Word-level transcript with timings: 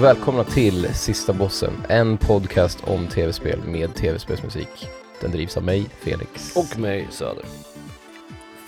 och 0.00 0.04
välkomna 0.04 0.44
till 0.44 0.94
Sista 0.94 1.32
Bossen, 1.32 1.72
en 1.88 2.16
podcast 2.16 2.78
om 2.88 3.06
tv-spel 3.06 3.58
med 3.66 3.94
tv-spelsmusik. 3.94 4.88
Den 5.20 5.30
drivs 5.30 5.56
av 5.56 5.64
mig, 5.64 5.86
Felix. 5.90 6.56
Och 6.56 6.78
mig, 6.78 7.06
Söder. 7.10 7.44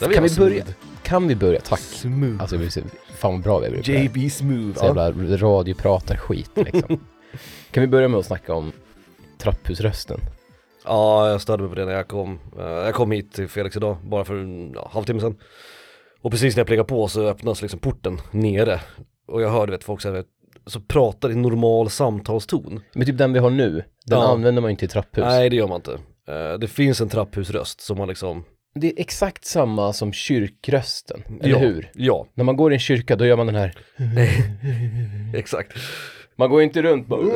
Där 0.01 0.13
kan 0.13 0.23
vi 0.23 0.37
börja? 0.37 0.65
smooth. 0.65 0.77
Kan 1.03 1.29
vi 1.29 1.37
börja? 1.37 1.61
Tack. 1.61 1.81
Smooth. 1.81 2.43
Alltså, 2.43 2.81
fan 3.15 3.33
vad 3.33 3.43
bra 3.43 3.59
vi 3.59 3.67
här. 3.67 3.91
JB 3.91 4.33
Smooth. 4.33 4.79
Så 4.79 4.85
jävla 4.85 5.13
radiopratar-skit 5.37 6.51
liksom. 6.55 7.01
kan 7.71 7.81
vi 7.81 7.87
börja 7.87 8.09
med 8.09 8.21
att 8.21 8.27
snacka 8.27 8.55
om 8.55 8.73
trapphusrösten? 9.39 10.21
Ja, 10.85 11.31
jag 11.31 11.41
störde 11.41 11.63
mig 11.63 11.71
på 11.71 11.77
det 11.77 11.85
när 11.85 11.93
jag 11.95 12.09
kom. 12.09 12.39
Eh, 12.59 12.65
Jag 12.65 12.95
kom 12.95 13.11
hit 13.11 13.33
till 13.33 13.49
Felix 13.49 13.77
idag, 13.77 13.97
bara 14.05 14.25
för 14.25 14.35
en 14.35 14.73
ja, 14.75 14.91
halvtimme 14.93 15.21
sedan. 15.21 15.37
Och 16.21 16.31
precis 16.31 16.57
när 16.57 16.61
jag 16.61 16.67
plingar 16.67 16.85
på 16.85 17.09
så 17.09 17.23
öppnas 17.27 17.63
liksom 17.63 17.81
porten 17.81 18.21
nere. 18.31 18.81
Och 19.27 19.43
jag 19.43 19.51
hörde 19.51 19.73
vet, 19.73 19.85
folk 19.85 20.05
vet, 20.05 20.27
så 20.67 20.81
pratar 20.81 21.31
i 21.31 21.35
normal 21.35 21.91
samtalston. 21.91 22.81
Men 22.95 23.07
typ 23.07 23.19
den 23.19 23.33
vi 23.33 23.39
har 23.39 23.51
nu, 23.51 23.71
den 24.07 24.19
Ja. 24.19 24.33
använder 24.33 24.63
man 24.63 24.69
ju 24.69 24.73
inte 24.73 24.85
i 24.85 24.89
trapphus. 24.89 25.25
Nej, 25.25 25.51
det 25.51 25.57
gör 25.57 25.69
man 25.69 25.77
inte. 25.77 25.93
Eh, 26.29 26.59
Det 26.61 26.69
finns 26.69 27.01
en 27.01 27.09
trapphusröst 27.09 27.81
som 27.81 27.99
man 27.99 28.09
liksom, 28.09 28.45
Det 28.75 28.87
är 28.87 28.93
exakt 29.01 29.45
samma 29.45 29.93
som 29.93 30.13
kyrkrösten, 30.13 31.23
eller 31.41 31.51
ja, 31.55 31.59
hur? 31.59 31.91
Ja, 31.95 32.27
När 32.35 32.45
man 32.45 32.57
går 32.57 32.73
i 32.73 32.75
en 32.75 32.81
kyrka 32.81 33.17
då 33.17 33.27
gör 33.27 33.37
man 33.37 33.47
den 33.47 33.55
här, 33.57 33.75
exakt. 35.35 35.73
Man 36.37 36.51
går 36.51 36.63
inte 36.63 36.83
runt 36.83 37.07
bara 37.07 37.21
Eh, 37.21 37.29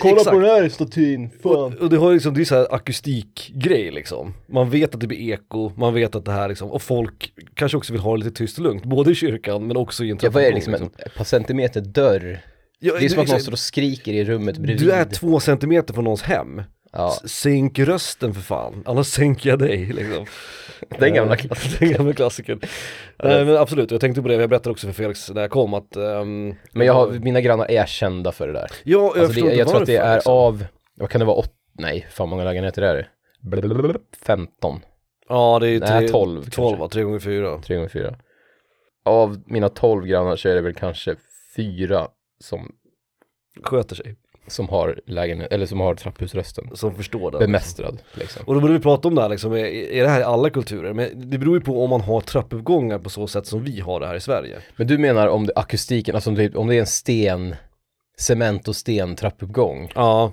Kolla 0.00 0.14
exakt. 0.14 0.30
på 0.30 0.38
den 0.38 0.50
här 0.50 0.68
statyn, 0.68 1.30
Och, 1.42 1.52
fan. 1.70 1.78
och 1.78 1.90
det 1.90 1.96
har 1.96 2.12
liksom, 2.12 2.34
det 2.34 2.40
är 2.40 2.44
så 2.44 2.54
här 2.54 2.74
akustikgrej 2.74 3.90
liksom. 3.90 4.34
Man 4.46 4.70
vet 4.70 4.94
att 4.94 5.00
det 5.00 5.06
blir 5.06 5.32
eko, 5.32 5.72
man 5.76 5.94
vet 5.94 6.14
att 6.14 6.24
det 6.24 6.32
här 6.32 6.48
liksom, 6.48 6.70
och 6.70 6.82
folk 6.82 7.32
kanske 7.54 7.78
också 7.78 7.92
vill 7.92 8.02
ha 8.02 8.16
det 8.16 8.24
lite 8.24 8.36
tyst 8.36 8.58
och 8.58 8.64
lugnt, 8.64 8.84
både 8.84 9.10
i 9.10 9.14
kyrkan 9.14 9.66
men 9.66 9.76
också 9.76 10.04
i 10.04 10.10
en 10.10 10.18
Ja 10.22 10.30
vad 10.30 10.42
är 10.42 10.48
det 10.48 10.54
liksom, 10.54 10.74
en, 10.74 10.82
ett 10.82 11.14
par 11.16 11.24
centimeter 11.24 11.80
dörr? 11.80 12.40
Ja, 12.78 12.94
Det 12.98 13.04
är 13.04 13.08
som 13.08 13.20
att 13.22 13.28
någon 13.28 13.40
står 13.40 13.52
och 13.52 13.58
skriker 13.58 14.12
i 14.12 14.24
rummet 14.24 14.58
bredvid. 14.58 14.86
Du 14.86 14.92
är 14.92 15.04
två 15.04 15.40
centimeter 15.40 15.94
från 15.94 16.04
någons 16.04 16.22
hem. 16.22 16.62
Ja, 16.92 17.10
Sänk 17.24 17.78
rösten 17.78 18.34
för 18.34 18.40
fan, 18.40 18.82
annars 18.86 19.06
sänker 19.06 19.50
jag 19.50 19.58
dig 19.58 19.86
liksom. 19.86 20.26
den 20.98 21.14
gamla 21.14 21.34
Eh, 21.34 21.38
klassikern. 21.38 21.78
Den 21.88 21.96
gamla 21.98 22.12
klassikern. 22.12 22.60
Nej 23.22 23.44
men 23.44 23.56
absolut, 23.56 23.90
jag 23.90 24.00
tänkte 24.00 24.22
på 24.22 24.28
det, 24.28 24.34
jag 24.34 24.50
berättade 24.50 24.70
också 24.70 24.86
för 24.86 24.94
Felix 24.94 25.30
när 25.30 25.40
jag 25.40 25.50
kom 25.50 25.74
att 25.74 25.96
ehm, 25.96 26.54
Men 26.72 26.86
jag 26.86 26.94
har, 26.94 27.10
mina 27.10 27.40
grannar 27.40 27.70
är 27.70 27.86
kända 27.86 28.32
för 28.32 28.46
det 28.46 28.52
där. 28.52 28.70
Ja, 28.84 29.12
jag 29.14 29.24
Alltså 29.24 29.32
det, 29.32 29.40
inte 29.40 29.54
jag 29.54 29.68
tror 29.68 29.80
att 29.80 29.86
det 29.86 29.96
är 29.96 30.14
liksom. 30.14 30.32
av, 30.32 30.64
vad 30.94 31.10
kan 31.10 31.18
det 31.18 31.24
vara, 31.24 31.36
åt, 31.36 31.52
nej, 31.78 32.06
fan 32.10 32.28
många 32.28 32.44
lägenheter 32.44 32.82
är 32.82 32.94
det? 32.94 33.06
Blablabla, 33.40 33.94
15, 34.26 34.80
Ja 35.28 35.58
det 35.58 35.68
är 35.68 35.80
nej 35.80 35.88
tre, 36.00 36.08
12 36.08 36.42
12 36.42 36.50
kanske, 36.50 36.80
va, 36.80 36.88
3 36.88 37.02
gånger 37.02 37.18
4 37.18 37.58
3 37.58 37.76
gånger 37.76 37.88
4 37.88 38.14
Av 39.04 39.42
mina 39.46 39.68
12 39.68 40.06
grannar 40.06 40.36
så 40.36 40.48
är 40.48 40.54
det 40.54 40.60
väl 40.60 40.74
kanske 40.74 41.16
fyra 41.56 42.08
som, 42.40 42.72
Sköter 43.62 43.96
sig, 43.96 44.16
som 44.46 44.68
har 44.68 45.00
lägenhet, 45.06 45.52
eller 45.52 45.66
som 45.66 45.80
har 45.80 45.94
trapphusrösten 45.94 46.70
som 46.74 46.94
förstår 46.94 47.30
det. 47.30 47.38
bemästrad 47.38 48.02
liksom. 48.14 48.42
Och 48.46 48.54
då 48.54 48.60
borde 48.60 48.72
vi 48.72 48.78
prata 48.80 49.08
om 49.08 49.14
det 49.14 49.22
här 49.22 49.28
liksom, 49.28 49.52
är, 49.52 50.02
det 50.02 50.08
här 50.08 50.20
i 50.20 50.24
alla 50.24 50.50
kulturer? 50.50 50.92
Men 50.92 51.30
det 51.30 51.38
beror 51.38 51.56
ju 51.58 51.60
på 51.64 51.84
om 51.84 51.90
man 51.90 52.00
har 52.00 52.20
trappuppgångar 52.20 52.98
på 52.98 53.10
så 53.10 53.26
sätt 53.26 53.46
som 53.46 53.64
vi 53.64 53.80
har 53.80 54.00
det 54.00 54.06
här 54.06 54.14
i 54.14 54.20
Sverige. 54.20 54.58
Men 54.76 54.86
du 54.86 54.98
menar 54.98 55.26
om 55.28 55.46
det, 55.46 55.52
akustiken, 55.56 56.14
alltså 56.14 56.30
om 56.30 56.36
det, 56.36 56.56
om 56.56 56.66
det 56.66 56.74
är 56.76 56.80
en 56.80 56.86
sten, 56.86 57.54
cement 58.18 58.68
och 58.68 58.76
sten 58.76 59.16
trappuppgång, 59.16 59.92
Ja, 59.94 60.32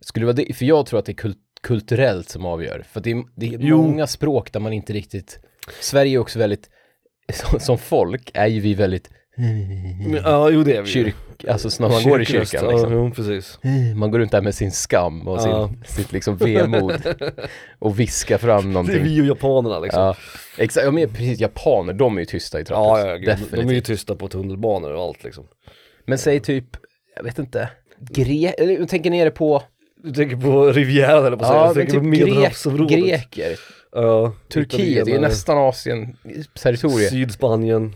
skulle 0.00 0.22
det 0.26 0.32
vara 0.32 0.46
det, 0.46 0.56
för 0.56 0.64
jag 0.64 0.86
tror 0.86 0.98
att 0.98 1.06
det 1.06 1.12
är 1.12 1.14
kult, 1.14 1.38
kulturellt 1.62 2.28
som 2.28 2.44
avgör, 2.46 2.84
för 2.90 3.00
det 3.00 3.10
är, 3.10 3.24
det 3.36 3.46
är 3.46 3.58
Jo. 3.60 3.82
många 3.82 4.06
språk 4.06 4.52
där 4.52 4.60
man 4.60 4.72
inte 4.72 4.92
riktigt, 4.92 5.38
Sverige 5.80 6.16
är 6.16 6.18
också 6.18 6.38
väldigt, 6.38 6.70
som, 7.32 7.60
som 7.60 7.78
folk 7.78 8.30
är 8.34 8.46
ju 8.46 8.60
vi 8.60 8.74
väldigt 8.74 9.10
ja 10.24 10.50
jo 10.50 10.62
det 10.62 10.76
är 10.76 10.82
vi 10.82 10.88
kyrk, 10.88 11.14
alltså 11.48 11.70
så 11.70 11.82
när 11.82 11.88
man 11.90 12.02
går 12.02 12.22
i 12.22 12.24
Kyrkröst, 12.24 12.50
kyrkan 12.52 12.68
Ja, 12.70 12.72
liksom. 12.76 12.92
jo, 12.92 13.10
precis. 13.10 13.58
Man 13.96 14.10
går 14.10 14.18
runt 14.18 14.32
där 14.32 14.40
med 14.42 14.54
sin 14.54 14.70
skam 14.70 15.28
och 15.28 15.40
sin, 15.40 15.50
Ja. 15.50 15.70
sitt 15.86 16.12
liksom 16.12 16.36
vemod 16.36 16.92
och 17.78 18.00
viskar 18.00 18.38
fram 18.38 18.62
Det 18.64 18.68
är 18.70 18.72
någonting. 18.72 19.02
vi 19.02 19.20
och 19.22 19.26
japanerna 19.26 19.78
liksom. 19.78 20.02
Ja, 20.02 20.16
exakt, 20.58 20.84
ja 20.84 20.90
men 20.90 21.08
precis, 21.08 21.40
japaner, 21.40 21.92
de 21.92 22.16
är 22.16 22.20
ju 22.20 22.26
tysta 22.26 22.60
i 22.60 22.64
trapphus. 22.64 23.04
Ja, 23.04 23.08
ja, 23.10 23.16
gud. 23.16 23.26
definitivt. 23.28 23.60
de 23.60 23.68
är 23.68 23.72
ju 23.74 23.80
tysta 23.80 24.14
på 24.14 24.28
tunnelbanor 24.28 24.92
och 24.92 25.02
allt 25.02 25.24
liksom. 25.24 25.44
Men 26.06 26.18
säg 26.18 26.40
typ, 26.40 26.66
jag 27.16 27.22
vet 27.24 27.38
inte, 27.38 27.68
gre 28.10 28.48
eller 28.50 28.78
jag 28.78 28.88
tänker 28.88 29.10
nere 29.10 29.30
på, 29.30 29.62
Du 30.02 30.12
tänker 30.12 30.36
på 30.36 30.72
Rivieran 30.72 31.26
eller 31.26 31.36
på 31.36 31.44
säga, 31.44 31.56
ja 31.56 31.66
jag 31.66 31.76
men 31.76 31.86
tänker 31.86 31.98
på 31.98 32.04
typ 32.04 32.14
grek, 32.14 32.26
medelhavsområdet. 32.28 32.98
greker, 32.98 33.56
Ja, 33.92 34.32
Turkiet, 34.52 34.76
det 34.78 34.82
är 34.82 34.86
ju 34.86 34.96
italienare, 35.00 35.28
nästan 35.28 35.58
Asien 35.58 36.16
territorium. 36.62 37.10
Sydspanien. 37.10 37.94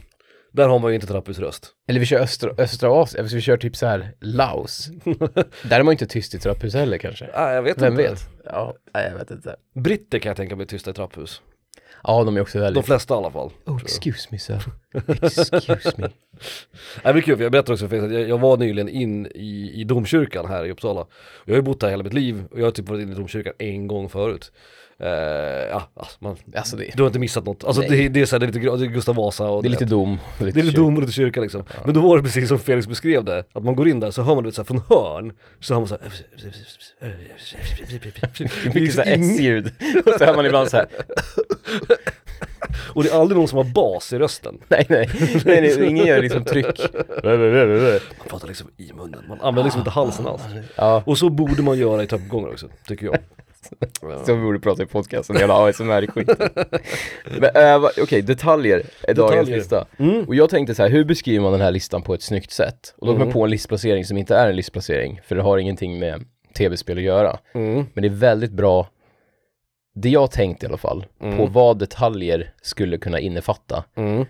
Där 0.55 0.69
har 0.69 0.79
man 0.79 0.91
ju 0.91 0.95
inte 0.95 1.07
trapphusröst. 1.07 1.71
Eller 1.89 2.01
vi 2.01 2.07
kör 2.07 2.21
östra, 2.21 2.51
östra 2.59 2.91
Asien, 3.03 3.27
vi 3.27 3.41
kör 3.41 3.57
typ 3.57 3.77
så 3.77 3.87
här 3.87 4.15
Laos. 4.21 4.87
Där 5.65 5.81
är 5.81 5.83
man 5.83 5.93
ju 5.93 5.95
inte 5.95 6.07
tyst 6.07 6.35
i 6.35 6.39
trapphus 6.39 6.75
heller 6.75 6.99
kanske. 6.99 7.29
Nej 7.37 7.55
jag 7.55 7.63
vet 7.63 7.83
Vem 7.83 7.93
inte. 7.93 8.03
vet? 8.03 8.29
Ja, 8.45 8.75
nej, 8.95 9.09
jag 9.11 9.19
vet 9.19 9.31
inte. 9.31 9.57
Britter 9.75 10.19
kan 10.19 10.31
jag 10.31 10.37
tänka 10.37 10.57
mig 10.57 10.67
tysta 10.67 10.91
i 10.91 10.95
trapphus. 10.95 11.43
Ja, 12.03 12.25
de 12.25 12.37
är 12.37 12.41
också 12.41 12.59
De 12.59 12.63
väldigt... 12.65 12.85
flesta 12.85 13.15
i 13.15 13.17
alla 13.17 13.31
fall. 13.31 13.51
Oh, 13.67 13.81
excuse 13.83 14.29
me 14.31 14.39
sir. 14.39 14.63
Excuse 15.23 15.93
me. 15.97 16.09
Nej, 17.05 17.15
är 17.15 17.21
kul, 17.21 17.41
jag 17.41 17.53
berättar 17.53 17.73
också 17.73 17.89
för 17.89 18.05
att 18.05 18.13
jag, 18.13 18.29
jag 18.29 18.39
var 18.39 18.57
nyligen 18.57 18.89
in 18.89 19.27
i, 19.27 19.73
i 19.75 19.85
domkyrkan 19.85 20.47
här 20.47 20.65
i 20.67 20.71
Uppsala. 20.71 21.07
Jag 21.45 21.53
har 21.53 21.57
ju 21.57 21.63
bott 21.63 21.83
här 21.83 21.91
hela 21.91 22.03
mitt 22.03 22.15
liv 22.15 22.45
och 22.51 22.61
jag 22.61 22.65
har 22.65 22.71
typ 22.71 22.89
varit 22.89 23.03
inne 23.03 23.13
i 23.13 23.15
domkyrkan 23.15 23.53
en 23.59 23.87
gång 23.89 24.09
förut. 24.09 24.53
Eh, 24.99 25.09
ja, 25.71 25.91
alltså, 25.97 26.17
man, 26.21 26.37
Alltså 26.57 26.77
det, 26.77 26.91
du 26.97 27.03
har 27.03 27.07
inte 27.07 27.19
missat 27.19 27.45
något. 27.45 27.65
Alltså 27.65 27.83
det, 27.83 28.09
det 28.09 28.21
är 28.21 28.27
så 28.27 28.35
här, 28.37 28.41
det 28.41 28.45
är 28.45 28.47
lite 28.47 28.59
det 28.77 28.85
är 28.85 28.89
Gustav 28.89 29.15
Vasa 29.15 29.45
och 29.49 29.63
det 29.63 29.69
är 29.69 29.71
lite 29.71 29.85
dom. 29.85 30.19
det 30.39 30.45
är 30.45 30.47
lite 30.47 30.61
kyrk. 30.63 30.75
dom 30.77 30.95
och 30.95 31.01
lite 31.01 31.13
kyrka 31.13 31.41
liksom. 31.41 31.65
Men 31.85 31.95
då 31.95 32.01
var 32.01 32.17
det 32.17 32.23
precis 32.23 32.49
som 32.49 32.59
Felix 32.59 32.87
beskrev 32.87 33.25
det, 33.25 33.45
att 33.53 33.65
man 33.65 33.77
går 33.77 33.89
in 33.89 34.01
där 34.01 34.11
så 34.11 34.23
hör 34.23 34.35
man 34.35 34.45
du 34.45 34.49
vet, 34.49 34.55
så 34.55 34.63
här, 34.63 34.67
från 34.67 34.81
hörn, 34.89 35.33
så 35.61 35.75
hör 35.75 35.81
man 35.81 35.89
så 35.89 35.99
här. 36.01 36.13
Det 37.01 38.71
är 38.71 38.75
mycket 38.75 38.95
såhär 38.95 39.13
S-ljud. 39.15 39.73
Och 40.07 40.13
så 40.19 40.25
hör 40.25 40.37
man 40.37 40.47
ibland 40.47 40.71
så 40.71 40.77
här. 40.77 40.87
Och 42.95 43.05
det 43.05 43.11
är 43.11 43.21
aldrig 43.21 43.39
någon 43.39 43.49
som 43.49 43.57
har 43.57 43.65
bas 43.65 44.13
i 44.13 44.19
rösten. 44.19 44.59
nej, 44.69 44.87
nej, 44.89 45.11
nej, 45.45 45.61
nej, 45.61 45.89
ingen 45.89 46.07
gör 46.07 46.23
liksom 46.23 46.45
tryck. 46.45 46.81
Man 48.19 48.29
pratar 48.29 48.49
liksom 48.49 48.71
i 48.77 48.93
munnen, 48.93 49.25
man 49.29 49.41
använder 49.41 49.63
liksom 49.65 49.81
inte 49.81 49.91
halsen 49.91 50.27
alls. 50.27 50.43
Ja, 50.77 51.03
Och 51.07 51.19
så 51.19 51.29
borde 51.31 51.63
man 51.63 51.79
göra 51.79 52.03
i 52.03 52.07
trappuppgångar 52.07 52.49
också, 52.49 52.69
tycker 52.87 53.07
jag. 53.07 53.19
Så 54.27 54.35
vi 54.35 54.43
borde 54.43 54.61
prata 54.61 54.83
i 54.83 54.87
podcasten, 54.87 55.37
hela 55.37 55.55
ASMR-skit. 55.55 56.29
Men 57.25 57.51
äh, 57.57 57.79
va- 57.81 57.91
okej, 58.03 58.23
detaljer 58.23 58.83
är 59.03 59.15
dagens 59.15 59.31
Detaljer. 59.31 59.57
lista. 59.57 59.87
Mm. 59.99 60.25
Och 60.25 60.35
jag 60.35 60.51
tänkte 60.51 60.75
så 60.75 60.83
här, 60.83 60.91
hur 60.91 61.05
beskriver 61.05 61.43
man 61.43 61.53
den 61.53 61.61
här 61.61 61.71
listan 61.71 62.03
på 62.03 62.15
ett 62.15 62.23
snyggt 62.23 62.51
sätt? 62.51 62.95
Och 62.99 63.07
då 63.07 63.13
kom 63.13 63.17
Mm. 63.17 63.29
jag 63.29 63.33
på 63.33 63.45
en 63.45 63.51
listplacering 63.51 64.05
som 64.05 64.17
inte 64.19 64.37
är 64.37 64.49
en 64.49 64.57
listplacering, 64.57 65.21
för 65.27 65.35
det 65.37 65.43
har 65.43 65.59
ingenting 65.59 65.99
med 65.99 66.25
tv-spel 66.57 66.99
att 66.99 67.05
göra. 67.05 67.39
Mm. 67.55 67.87
Men 67.95 68.03
det 68.03 68.09
är 68.09 68.15
väldigt 68.17 68.53
bra, 68.53 68.89
det 69.95 70.09
jag 70.09 70.31
tänkte 70.31 70.67
i 70.67 70.69
alla 70.69 70.77
fall, 70.79 71.07
Mm. 71.23 71.37
på 71.37 71.47
vad 71.47 71.79
detaljer 71.79 72.53
skulle 72.63 72.99
kunna 72.99 73.21
innefatta. 73.21 73.85
Mm. 73.97 74.25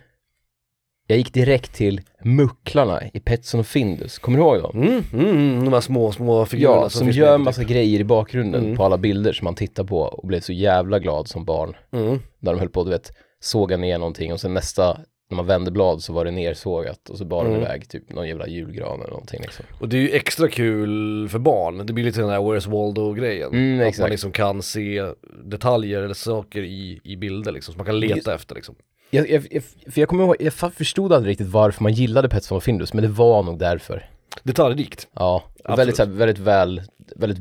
Jag 1.07 1.19
gick 1.19 1.33
direkt 1.35 1.75
till 1.75 2.01
mucklarna 2.25 3.01
i 3.13 3.21
Petson 3.21 3.61
och 3.61 3.67
Findus, 3.67 4.19
kommer 4.19 4.39
du 4.39 4.45
ihåg 4.45 4.63
dem? 4.63 4.83
Mm. 4.83 5.03
Mm. 5.13 5.65
De 5.65 5.73
här 5.73 5.81
små, 5.81 6.13
små 6.13 6.47
figurerna 6.47 6.77
Ja, 6.83 6.89
som 6.91 7.05
finns 7.05 7.17
gör 7.17 7.37
typ. 7.39 7.45
massa 7.45 7.65
grejer 7.65 8.01
i 8.01 8.05
bakgrunden 8.05 8.65
Mm. 8.65 8.77
på 8.77 8.85
alla 8.85 8.99
bilder 8.99 9.33
som 9.33 9.45
man 9.45 9.55
tittar 9.55 9.85
på 9.85 9.99
och 10.01 10.29
blev 10.29 10.41
så 10.41 10.53
jävla 10.53 10.99
glad 10.99 11.29
som 11.29 11.45
barn. 11.45 11.75
Mm. 11.93 12.19
När 12.39 12.53
de 12.53 12.59
höll 12.59 12.69
på, 12.69 12.85
du 12.85 12.91
vet, 12.91 13.13
såga 13.41 13.77
ner 13.77 13.99
någonting 13.99 14.33
och 14.33 14.41
sen 14.41 14.55
nästa, 14.55 14.99
när 15.31 15.37
man 15.37 15.47
vände 15.47 15.71
blad 15.71 16.03
så 16.03 16.13
var 16.13 16.25
det 16.25 16.31
nersågat 16.31 17.09
och 17.11 17.19
så 17.19 17.25
bar 17.25 17.45
de 17.45 17.51
Mm. 17.51 17.63
iväg 17.63 17.89
typ 17.89 18.11
någon 18.13 18.29
jävla 18.29 18.47
julgran 18.49 19.01
eller 19.01 19.11
någonting 19.11 19.41
liksom. 19.43 19.65
Och 19.81 19.89
det 19.89 19.97
är 19.97 20.01
ju 20.01 20.11
extra 20.11 20.49
kul 20.49 21.29
för 21.29 21.39
barn, 21.39 21.87
det 21.87 21.93
blir 21.93 22.05
lite 22.05 22.21
den 22.21 22.31
här 22.31 22.39
Where's 22.41 22.71
Waldo-grejen. 22.71 23.53
Mm, 23.53 23.81
att 23.81 23.87
exakt. 23.87 24.01
man 24.01 24.11
liksom 24.11 24.33
kan 24.33 24.63
se 24.63 25.03
detaljer 25.45 26.03
eller 26.03 26.15
saker 26.15 26.63
i, 26.63 27.01
i 27.05 27.17
bilder 27.17 27.53
liksom, 27.53 27.73
som 27.73 27.79
man 27.79 27.87
kan 27.87 28.01
leta 28.01 28.35
efter 28.35 28.55
liksom. 28.55 28.75
Jag, 29.15 29.31
jag, 29.31 29.47
jag, 29.51 29.63
för 29.93 30.01
jag 30.01 30.09
kommer 30.09 30.25
ihåg, 30.25 30.37
jag 30.39 30.53
förstod 30.53 31.13
aldrig 31.13 31.31
riktigt 31.31 31.47
varför 31.47 31.83
man 31.83 31.93
gillade 31.93 32.29
Petson 32.29 32.57
och 32.57 32.63
Findus, 32.65 32.93
men 32.93 33.03
det 33.03 33.09
var 33.09 33.43
nog 33.43 33.59
därför. 33.59 34.09
Detaljrikt. 34.43 35.09
Ja, 35.15 35.45
Absolut. 35.59 35.79
väldigt, 35.79 35.97
så 35.97 36.05
här, 36.05 36.11
väldigt 36.11 36.39
väl, 36.39 36.83
väldigt 37.17 37.39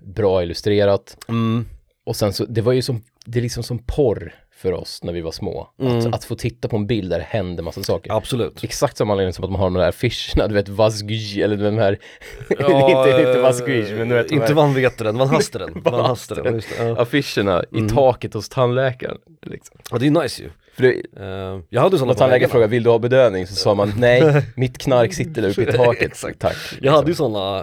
bra 0.00 0.42
illustrerat. 0.42 1.16
Mm. 1.28 1.66
Och 2.06 2.16
sen 2.16 2.32
så, 2.32 2.44
det 2.44 2.60
var 2.60 2.72
ju 2.72 2.82
som, 2.82 3.02
det 3.26 3.38
är 3.38 3.42
liksom 3.42 3.62
som 3.62 3.78
porr 3.78 4.34
för 4.56 4.72
oss 4.72 5.00
när 5.02 5.12
vi 5.12 5.20
var 5.20 5.30
små. 5.30 5.68
Mm. 5.80 5.98
Att, 5.98 6.14
att 6.14 6.24
få 6.24 6.34
titta 6.36 6.68
på 6.68 6.76
en 6.76 6.86
bild 6.86 7.10
där 7.10 7.18
det 7.18 7.24
händer 7.28 7.62
massa 7.62 7.82
saker. 7.82 8.12
Absolut. 8.12 8.64
Exakt 8.64 8.96
samma 8.96 9.12
anledning 9.12 9.32
som 9.32 9.44
att 9.44 9.50
man 9.50 9.60
har 9.60 9.66
de 9.66 9.74
där 9.74 9.88
affischerna, 9.88 10.48
du 10.48 10.54
vet 10.54 10.68
Vasguj, 10.68 11.42
eller 11.42 11.56
de 11.56 11.78
här, 11.78 11.98
Ja, 12.48 12.56
inte, 13.08 13.20
inte 13.20 13.38
eh, 13.38 13.42
Vasguj, 13.42 13.94
men 13.94 14.08
du 14.08 14.14
vet 14.14 14.30
Inte 14.30 14.54
Van 14.54 14.74
Veteren, 14.74 15.18
Van 15.18 15.28
Hasteren. 15.28 15.72
Van 15.74 15.82
Van 15.92 16.04
Hasteren, 16.04 16.54
just 16.54 16.78
det. 16.78 16.84
Ja. 16.84 16.96
affischerna 17.02 17.64
Mm. 17.72 17.86
i 17.86 17.88
taket 17.88 18.34
hos 18.34 18.48
tandläkaren. 18.48 19.18
Liksom. 19.42 19.78
ja, 19.90 19.98
det 19.98 20.06
är 20.06 20.10
nice 20.10 20.42
ju. 20.42 20.50
För 20.76 20.82
det, 20.82 20.94
Eh, 21.20 21.60
jag 21.68 21.80
hade 21.80 21.98
sådana 21.98 22.14
tandläkaren 22.14 22.50
frågade, 22.50 22.70
vill 22.70 22.82
du 22.82 22.90
ha 22.90 22.98
bedövning? 22.98 23.46
Så 23.46 23.54
sa 23.54 23.74
man, 23.74 23.92
nej, 23.98 24.42
mitt 24.56 24.78
knark 24.78 25.12
sitter 25.14 25.42
där 25.42 25.48
uppe 25.50 25.62
i 25.62 25.66
taket. 25.72 26.02
Exakt. 26.02 26.38
Tack. 26.38 26.56
Jag 26.80 26.92
hade 26.92 27.08
ju 27.08 27.14
sådana, 27.14 27.58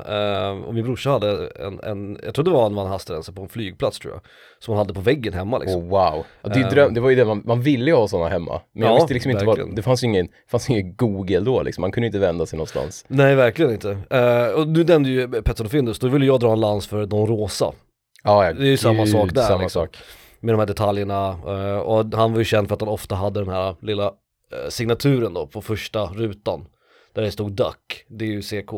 eh, 0.49 0.51
och 0.63 0.73
min 0.73 0.83
brorsa 0.83 1.09
hade 1.09 1.47
en, 1.59 1.79
en 1.83 2.17
jag 2.23 2.33
tror 2.33 2.45
det 2.45 2.51
var 2.51 2.65
en 2.65 2.75
Van 2.75 2.87
Hastense 2.87 3.31
på 3.33 3.41
en 3.41 3.49
flygplats 3.49 3.99
tror 3.99 4.13
jag, 4.13 4.21
som 4.59 4.71
han 4.73 4.77
hade 4.77 4.93
på 4.93 5.01
väggen 5.01 5.33
hemma 5.33 5.57
liksom. 5.57 5.81
Oh, 5.81 5.89
wow. 5.89 6.25
Ja, 6.41 6.49
det, 6.49 6.59
Ehm. 6.61 6.69
dröm, 6.69 6.93
det 6.93 7.01
var 7.01 7.09
ju 7.09 7.15
det, 7.15 7.25
man, 7.25 7.41
man 7.45 7.61
ville 7.61 7.85
ju 7.91 7.95
ha 7.95 8.07
sådana 8.07 8.29
hemma. 8.29 8.61
Men 8.73 8.83
jag 8.83 8.91
Ja, 8.91 8.95
visste 8.95 9.13
liksom 9.13 9.31
inte 9.31 9.45
vad, 9.45 9.75
det 9.75 9.81
fanns 9.81 10.03
ju 10.03 10.07
ingen, 10.07 10.27
fanns 10.51 10.69
ingen 10.69 10.95
Google 10.95 11.39
då 11.39 11.63
liksom, 11.63 11.81
man 11.81 11.91
kunde 11.91 12.07
inte 12.07 12.19
vända 12.19 12.45
sig 12.45 12.57
någonstans. 12.57 13.05
Nej 13.07 13.35
verkligen 13.35 13.71
inte. 13.71 13.97
Eh, 14.09 14.45
och 14.59 14.67
du 14.67 14.83
nämnde 14.83 15.09
ju 15.09 15.27
Petson 15.41 15.65
och 15.65 15.71
Findus, 15.71 15.99
då 15.99 16.07
ville 16.07 16.25
jag 16.25 16.39
dra 16.39 16.51
en 16.53 16.59
lans 16.59 16.87
för 16.87 17.05
de 17.05 17.27
rosa. 17.27 17.71
Ja, 18.23 18.45
ja, 18.45 18.53
Det 18.53 18.61
är 18.63 18.65
ju 18.65 18.77
samma 18.77 19.05
sak 19.05 19.33
där, 19.33 19.41
Samma 19.41 19.61
liksom. 19.61 19.81
sak. 19.81 19.97
Med 20.43 20.53
de 20.53 20.59
här 20.59 20.65
detaljerna 20.65 21.29
eh, 21.47 21.77
och 21.77 22.13
han 22.13 22.31
var 22.31 22.39
ju 22.39 22.45
känd 22.45 22.67
för 22.67 22.75
att 22.75 22.81
han 22.81 22.89
ofta 22.89 23.15
hade 23.15 23.39
den 23.39 23.49
här 23.49 23.75
lilla 23.81 24.05
eh, 24.05 24.69
signaturen 24.69 25.33
då 25.33 25.47
på 25.47 25.61
första 25.61 26.05
rutan 26.05 26.65
där 27.13 27.21
det 27.21 27.31
stod 27.31 27.51
Duck, 27.51 28.05
det 28.09 28.25
är 28.25 28.29
ju 28.29 28.41
CK, 28.41 28.71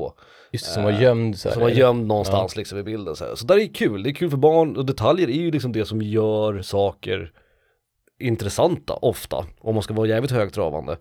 Just 0.52 0.66
det, 0.66 0.72
som 0.72 0.84
var 0.84 0.92
gömd 0.92 1.38
så 1.40 1.50
här. 1.50 1.54
som 1.54 1.64
var 1.64 1.70
gömd 1.70 2.08
någonstans 2.08 2.56
liksom 2.56 2.78
i 2.78 2.84
bilden 2.84 3.16
så 3.16 3.26
här. 3.26 3.36
Så 3.36 3.46
där 3.46 3.58
är 3.58 3.74
kul, 3.74 4.04
det 4.04 4.10
är 4.10 4.14
kul 4.14 4.30
för 4.30 4.38
barn 4.38 4.78
och 4.78 4.86
detaljer 4.86 5.28
är 5.28 5.34
ju 5.34 5.52
liksom 5.52 5.72
det 5.72 5.86
som 5.86 6.02
gör 6.02 6.62
saker 6.62 7.32
intressanta 8.20 8.94
ofta, 8.94 9.46
om 9.60 9.74
man 9.76 9.84
ska 9.84 9.94
vara 9.94 10.08
jävligt 10.08 10.32
högtravande. 10.32 10.98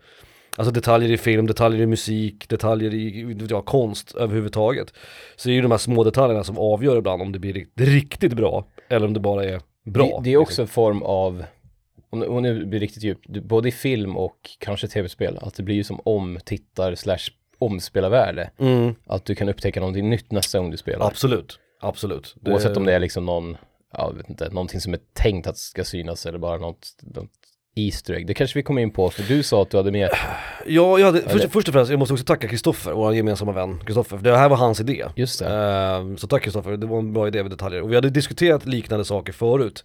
Alltså 0.57 0.73
detaljer 0.73 1.11
i 1.11 1.17
film, 1.17 1.47
detaljer 1.47 1.81
i 1.81 1.87
musik, 1.87 2.49
detaljer 2.49 2.95
i 2.95 3.37
ja, 3.51 3.63
konst 3.63 4.15
överhuvudtaget. 4.15 4.95
Så 5.37 5.49
är 5.49 5.53
ju 5.53 5.63
de 5.63 5.71
här 5.71 5.79
små 5.79 6.05
detaljerna 6.05 6.45
som 6.45 6.59
avgör 6.59 6.97
ibland 6.97 7.23
om 7.23 7.33
det 7.33 7.39
blir 7.39 7.53
rikt- 7.53 7.81
riktigt 7.81 8.33
bra 8.33 8.67
eller 8.89 9.07
om 9.07 9.13
det 9.15 9.21
bara 9.21 9.45
är 9.45 9.61
bra. 9.85 10.05
Det, 10.07 10.25
det 10.25 10.31
är 10.35 10.37
också 10.37 10.63
en 10.63 10.69
form 10.69 11.03
av, 11.03 11.45
och 12.11 12.43
nu 12.43 12.55
blir 12.65 12.81
det 12.81 12.85
riktigt 12.85 13.03
djupt, 13.03 13.29
både 13.29 13.69
i 13.69 13.73
film 13.73 14.17
och 14.17 14.51
kanske 14.59 14.89
tv-spel, 14.89 15.39
att 15.43 15.55
det 15.55 15.63
blir 15.63 15.75
ju 15.77 15.85
som 15.85 16.01
omtittar 16.05 16.95
slash 16.95 17.19
omspelarvärde. 17.59 18.51
Mm. 18.59 18.95
Att 19.07 19.25
du 19.25 19.35
kan 19.35 19.49
upptäcka 19.49 19.81
någonting 19.81 20.11
nytt 20.11 20.31
nästa 20.33 20.59
gång 20.59 20.71
du 20.71 20.77
spelar. 20.77 21.07
Absolut, 21.07 21.59
absolut. 21.81 22.37
Det- 22.41 22.51
Oavsett 22.51 22.77
om 22.77 22.85
det 22.85 22.93
är 22.95 23.01
liksom 23.01 23.27
någon, 23.27 23.57
ja, 23.93 24.09
jag 24.11 24.17
vet 24.17 24.31
inte, 24.31 24.49
någonting 24.51 24.81
som 24.81 24.93
är 24.95 25.01
tänkt 25.13 25.47
att 25.47 25.59
ska 25.59 25.85
synas 25.85 26.27
eller 26.27 26.39
bara 26.39 26.59
något, 26.59 26.97
något 27.03 27.31
Easter 27.75 28.15
egg. 28.15 28.27
Det 28.27 28.35
kanske 28.35 28.59
vi 28.59 28.63
kommer 28.63 28.83
in 28.83 28.91
på, 28.91 29.11
för 29.11 29.23
du 29.23 29.43
sa 29.43 29.63
att 29.63 29.71
du 29.71 29.77
hade 29.77 29.93
med, 29.93 30.11
Ja, 30.67 30.99
jag 30.99 31.07
hade, 31.07 31.21
först, 31.21 31.53
först 31.53 31.69
och 31.69 31.75
främst, 31.75 31.91
jag 31.91 31.99
måste 31.99 32.13
också 32.13 32.25
tacka 32.25 32.49
Kristoffer, 32.49 32.93
vår 32.93 33.15
gemensamma 33.15 33.53
vän 33.53 33.81
Kristoffer, 33.87 34.17
för 34.17 34.25
det 34.25 34.37
här 34.37 34.49
var 34.49 34.57
hans 34.57 34.81
idé. 34.81 35.05
just 35.17 35.39
det. 35.39 35.47
Ehm, 35.47 36.17
så 36.17 36.27
tack 36.27 36.43
Kristoffer, 36.43 36.77
det 36.77 36.87
var 36.87 36.99
en 36.99 37.13
bra 37.13 37.29
idé 37.29 37.43
med 37.43 37.53
detaljer. 37.53 37.83
Och 37.83 37.91
vi 37.91 37.95
hade 37.95 38.11
diskuterat 38.11 38.67
liknande 38.67 39.05
saker 39.05 39.33
förut. 39.33 39.85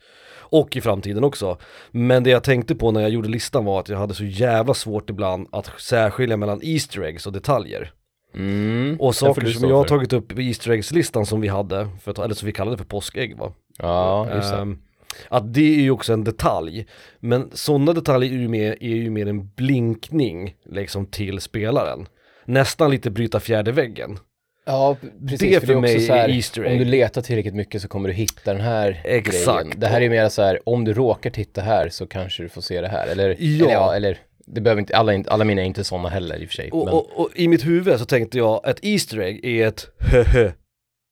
Och 0.51 0.75
i 0.75 0.81
framtiden 0.81 1.23
också. 1.23 1.57
Men 1.91 2.23
det 2.23 2.29
jag 2.29 2.43
tänkte 2.43 2.75
på 2.75 2.91
när 2.91 3.01
jag 3.01 3.09
gjorde 3.09 3.29
listan 3.29 3.65
var 3.65 3.79
att 3.79 3.89
jag 3.89 3.97
hade 3.97 4.13
så 4.13 4.23
jävla 4.23 4.73
svårt 4.73 5.09
ibland 5.09 5.47
att 5.51 5.71
särskilja 5.81 6.37
mellan 6.37 6.59
Easter 6.63 7.01
eggs 7.01 7.27
och 7.27 7.33
detaljer. 7.33 7.91
Mm. 8.35 8.97
Och 8.99 9.15
saker 9.15 9.45
som 9.45 9.69
jag 9.69 9.77
har 9.77 9.83
tagit 9.83 10.13
upp 10.13 10.39
i 10.39 10.47
Easter 10.47 10.71
eggs-listan 10.71 11.25
som 11.25 11.41
vi 11.41 11.47
hade, 11.47 11.87
för 12.01 12.23
eller 12.23 12.35
som 12.35 12.45
vi 12.45 12.51
kallade 12.51 12.77
för 12.77 12.85
påskägg 12.85 13.37
va? 13.37 13.51
Ja, 13.77 14.27
just 14.35 14.51
det. 14.51 14.57
Ehm, 14.57 14.79
att 15.29 15.53
det 15.53 15.75
är 15.75 15.81
ju 15.81 15.91
också 15.91 16.13
en 16.13 16.23
detalj. 16.23 16.85
Men 17.19 17.49
sådana 17.53 17.93
detaljer 17.93 18.33
är 18.33 18.37
ju, 18.37 18.47
mer, 18.47 18.71
är 18.83 18.95
ju 18.95 19.09
mer 19.09 19.27
en 19.27 19.47
blinkning 19.47 20.55
liksom 20.65 21.05
till 21.05 21.39
spelaren. 21.39 22.07
Nästan 22.45 22.91
lite 22.91 23.09
bryta 23.11 23.39
fjärde 23.39 23.71
väggen. 23.71 24.19
Ja, 24.65 24.97
precis. 25.27 25.39
det 25.39 25.59
för 25.59 25.67
för 25.67 25.73
är 25.73 25.77
också 25.77 25.81
mig 25.81 25.99
så 25.99 26.13
här, 26.13 26.29
är 26.29 26.33
Easter 26.33 26.65
Om 26.65 26.71
egg. 26.71 26.79
du 26.79 26.85
letar 26.85 27.21
tillräckligt 27.21 27.55
mycket 27.55 27.81
så 27.81 27.87
kommer 27.87 28.09
du 28.09 28.15
hitta 28.15 28.53
den 28.53 28.61
här 28.61 29.01
Exakt. 29.03 29.63
grejen. 29.63 29.79
Det 29.79 29.87
här 29.87 30.01
är 30.01 30.09
mer 30.09 30.29
så 30.29 30.41
här, 30.41 30.59
om 30.69 30.85
du 30.85 30.93
råkar 30.93 31.29
titta 31.29 31.61
här 31.61 31.89
så 31.89 32.07
kanske 32.07 32.43
du 32.43 32.49
får 32.49 32.61
se 32.61 32.81
det 32.81 32.87
här. 32.87 33.07
Eller, 33.07 33.29
Ja. 33.39 33.65
eller, 33.65 33.73
ja, 33.73 33.95
eller 33.95 34.17
det 34.45 34.61
behöver 34.61 34.79
inte, 34.79 34.97
alla, 34.97 35.23
alla 35.27 35.43
mina 35.45 35.61
är 35.61 35.65
inte 35.65 35.83
sådana 35.83 36.09
heller 36.09 36.41
i 36.41 36.45
och 36.45 36.49
för 36.49 36.55
sig. 36.55 36.71
Och, 36.71 36.85
men, 36.85 36.93
och, 36.93 37.19
och 37.19 37.29
i 37.35 37.47
mitt 37.47 37.65
huvud 37.65 37.99
så 37.99 38.05
tänkte 38.05 38.37
jag 38.37 38.61
att 38.63 38.79
Easter 38.85 39.19
egg 39.19 39.45
är 39.45 39.67
ett 39.67 39.87
hö 39.99 40.51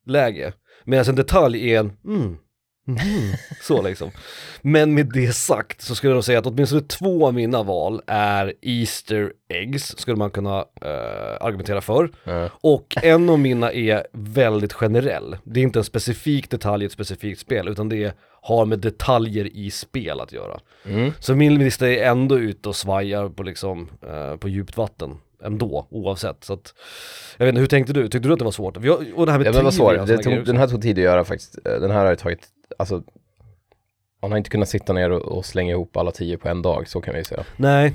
läge 0.05 0.53
Medan 0.83 1.05
en 1.09 1.15
detalj 1.15 1.71
är 1.73 1.79
en 1.79 1.91
mm, 2.05 2.37
mhm, 2.87 3.33
så 3.61 3.81
liksom. 3.81 4.11
Men 4.61 4.93
med 4.93 5.11
det 5.13 5.33
sagt 5.35 5.81
så 5.81 5.95
skulle 5.95 6.11
jag 6.11 6.15
nog 6.15 6.23
säga 6.23 6.39
att 6.39 6.45
åtminstone 6.45 6.81
två 6.81 7.27
av 7.27 7.33
mina 7.33 7.63
val 7.63 8.01
är 8.07 8.53
Easter 8.61 9.31
eggs, 9.49 9.97
skulle 9.97 10.17
man 10.17 10.31
kunna 10.31 10.57
eh, 10.81 11.37
argumentera 11.41 11.81
för. 11.81 12.09
ja. 12.23 12.49
Och 12.61 12.95
en 13.03 13.29
av 13.29 13.39
mina 13.39 13.71
är 13.71 14.07
väldigt 14.11 14.73
generell. 14.73 15.37
Det 15.43 15.59
är 15.59 15.63
inte 15.63 15.79
en 15.79 15.83
specifik 15.85 16.49
detalj 16.49 16.83
i 16.83 16.85
ett 16.85 16.91
specifikt 16.91 17.39
spel, 17.41 17.67
utan 17.67 17.89
det 17.89 18.13
har 18.41 18.65
med 18.65 18.79
detaljer 18.79 19.57
i 19.57 19.71
spel 19.71 20.19
att 20.21 20.31
göra. 20.33 20.59
mm. 20.85 21.11
Så 21.19 21.35
min 21.35 21.59
lista 21.59 21.89
är 21.89 22.03
ändå 22.03 22.39
ute 22.39 22.69
och 22.69 22.75
svajar 22.75 23.29
på 23.29 23.43
liksom, 23.43 23.89
eh, 24.09 24.35
på 24.35 24.49
djupt 24.49 24.77
vatten 24.77 25.17
ändå, 25.43 25.87
oavsett. 25.89 26.43
Så 26.43 26.53
att, 26.53 26.73
jag 27.37 27.45
vet 27.45 27.51
inte, 27.53 27.59
hur 27.59 27.67
tänkte 27.67 27.93
du? 27.93 28.01
Tyckte 28.07 28.29
du 28.29 28.33
att 28.33 28.39
det 28.39 28.45
var 28.45 28.51
svårt? 28.51 28.77
Och 28.77 29.25
det 29.25 29.31
här 29.31 29.37
med 29.39 29.47
Ja 29.47 29.51
men 29.51 29.63
vad 29.63 29.73
trivia 29.73 29.97
svårt, 29.97 30.07
det 30.07 30.17
tog, 30.17 30.45
den 30.45 30.57
här 30.57 30.67
tog 30.67 30.81
tid 30.81 30.97
att 30.97 31.03
göra 31.03 31.23
faktiskt. 31.23 31.57
Eh, 31.65 31.79
Den 31.81 31.91
här 31.91 32.03
har 32.03 32.09
ju 32.09 32.15
tagit, 32.15 32.47
alltså 32.77 33.03
man 34.21 34.31
har 34.31 34.37
inte 34.37 34.49
kunnat 34.49 34.69
sitta 34.69 34.93
ner 34.93 35.09
och, 35.11 35.21
och 35.21 35.45
slänga 35.45 35.71
ihop 35.71 35.97
alla 35.97 36.11
tio 36.11 36.37
på 36.37 36.47
en 36.49 36.61
dag, 36.61 36.87
så 36.87 37.01
kan 37.01 37.15
vi 37.15 37.23
säga. 37.23 37.43
Nej, 37.57 37.93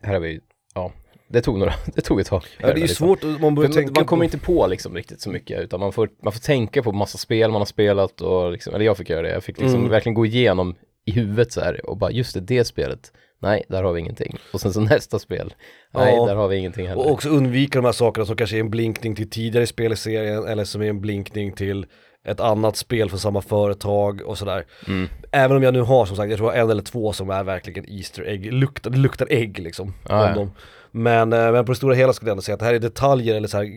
Här 0.00 0.12
har 0.12 0.20
vi, 0.20 0.40
ja, 0.74 0.92
det 1.28 1.40
tog 1.42 1.58
några, 1.58 1.74
det 1.94 2.00
tog 2.00 2.20
ett 2.20 2.26
tag. 2.26 2.44
ja, 2.60 2.66
det 2.66 2.72
är 2.72 2.76
ju 2.82 2.88
svårt, 2.88 3.22
man 3.40 3.54
börjar 3.54 3.70
tänka 3.70 3.92
man 3.96 4.04
kommer 4.06 4.20
på... 4.20 4.24
inte 4.24 4.38
på 4.38 4.66
liksom 4.66 4.94
riktigt 4.94 5.20
så 5.20 5.30
mycket 5.30 5.60
utan 5.60 5.80
man 5.80 5.92
får, 5.92 6.10
man 6.22 6.32
får 6.32 6.40
tänka 6.40 6.82
på 6.82 6.92
massa 6.92 7.18
spel 7.18 7.50
man 7.50 7.60
har 7.60 7.66
spelat 7.66 8.20
och 8.20 8.52
liksom, 8.52 8.74
eller 8.74 8.84
jag 8.84 8.96
fick 8.96 9.10
göra 9.10 9.22
det, 9.22 9.30
jag 9.32 9.44
fick 9.44 9.58
liksom 9.60 9.78
Mm. 9.80 9.90
verkligen 9.90 10.14
gå 10.14 10.26
igenom 10.26 10.74
i 11.04 11.10
huvudet 11.12 11.52
så 11.52 11.60
här 11.60 11.86
och 11.90 11.96
bara 11.96 12.10
just 12.10 12.34
det, 12.34 12.40
det 12.40 12.64
spelet, 12.64 13.12
nej 13.38 13.64
där 13.68 13.82
har 13.82 13.92
vi 13.92 14.00
ingenting. 14.00 14.36
Och 14.52 14.60
sen 14.60 14.72
så 14.72 14.80
nästa 14.94 15.18
spel, 15.18 15.54
nej 15.94 16.14
Ja. 16.16 16.26
där 16.26 16.34
har 16.34 16.48
vi 16.48 16.56
ingenting 16.56 16.88
heller. 16.88 17.02
Och 17.06 17.10
också 17.10 17.28
undvika 17.28 17.78
de 17.78 17.84
här 17.84 17.92
sakerna 17.92 18.26
som 18.26 18.36
kanske 18.36 18.56
är 18.56 18.60
en 18.60 18.70
blinkning 18.70 19.14
till 19.14 19.30
tidigare 19.30 19.66
spel 19.66 19.92
i 19.92 19.96
serien 19.96 20.44
eller 20.48 20.64
som 20.64 20.82
är 20.82 20.86
en 20.88 21.00
blinkning 21.00 21.52
till 21.52 21.86
ett 22.24 22.40
annat 22.40 22.76
spel 22.76 23.08
från 23.08 23.18
samma 23.18 23.42
företag 23.42 24.22
och 24.22 24.38
sådär. 24.38 24.66
Mm. 24.88 25.08
Även 25.32 25.56
om 25.56 25.62
jag 25.62 25.74
nu 25.74 25.80
har 25.80 26.06
som 26.06 26.16
sagt, 26.16 26.30
jag 26.30 26.38
tror 26.38 26.54
en 26.54 26.70
eller 26.70 26.82
två 26.82 27.12
som 27.12 27.30
är 27.30 27.44
verkligen 27.44 27.84
Easter 27.88 28.28
egg, 28.28 28.52
luktar, 28.52 28.90
det 28.90 28.98
luktar 28.98 29.26
ägg 29.30 29.58
liksom. 29.58 29.94
Ah, 30.08 30.34
ja. 30.36 30.48
Men, 30.90 31.32
eh, 31.32 31.52
men 31.52 31.64
på 31.64 31.72
det 31.72 31.76
stora 31.76 31.94
hela 31.94 32.12
skulle 32.12 32.28
jag 32.28 32.32
ändå 32.32 32.42
säga 32.42 32.54
att 32.54 32.60
det 32.60 32.66
här 32.66 32.74
är 32.74 32.78
detaljer 32.78 33.34
eller 33.34 33.48
så 33.48 33.56
här 33.56 33.68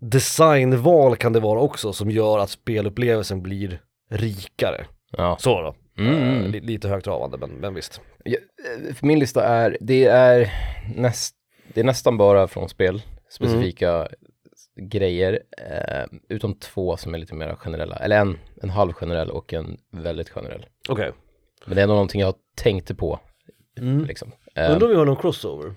designval 0.00 1.16
kan 1.16 1.32
det 1.32 1.40
vara 1.40 1.60
också 1.60 1.92
som 1.92 2.10
gör 2.10 2.38
att 2.38 2.50
spelupplevelsen 2.50 3.42
blir 3.42 3.80
rikare. 4.10 4.86
Ja. 5.16 5.36
Så 5.40 5.60
då. 5.60 5.74
Mm, 6.02 6.22
mm. 6.22 6.50
li- 6.50 6.60
lite 6.60 6.88
högtravande 6.88 7.38
men, 7.38 7.50
men 7.50 7.74
visst. 7.74 8.00
Ja, 8.24 8.36
eh, 8.88 8.94
för 8.94 9.06
min 9.06 9.18
lista 9.18 9.44
är, 9.44 9.76
det 9.80 10.04
är, 10.04 10.52
näst, 10.96 11.34
det 11.74 11.80
är 11.80 11.84
nästan 11.84 12.16
bara 12.16 12.48
från 12.48 12.68
spel, 12.68 13.02
specifika 13.30 14.08
grejer, 14.76 15.40
eh, 15.58 16.18
utom 16.28 16.54
två 16.54 16.96
som 16.96 17.14
är 17.14 17.18
lite 17.18 17.34
mer 17.34 17.54
generella, 17.54 17.96
eller 17.96 18.16
en, 18.20 18.38
en 18.62 18.70
halv 18.70 18.92
generell 18.92 19.30
och 19.30 19.52
en 19.52 19.76
väldigt 19.90 20.30
generell. 20.30 20.66
Okej. 20.88 21.12
Men 21.66 21.74
det 21.74 21.80
är 21.80 21.82
ändå 21.82 21.94
någonting 21.94 22.20
jag 22.20 22.34
tänkte 22.56 22.94
på, 22.94 23.20
Mm. 23.78 24.04
liksom. 24.04 24.32
Eh, 24.54 24.72
Undrar 24.72 24.86
om 24.86 24.90
vi 24.90 24.96
har 24.98 25.04
någon 25.04 25.16
crossover? 25.16 25.74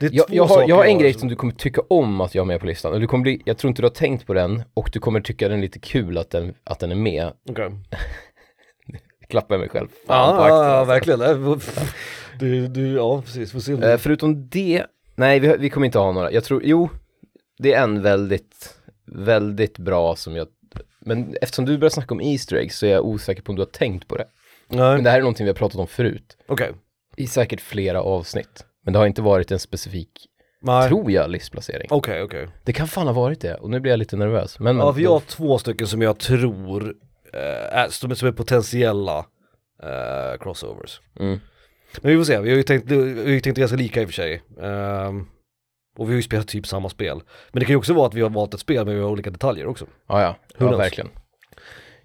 Det 0.00 0.06
är 0.06 0.10
jag, 0.12 0.26
två 0.26 0.34
jag, 0.34 0.44
har, 0.44 0.68
jag 0.68 0.76
har 0.76 0.84
en 0.84 0.98
grej 0.98 1.12
som 1.14 1.28
du 1.28 1.36
kommer 1.36 1.52
tycka 1.52 1.80
om 1.88 2.20
att 2.20 2.34
jag 2.34 2.42
har 2.42 2.46
med 2.46 2.60
på 2.60 2.66
listan, 2.66 2.92
och 2.92 3.00
du 3.00 3.06
kommer 3.06 3.22
bli, 3.22 3.42
jag 3.44 3.58
tror 3.58 3.68
inte 3.68 3.82
du 3.82 3.86
har 3.86 3.90
tänkt 3.94 4.26
på 4.26 4.34
den, 4.34 4.62
och 4.74 4.90
du 4.92 5.00
kommer 5.00 5.20
tycka 5.20 5.48
den 5.48 5.58
är 5.58 5.62
lite 5.62 5.78
kul 5.78 6.18
att 6.18 6.30
den, 6.30 6.54
att 6.64 6.78
den 6.78 6.90
är 6.90 6.96
med. 6.96 7.32
Okej. 7.50 7.70
Klappar 9.28 9.54
jag 9.54 9.60
mig 9.60 9.68
själv. 9.68 9.88
Fan, 10.06 10.36
Ja, 10.36 10.48
ja, 10.48 10.64
alltså. 10.64 10.92
verkligen. 10.92 11.60
Du, 12.38 12.66
du, 12.68 12.92
ja 12.94 13.22
precis, 13.22 13.52
får 13.52 13.60
se 13.60 13.72
Eh, 13.72 13.96
förutom 13.98 14.48
det, 14.48 14.86
nej 15.14 15.40
vi, 15.40 15.56
vi 15.58 15.70
kommer 15.70 15.86
inte 15.86 15.98
ha 15.98 16.12
några. 16.12 16.32
Jag 16.32 16.44
tror, 16.44 16.62
jo, 16.64 16.88
det 17.58 17.72
är 17.72 17.82
en 17.82 18.02
väldigt, 18.02 18.78
väldigt 19.06 19.78
bra 19.78 20.16
som 20.16 20.36
jag, 20.36 20.46
men 21.00 21.36
eftersom 21.40 21.64
du 21.64 21.78
börjar 21.78 21.90
snacka 21.90 22.14
om 22.14 22.20
Easter 22.20 22.56
eggs 22.56 22.78
så 22.78 22.86
är 22.86 22.90
jag 22.90 23.04
osäker 23.04 23.42
på 23.42 23.52
om 23.52 23.56
du 23.56 23.62
har 23.62 23.66
tänkt 23.66 24.08
på 24.08 24.16
det. 24.16 24.26
Men 24.68 24.78
Nej, 24.78 25.02
det 25.02 25.10
här 25.10 25.16
är 25.16 25.20
någonting 25.22 25.44
vi 25.46 25.50
har 25.50 25.56
pratat 25.56 25.78
om 25.80 25.86
förut, 25.86 26.36
okej. 26.48 26.72
i 27.16 27.26
säkert 27.26 27.60
flera 27.60 28.02
avsnitt. 28.02 28.64
Men 28.84 28.92
det 28.92 28.98
har 28.98 29.06
inte 29.06 29.22
varit 29.22 29.50
en 29.50 29.58
specifik, 29.58 30.10
Nej. 30.62 30.88
tror 30.88 31.10
jag, 31.10 31.30
listplacering. 31.30 31.86
Okej, 31.90 32.22
okej. 32.22 32.48
Det 32.64 32.72
kan 32.72 32.88
fan 32.88 33.06
ha 33.06 33.14
varit 33.14 33.40
det, 33.40 33.54
och 33.54 33.70
nu 33.70 33.80
blir 33.80 33.92
jag 33.92 33.98
lite 33.98 34.16
nervös. 34.16 34.58
Men, 34.58 34.76
Ja, 34.78 34.84
men 34.84 34.94
för 34.94 35.00
jag 35.00 35.10
har 35.12 35.20
två 35.20 35.58
stycken 35.58 35.86
som 35.86 36.02
jag 36.02 36.18
tror 36.18 36.94
eh, 37.32 37.78
är, 37.78 37.88
som, 37.88 38.10
är- 38.10 38.14
som 38.14 38.28
är 38.28 38.32
potentiella 38.32 39.18
eh, 39.82 40.38
crossovers. 40.40 41.00
mm. 41.20 41.40
Men 42.00 42.10
vi 42.10 42.16
får 42.16 42.24
se, 42.24 42.40
vi 42.40 42.50
har 42.50 42.56
ju 42.56 42.62
tänkt, 42.62 42.90
vi 42.90 42.96
har 42.96 43.28
ju 43.28 43.40
tänkt 43.40 43.58
ganska 43.58 43.76
lika 43.76 44.02
i 44.02 44.04
och 44.04 44.08
för 44.08 44.14
sig. 44.14 44.42
Ehm, 44.62 45.26
och 45.96 46.08
vi 46.08 46.12
har 46.12 46.16
ju 46.16 46.22
spelat 46.22 46.48
typ 46.48 46.66
samma 46.66 46.88
spel. 46.88 47.22
Men 47.52 47.60
det 47.60 47.66
kan 47.66 47.72
ju 47.72 47.76
också 47.76 47.94
vara 47.94 48.06
att 48.06 48.14
vi 48.14 48.20
har 48.20 48.30
valt 48.30 48.54
ett 48.54 48.60
spel 48.60 48.86
men 48.86 48.94
vi 48.94 49.00
har 49.00 49.08
olika 49.10 49.30
detaljer 49.30 49.66
också. 49.66 49.86
Ja, 50.08 50.22
ja, 50.22 50.36
ja 50.58 50.76
verkligen. 50.76 51.10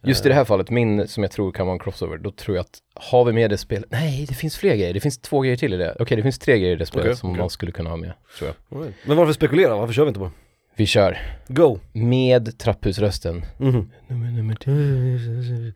Just 0.03 0.25
i 0.25 0.29
det 0.29 0.36
här 0.36 0.46
fallet, 0.46 0.70
min 0.70 1.08
som 1.08 1.24
jag 1.24 1.32
tror 1.32 1.51
kan 1.51 1.65
vara 1.67 1.74
en 1.74 1.79
crossover, 1.79 2.17
då 2.17 2.32
tror 2.32 2.58
jag 2.58 2.63
att 2.63 2.79
har 2.94 3.25
vi 3.25 3.34
med 3.34 3.50
det 3.50 3.58
spelet, 3.58 3.86
nej 3.91 4.25
det 4.29 4.34
finns 4.36 4.58
fler 4.58 4.75
grejer, 4.75 4.94
det 4.94 5.00
finns 5.00 5.17
två 5.17 5.41
grejer 5.41 5.58
till 5.58 5.74
i 5.74 5.77
det. 5.77 5.96
Okej, 6.00 6.17
det 6.17 6.24
finns 6.24 6.39
tre 6.39 6.60
grejer 6.60 6.75
i 6.75 6.79
det 6.79 6.86
spelet 6.86 7.06
Okej, 7.06 7.17
som 7.17 7.29
okej. 7.29 7.39
man 7.39 7.50
skulle 7.50 7.72
kunna 7.72 7.89
ha 7.89 7.98
med, 7.98 8.13
tror 8.38 8.53
jag. 8.70 8.94
Men 9.06 9.17
varför 9.17 9.34
spekulera? 9.34 9.75
Varför 9.75 9.94
kör 9.94 10.03
vi 10.03 10.08
inte 10.08 10.20
bara? 10.20 10.32
Vi 10.75 10.86
kör. 10.86 11.17
Go! 11.48 11.79
Med 11.94 12.58
trapphusrösten. 12.60 13.46
Mhm. 13.58 13.91
Nummer, 14.08 14.32
nummer 14.32 14.56
tio. 14.56 15.74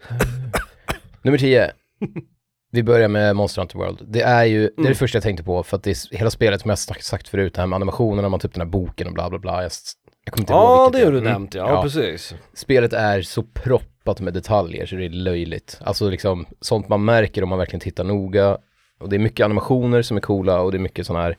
nummer 1.21 1.37
tio. 1.37 1.71
Vi 2.71 2.83
börjar 2.83 3.07
med 3.07 3.35
Monster 3.35 3.61
Hunter 3.61 3.77
World. 3.77 3.99
Det 4.07 4.21
är 4.21 4.45
ju, 4.45 4.59
det 4.59 4.65
är 4.65 4.79
Mm. 4.79 4.89
det 4.89 4.95
första 4.95 5.15
jag 5.15 5.23
tänkte 5.23 5.43
på 5.43 5.63
för 5.63 5.77
att 5.77 5.83
det 5.83 5.91
är 5.91 6.17
hela 6.17 6.29
spelet 6.31 6.61
som 6.61 6.69
jag 6.69 6.77
har 6.77 7.01
sagt 7.01 7.27
förut, 7.27 7.53
det 7.53 7.61
här 7.61 7.67
med 7.67 7.75
animationerna, 7.75 8.29
man 8.29 8.39
upp 8.43 8.53
den 8.53 8.61
här 8.61 8.69
boken 8.71 9.07
och 9.07 9.13
bla 9.13 9.29
bla 9.29 9.39
bla. 9.39 9.51
Jag, 9.63 9.71
jag 10.25 10.33
kommer 10.33 10.41
inte 10.43 10.53
ihåg 10.53 10.61
Ja, 10.61 10.83
vilket 10.83 11.01
det 11.01 11.05
har 11.05 11.11
du 11.11 11.17
Mm. 11.17 11.31
nämnt 11.31 11.55
ja. 11.55 11.69
ja, 11.69 11.81
precis. 11.83 12.35
Spelet 12.53 12.93
är 12.93 13.21
så 13.21 13.43
proppat 13.43 14.19
med 14.21 14.33
detaljer 14.33 14.85
så 14.85 14.95
det 14.95 15.05
är 15.05 15.09
löjligt. 15.09 15.79
Alltså 15.83 16.09
liksom 16.09 16.45
sånt 16.61 16.89
man 16.89 17.05
märker 17.05 17.43
om 17.43 17.49
man 17.49 17.59
verkligen 17.59 17.79
tittar 17.81 18.03
noga. 18.03 18.57
Och 18.99 19.09
det 19.09 19.15
är 19.15 19.19
mycket 19.19 19.43
animationer 19.45 20.01
som 20.01 20.17
är 20.17 20.21
coola 20.21 20.61
och 20.61 20.71
det 20.71 20.77
är 20.77 20.79
mycket 20.79 21.05
sådana 21.07 21.23
här 21.23 21.37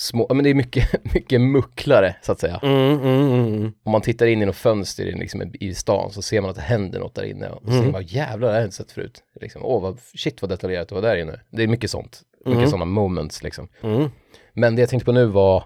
små, 0.00 0.26
ja 0.28 0.34
men 0.34 0.44
det 0.44 0.50
är 0.50 0.54
mycket, 0.54 1.04
mycket 1.14 1.40
mucklare 1.40 2.16
så 2.22 2.32
att 2.32 2.40
säga. 2.40 2.60
Mm, 2.62 2.98
mm, 3.00 3.32
mm. 3.54 3.72
Om 3.82 3.92
man 3.92 4.00
tittar 4.00 4.26
in 4.26 4.42
i 4.42 4.46
något 4.46 4.56
fönster 4.56 5.04
i, 5.06 5.12
liksom, 5.14 5.52
i 5.60 5.74
stan 5.74 6.10
så 6.12 6.22
ser 6.22 6.40
man 6.40 6.50
att 6.50 6.56
det 6.56 6.62
händer 6.62 7.00
något 7.00 7.14
där 7.14 7.24
inne. 7.24 7.48
Och 7.48 7.62
så 7.64 7.70
Mm. 7.70 7.84
ser 7.84 7.92
man, 7.92 8.02
jävlar 8.02 8.48
det 8.48 8.54
har 8.54 8.58
jag 8.60 8.66
inte 8.66 8.76
sett 8.76 8.92
förut. 8.92 9.22
Liksom, 9.40 9.62
Åh, 9.64 9.82
vad, 9.82 9.98
shit 10.14 10.42
vad 10.42 10.48
detaljerat 10.50 10.88
det 10.88 10.94
var 10.94 11.02
där 11.02 11.16
inne. 11.16 11.40
Det 11.50 11.62
är 11.62 11.66
mycket 11.66 11.90
sånt. 11.90 12.22
Mycket 12.44 12.58
Mm. 12.58 12.70
sådana 12.70 12.84
moments 12.84 13.42
liksom. 13.42 13.68
Mm. 13.82 14.10
Men 14.52 14.76
det 14.76 14.82
jag 14.82 14.88
tänkte 14.88 15.04
på 15.04 15.12
nu 15.12 15.24
var 15.26 15.64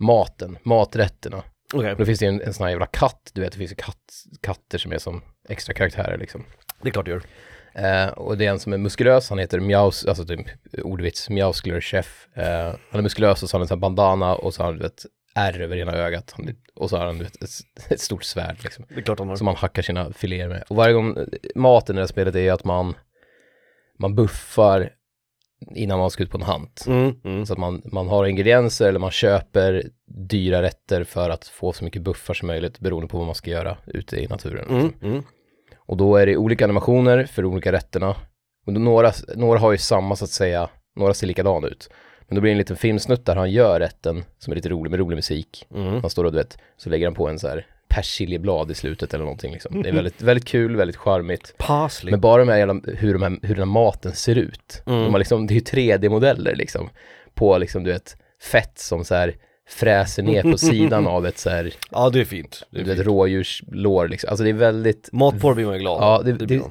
maten, 0.00 0.58
maträtterna. 0.62 1.42
Och 1.74 1.82
då 1.98 2.04
finns 2.04 2.18
det 2.18 2.26
en, 2.26 2.40
en 2.42 2.54
sån 2.54 2.64
här 2.64 2.70
jävla 2.70 2.86
katt, 2.86 3.30
du 3.34 3.40
vet 3.40 3.52
det 3.52 3.58
finns 3.58 3.70
ju 3.70 3.76
katt, 3.76 4.12
katter 4.40 4.78
som 4.78 4.92
är 4.92 4.98
som 4.98 5.22
extra 5.48 5.74
karaktärer 5.74 6.18
liksom. 6.18 6.44
det 6.82 6.88
är 6.88 6.92
klart 6.92 7.04
du 7.04 7.10
gör. 7.10 7.22
Eh, 7.78 8.08
och 8.08 8.38
det 8.38 8.46
är 8.46 8.50
en 8.50 8.58
som 8.58 8.72
är 8.72 8.78
muskulös, 8.78 9.30
han 9.30 9.38
heter 9.38 9.60
Mjaus, 9.60 10.06
alltså 10.06 10.24
typ 10.24 10.40
ordvits, 10.82 11.30
Mjauskular 11.30 11.80
Chef. 11.80 12.28
Eh, 12.34 12.74
han 12.90 12.98
är 12.98 13.02
muskulös 13.02 13.42
och 13.42 13.50
så 13.50 13.54
har 13.54 13.58
han 13.58 13.64
en 13.64 13.68
sån 13.68 13.76
här 13.76 13.80
bandana 13.80 14.34
och 14.34 14.54
så 14.54 14.62
har 14.62 14.72
han 14.72 14.82
ett 14.82 15.06
ärr 15.34 15.60
över 15.60 15.76
ena 15.76 15.92
ögat. 15.92 16.34
Han, 16.36 16.56
och 16.74 16.90
så 16.90 16.96
har 16.96 17.06
han 17.06 17.18
vet, 17.18 17.42
ett, 17.42 17.50
ett 17.90 18.00
stort 18.00 18.24
svärd 18.24 18.56
liksom. 18.62 18.84
Det 18.88 18.94
är 18.94 19.02
klart 19.02 19.18
han 19.18 19.28
har. 19.28 19.36
Som 19.36 19.44
man 19.44 19.56
hackar 19.56 19.82
sina 19.82 20.12
filéer 20.12 20.48
med. 20.48 20.64
Och 20.68 20.76
varje 20.76 20.94
gång, 20.94 21.16
eh, 21.16 21.24
maten 21.54 21.94
i 21.94 21.96
det 21.96 22.02
här 22.02 22.06
spelet 22.06 22.34
är 22.34 22.52
att 22.52 22.64
man, 22.64 22.94
man 23.98 24.14
buffar 24.14 24.92
innan 25.74 25.98
man 25.98 26.10
ska 26.10 26.22
ut 26.22 26.30
på 26.30 26.38
en 26.38 26.42
hunt. 26.42 26.84
Mm, 26.86 27.14
mm. 27.24 27.46
Så 27.46 27.52
att 27.52 27.58
man, 27.58 27.82
man 27.84 28.08
har 28.08 28.26
ingredienser 28.26 28.88
eller 28.88 28.98
man 28.98 29.10
köper 29.10 29.90
dyra 30.06 30.62
rätter 30.62 31.04
för 31.04 31.30
att 31.30 31.44
få 31.44 31.72
så 31.72 31.84
mycket 31.84 32.02
buffar 32.02 32.34
som 32.34 32.46
möjligt 32.46 32.80
beroende 32.80 33.08
på 33.08 33.18
vad 33.18 33.26
man 33.26 33.34
ska 33.34 33.50
göra 33.50 33.76
ute 33.86 34.16
i 34.16 34.26
naturen. 34.26 34.68
Mm, 34.68 34.92
mm. 35.02 35.22
Och 35.88 35.96
då 35.96 36.16
är 36.16 36.26
det 36.26 36.36
olika 36.36 36.64
animationer 36.64 37.24
för 37.24 37.42
de 37.42 37.52
olika 37.52 37.72
rätterna. 37.72 38.16
Och 38.66 38.72
några, 38.72 39.12
några 39.36 39.58
har 39.58 39.72
ju 39.72 39.78
samma 39.78 40.16
så 40.16 40.24
att 40.24 40.30
säga, 40.30 40.68
några 40.96 41.14
ser 41.14 41.26
likadana 41.26 41.66
ut. 41.68 41.90
Men 42.28 42.34
då 42.34 42.40
blir 42.40 42.50
det 42.50 42.54
en 42.54 42.58
liten 42.58 42.76
filmsnutt 42.76 43.26
där 43.26 43.36
han 43.36 43.50
gör 43.50 43.80
rätten 43.80 44.24
som 44.38 44.50
är 44.50 44.54
lite 44.54 44.68
rolig 44.68 44.90
med 44.90 45.00
rolig 45.00 45.16
musik. 45.16 45.66
Mm. 45.74 46.00
Han 46.00 46.10
står 46.10 46.24
och 46.24 46.32
du 46.32 46.38
vet, 46.38 46.58
så 46.76 46.90
lägger 46.90 47.06
han 47.06 47.14
på 47.14 47.28
en 47.28 47.38
så 47.38 47.48
här 47.48 47.66
persiljeblad 47.88 48.70
i 48.70 48.74
slutet 48.74 49.14
eller 49.14 49.24
någonting 49.24 49.52
liksom. 49.52 49.82
Det 49.82 49.88
är 49.88 49.92
väldigt, 49.94 50.22
väldigt 50.22 50.44
kul, 50.44 50.76
väldigt 50.76 50.96
charmigt. 50.96 51.54
Parsley. 51.58 52.10
Men 52.10 52.20
bara 52.20 52.44
de 52.44 52.48
här, 52.48 52.58
jävla- 52.58 52.80
hur, 52.84 53.12
de 53.12 53.22
här, 53.22 53.38
hur 53.42 53.54
den 53.54 53.58
här 53.68 53.72
maten 53.82 54.12
ser 54.12 54.38
ut. 54.38 54.82
Mm. 54.86 55.02
De 55.02 55.12
har 55.12 55.18
liksom, 55.18 55.46
det 55.46 55.52
är 55.52 55.54
ju 55.54 55.60
3D-modeller 55.60 56.54
liksom. 56.54 56.90
På 57.34 57.58
liksom, 57.58 57.84
du 57.84 57.92
vet, 57.92 58.16
fett 58.42 58.78
som 58.78 59.04
så 59.04 59.14
här 59.14 59.34
fräser 59.68 60.22
ner 60.22 60.42
på 60.42 60.58
sidan 60.58 61.06
av 61.06 61.26
ett 61.26 61.38
så 61.38 61.50
här, 61.50 61.74
Ja 61.90 62.10
det 62.10 62.20
är 62.20 62.24
fint. 62.24 62.62
Det 62.70 62.80
är 62.80 62.84
vet, 62.84 62.94
fint. 62.96 63.06
rådjurslår 63.06 64.08
liksom. 64.08 64.30
Alltså 64.30 64.44
det 64.44 64.50
är 64.50 64.54
väldigt, 64.54 65.08
Matporr 65.12 65.54
blir 65.54 65.64
man 65.66 65.74
ju 65.74 65.80
glad 65.80 66.02
Ja, 66.02 66.18
av. 66.18 66.24
det- 66.24 66.32
blir 66.32 66.46
det- 66.46 66.62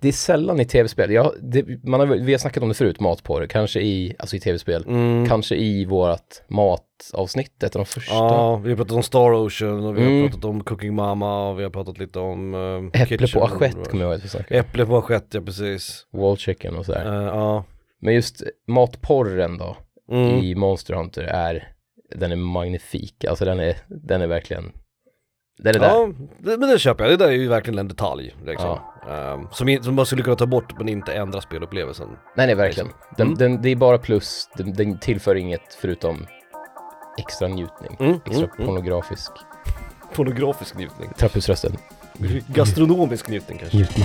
det 0.00 0.08
är 0.08 0.12
sällan 0.12 0.60
i 0.60 0.64
tv-spel. 0.64 1.10
Ja, 1.12 1.32
det, 1.42 1.84
man 1.84 2.00
har, 2.00 2.06
vi 2.06 2.32
har 2.32 2.38
snackat 2.38 2.62
om 2.62 2.68
det 2.68 2.74
förut, 2.74 3.00
matporr, 3.00 3.46
kanske 3.46 3.80
i, 3.80 4.14
alltså 4.18 4.36
i 4.36 4.40
tv-spel. 4.40 4.84
Mm. 4.88 5.28
Kanske 5.28 5.56
i 5.56 5.84
vårat 5.84 6.42
matavsnitt, 6.48 7.62
ett 7.62 7.76
av 7.76 7.80
de 7.80 7.86
första. 7.86 8.14
Ja, 8.14 8.56
vi 8.56 8.70
har 8.70 8.76
pratat 8.76 8.92
om 8.96 9.02
Star 9.02 9.32
Ocean 9.32 9.84
och 9.84 9.96
vi 9.96 10.02
har 10.02 10.10
Mm. 10.10 10.28
pratat 10.28 10.44
om 10.44 10.64
Cooking 10.64 10.94
Mama 10.94 11.48
och 11.50 11.58
vi 11.58 11.62
har 11.62 11.70
pratat 11.70 11.98
lite 11.98 12.18
om 12.18 12.54
uh, 12.54 12.90
Äpple 13.02 13.28
på 13.28 13.44
assiett 13.44 13.88
kommer 13.90 14.04
jag 14.04 14.10
ihåg 14.10 14.18
att 14.18 14.24
vi 14.24 14.28
snackade 14.28 14.60
Äpple 14.60 14.86
på 14.86 14.96
assiett, 14.98 15.26
ja 15.30 15.40
precis. 15.40 16.06
Wall 16.12 16.36
chicken 16.36 16.76
och 16.76 16.86
sådär. 16.86 17.06
Eh, 17.20 17.26
Ja. 17.26 17.64
Men 18.00 18.14
just 18.14 18.42
matporren 18.68 19.58
då, 19.58 19.76
Mm. 20.12 20.36
i 20.44 20.54
Monster 20.54 20.94
Hunter 20.94 21.22
är, 21.22 21.68
den 22.16 22.32
är 22.32 22.36
magnifik. 22.36 23.24
Alltså 23.24 23.44
den 23.44 23.60
är, 23.60 23.76
den 23.88 24.22
är 24.22 24.26
verkligen, 24.26 24.72
den 25.58 25.74
är 25.76 25.78
där. 25.80 25.88
Ja, 25.88 26.08
det, 26.40 26.58
men 26.58 26.68
det 26.68 26.78
köper 26.78 27.04
jag. 27.04 27.12
Det 27.12 27.16
där 27.24 27.28
är 27.28 27.36
ju 27.36 27.48
verkligen 27.48 27.78
en 27.78 27.88
detalj 27.88 28.34
liksom. 28.46 28.78
Ehm, 29.10 29.46
som, 29.52 29.68
i- 29.68 29.82
som 29.82 29.94
man 29.94 30.06
skulle 30.06 30.22
kunna 30.22 30.36
ta 30.36 30.46
bort 30.46 30.78
men 30.78 30.88
inte 30.88 31.12
ändra 31.12 31.40
spelupplevelsen. 31.40 32.08
Nej, 32.36 32.46
nej, 32.46 32.54
verkligen. 32.54 32.88
Den, 33.16 33.26
Mm. 33.26 33.38
den, 33.38 33.62
det 33.62 33.68
är 33.68 33.76
bara 33.76 33.98
plus, 33.98 34.48
den, 34.56 34.72
den 34.72 34.98
tillför 34.98 35.34
inget 35.34 35.74
förutom 35.80 36.26
extra 37.18 37.48
njutning. 37.48 37.96
Mm, 38.00 38.14
Extra 38.26 38.44
mm, 38.44 38.50
mm. 38.58 38.66
pornografisk. 38.66 39.32
Pornografisk 40.14 40.76
njutning. 40.76 41.10
Trapphusrösten. 41.18 41.76
Gastronomisk 42.48 43.28
njutning 43.28 43.58
kanske. 43.58 43.76
Njutning. 43.78 44.04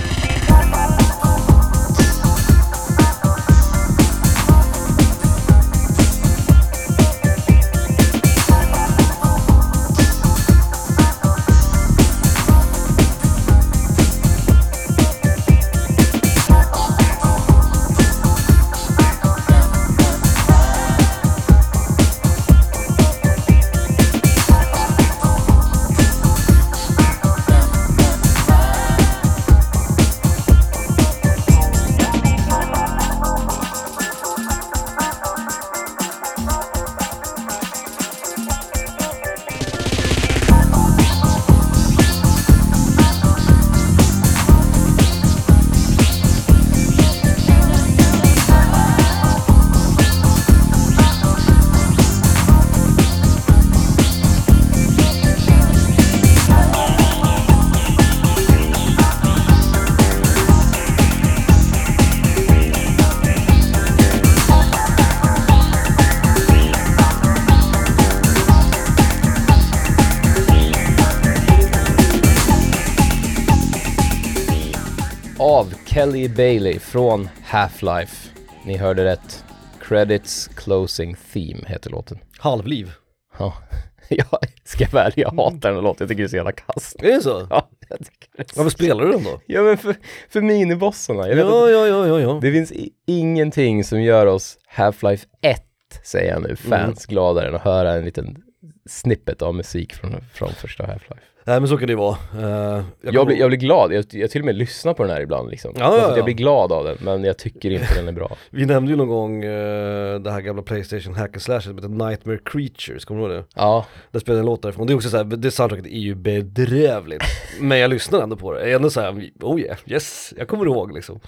Kelly 76.04 76.28
Bailey 76.28 76.78
från 76.78 77.28
Half-Life. 77.46 78.28
Ni 78.64 78.76
hörde 78.76 79.04
rätt. 79.04 79.44
Credits 79.80 80.48
Closing 80.48 81.16
Theme 81.32 81.66
heter 81.66 81.90
låten. 81.90 82.18
Halvliv. 82.38 82.92
Ja, 83.38 83.54
jag 84.08 84.26
ska 84.64 84.86
väl, 84.86 85.12
jag 85.16 85.30
hatar 85.30 85.68
den 85.68 85.74
här 85.74 85.82
låten, 85.82 86.04
jag 86.04 86.08
tycker 86.08 86.22
det 86.22 86.26
är 86.26 86.28
så 86.28 86.36
jävla 86.36 86.52
kast. 86.52 87.02
Är 87.02 87.12
det 87.12 87.22
så? 87.22 87.46
Ja, 87.50 87.68
jag 87.88 87.98
tycker 87.98 88.28
det 88.36 88.42
är 88.42 88.46
så... 88.54 88.62
Varför 88.62 88.70
spelar 88.70 89.04
du 89.04 89.12
den 89.12 89.24
då? 89.24 89.40
Ja 89.46 89.62
men 89.62 89.78
för, 89.78 89.96
för 90.28 90.40
minibossarna, 90.40 91.28
jag 91.28 91.38
Ja, 91.38 91.70
ja, 91.70 91.86
ja, 91.86 92.06
ja, 92.06 92.20
ja. 92.20 92.38
det 92.42 92.52
finns 92.52 92.72
ingenting 93.06 93.84
som 93.84 94.02
gör 94.02 94.26
oss 94.26 94.58
Half-Life 94.76 95.24
1, 95.42 95.62
säger 96.04 96.32
jag 96.32 96.42
nu, 96.42 96.56
fans 96.56 97.06
gladare 97.06 97.48
än 97.48 97.54
att 97.54 97.62
höra 97.62 97.92
en 97.92 98.04
liten 98.04 98.42
snippet 98.86 99.42
av 99.42 99.54
musik 99.54 99.94
från, 99.94 100.14
från 100.34 100.48
första 100.52 100.82
Half-Life. 100.84 101.18
Nej 101.46 101.60
men 101.60 101.68
så 101.68 101.76
kan 101.76 101.86
det 101.86 101.92
ju 101.92 101.96
vara. 101.96 102.16
Eh, 102.38 102.84
Jag, 103.02 103.14
kommer- 103.14 103.24
blir, 103.24 103.36
jag 103.38 103.48
blir 103.50 103.58
glad, 103.58 103.92
jag, 103.92 104.04
jag 104.10 104.30
till 104.30 104.40
och 104.40 104.44
med 104.46 104.54
lyssnar 104.54 104.94
på 104.94 105.02
den 105.02 105.12
här 105.12 105.20
ibland 105.20 105.50
liksom. 105.50 105.72
Ja, 105.78 105.96
ja, 105.98 106.08
ja. 106.10 106.16
Jag 106.16 106.24
blir 106.24 106.34
glad 106.34 106.72
av 106.72 106.84
den, 106.84 106.96
men 107.00 107.24
jag 107.24 107.38
tycker 107.38 107.70
inte 107.70 107.94
den 107.94 108.08
är 108.08 108.12
bra. 108.12 108.36
Vi 108.50 108.66
nämnde 108.66 108.90
ju 108.90 108.96
någon 108.96 109.08
gång 109.08 109.44
eh, 109.44 110.20
det 110.20 110.30
här 110.30 110.40
gamla 110.40 110.62
Playstation 110.62 111.14
hack 111.14 111.30
and 111.34 111.42
slash 111.42 111.60
som 111.60 111.74
heter 111.74 111.88
Nightmare 111.88 112.38
Creatures, 112.44 113.04
kommer 113.04 113.20
du 113.28 113.34
ihåg 113.34 113.42
det? 113.42 113.44
Ja, 113.54 113.86
Där 114.10 114.20
spelar 114.20 114.38
en 114.40 114.46
låt 114.46 114.62
därifrån, 114.62 114.86
det 114.86 114.92
är 114.92 114.94
också 114.94 115.08
såhär, 115.08 115.24
det 115.24 115.50
soundtracket 115.50 115.86
är 115.86 115.98
ju 115.98 116.14
bedrövligt 116.14 117.22
Men 117.60 117.78
jag 117.78 117.90
lyssnar 117.90 118.22
ändå 118.22 118.36
på 118.36 118.52
det, 118.52 118.60
jag 118.60 118.70
är 118.70 118.76
ändå 118.76 118.90
såhär, 118.90 119.30
oh 119.40 119.60
yeah, 119.60 119.76
yes, 119.86 120.34
jag 120.38 120.48
kommer 120.48 120.64
ihåg 120.64 120.92
liksom 120.94 121.20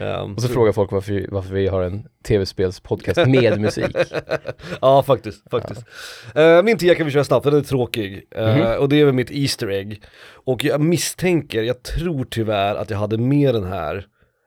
Ehm, 0.00 0.34
och 0.34 0.42
så 0.42 0.48
frågar 0.48 0.72
folk 0.72 0.92
varför, 0.92 1.12
vi- 1.12 1.26
varför 1.30 1.54
vi 1.54 1.66
har 1.68 1.82
en 1.82 2.06
tv-spelspodcast 2.24 3.26
med 3.26 3.60
musik. 3.60 3.96
Ja 4.80 5.02
faktiskt, 5.02 5.50
faktiskt 5.50 5.82
Eh, 6.34 6.62
Min 6.62 6.78
tia 6.78 6.94
kan 6.94 7.06
vi 7.06 7.12
köra 7.12 7.24
snabbt, 7.24 7.44
den 7.44 7.54
är 7.54 7.60
tråkig 7.60 8.24
Eh, 8.30 8.56
Mhm. 8.56 8.78
Och 8.80 8.88
det 8.88 9.00
är 9.00 9.04
väl 9.04 9.14
mitt 9.14 9.30
Easter 9.30 9.70
egg 9.70 10.02
Och 10.44 10.64
jag 10.64 10.80
misstänker, 10.80 11.62
jag 11.62 11.82
tror 11.82 12.24
tyvärr 12.30 12.74
att 12.74 12.90
jag 12.90 12.98
hade 12.98 13.18
med 13.18 13.54
den 13.54 13.64
här 13.64 14.06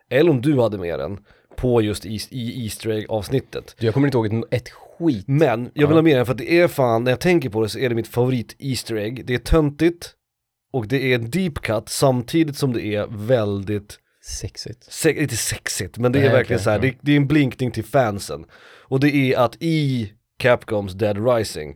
Eller 0.10 0.32
om 0.32 0.42
du 0.42 0.60
hade 0.62 0.78
med 0.78 1.00
den 1.00 1.18
På 1.58 1.82
just 1.82 2.06
Eas- 2.06 2.28
i 2.32 2.64
Easter 2.64 2.90
egg 2.90 3.06
avsnittet 3.10 3.76
Du, 3.80 3.86
jag 3.86 3.94
kommer 3.94 4.08
inte 4.08 4.18
ihåg 4.18 4.44
ett, 4.52 4.70
skit. 4.70 5.26
Men 5.28 5.72
jag 5.74 5.88
vill 5.88 5.96
Ja. 5.96 5.98
ha 5.98 6.02
med 6.02 6.18
den 6.18 6.26
för 6.26 6.32
att 6.34 6.38
det 6.38 6.60
är 6.60 6.68
fan, 6.68 7.04
när 7.04 7.12
jag 7.12 7.20
tänker 7.20 7.50
på 7.50 7.62
det 7.62 7.70
så 7.70 7.80
är 7.80 7.90
det 7.90 7.96
mitt 7.96 8.08
favorit 8.08 8.56
Easter 8.60 8.96
egg 8.96 9.26
Det 9.26 9.34
är 9.34 9.38
töntigt 9.40 10.14
Och 10.74 10.88
det 10.88 11.12
är 11.12 11.16
en 11.16 11.30
deep 11.30 11.54
cut 11.62 11.90
samtidigt 11.90 12.58
som 12.58 12.74
det 12.74 12.86
är 12.96 13.08
väldigt 13.10 13.98
Sexigt. 14.24 14.84
se- 14.94 15.22
inte 15.22 15.38
sexigt, 15.38 15.98
men 15.98 16.12
det 16.12 16.20
är 16.20 16.24
Nej, 16.24 16.32
verkligen 16.32 16.58
okej, 16.58 16.64
så 16.64 16.70
här, 16.70 16.78
ja. 16.78 16.82
det, 16.82 16.94
det 17.02 17.12
är 17.12 17.18
en 17.18 17.28
blinkning 17.28 17.72
till 17.72 17.84
fansen. 17.84 18.46
Och 18.84 19.00
det 19.00 19.16
är 19.16 19.38
att 19.38 19.58
i 19.60 20.12
Capcoms 20.38 20.94
Dead 20.94 21.28
Rising 21.36 21.76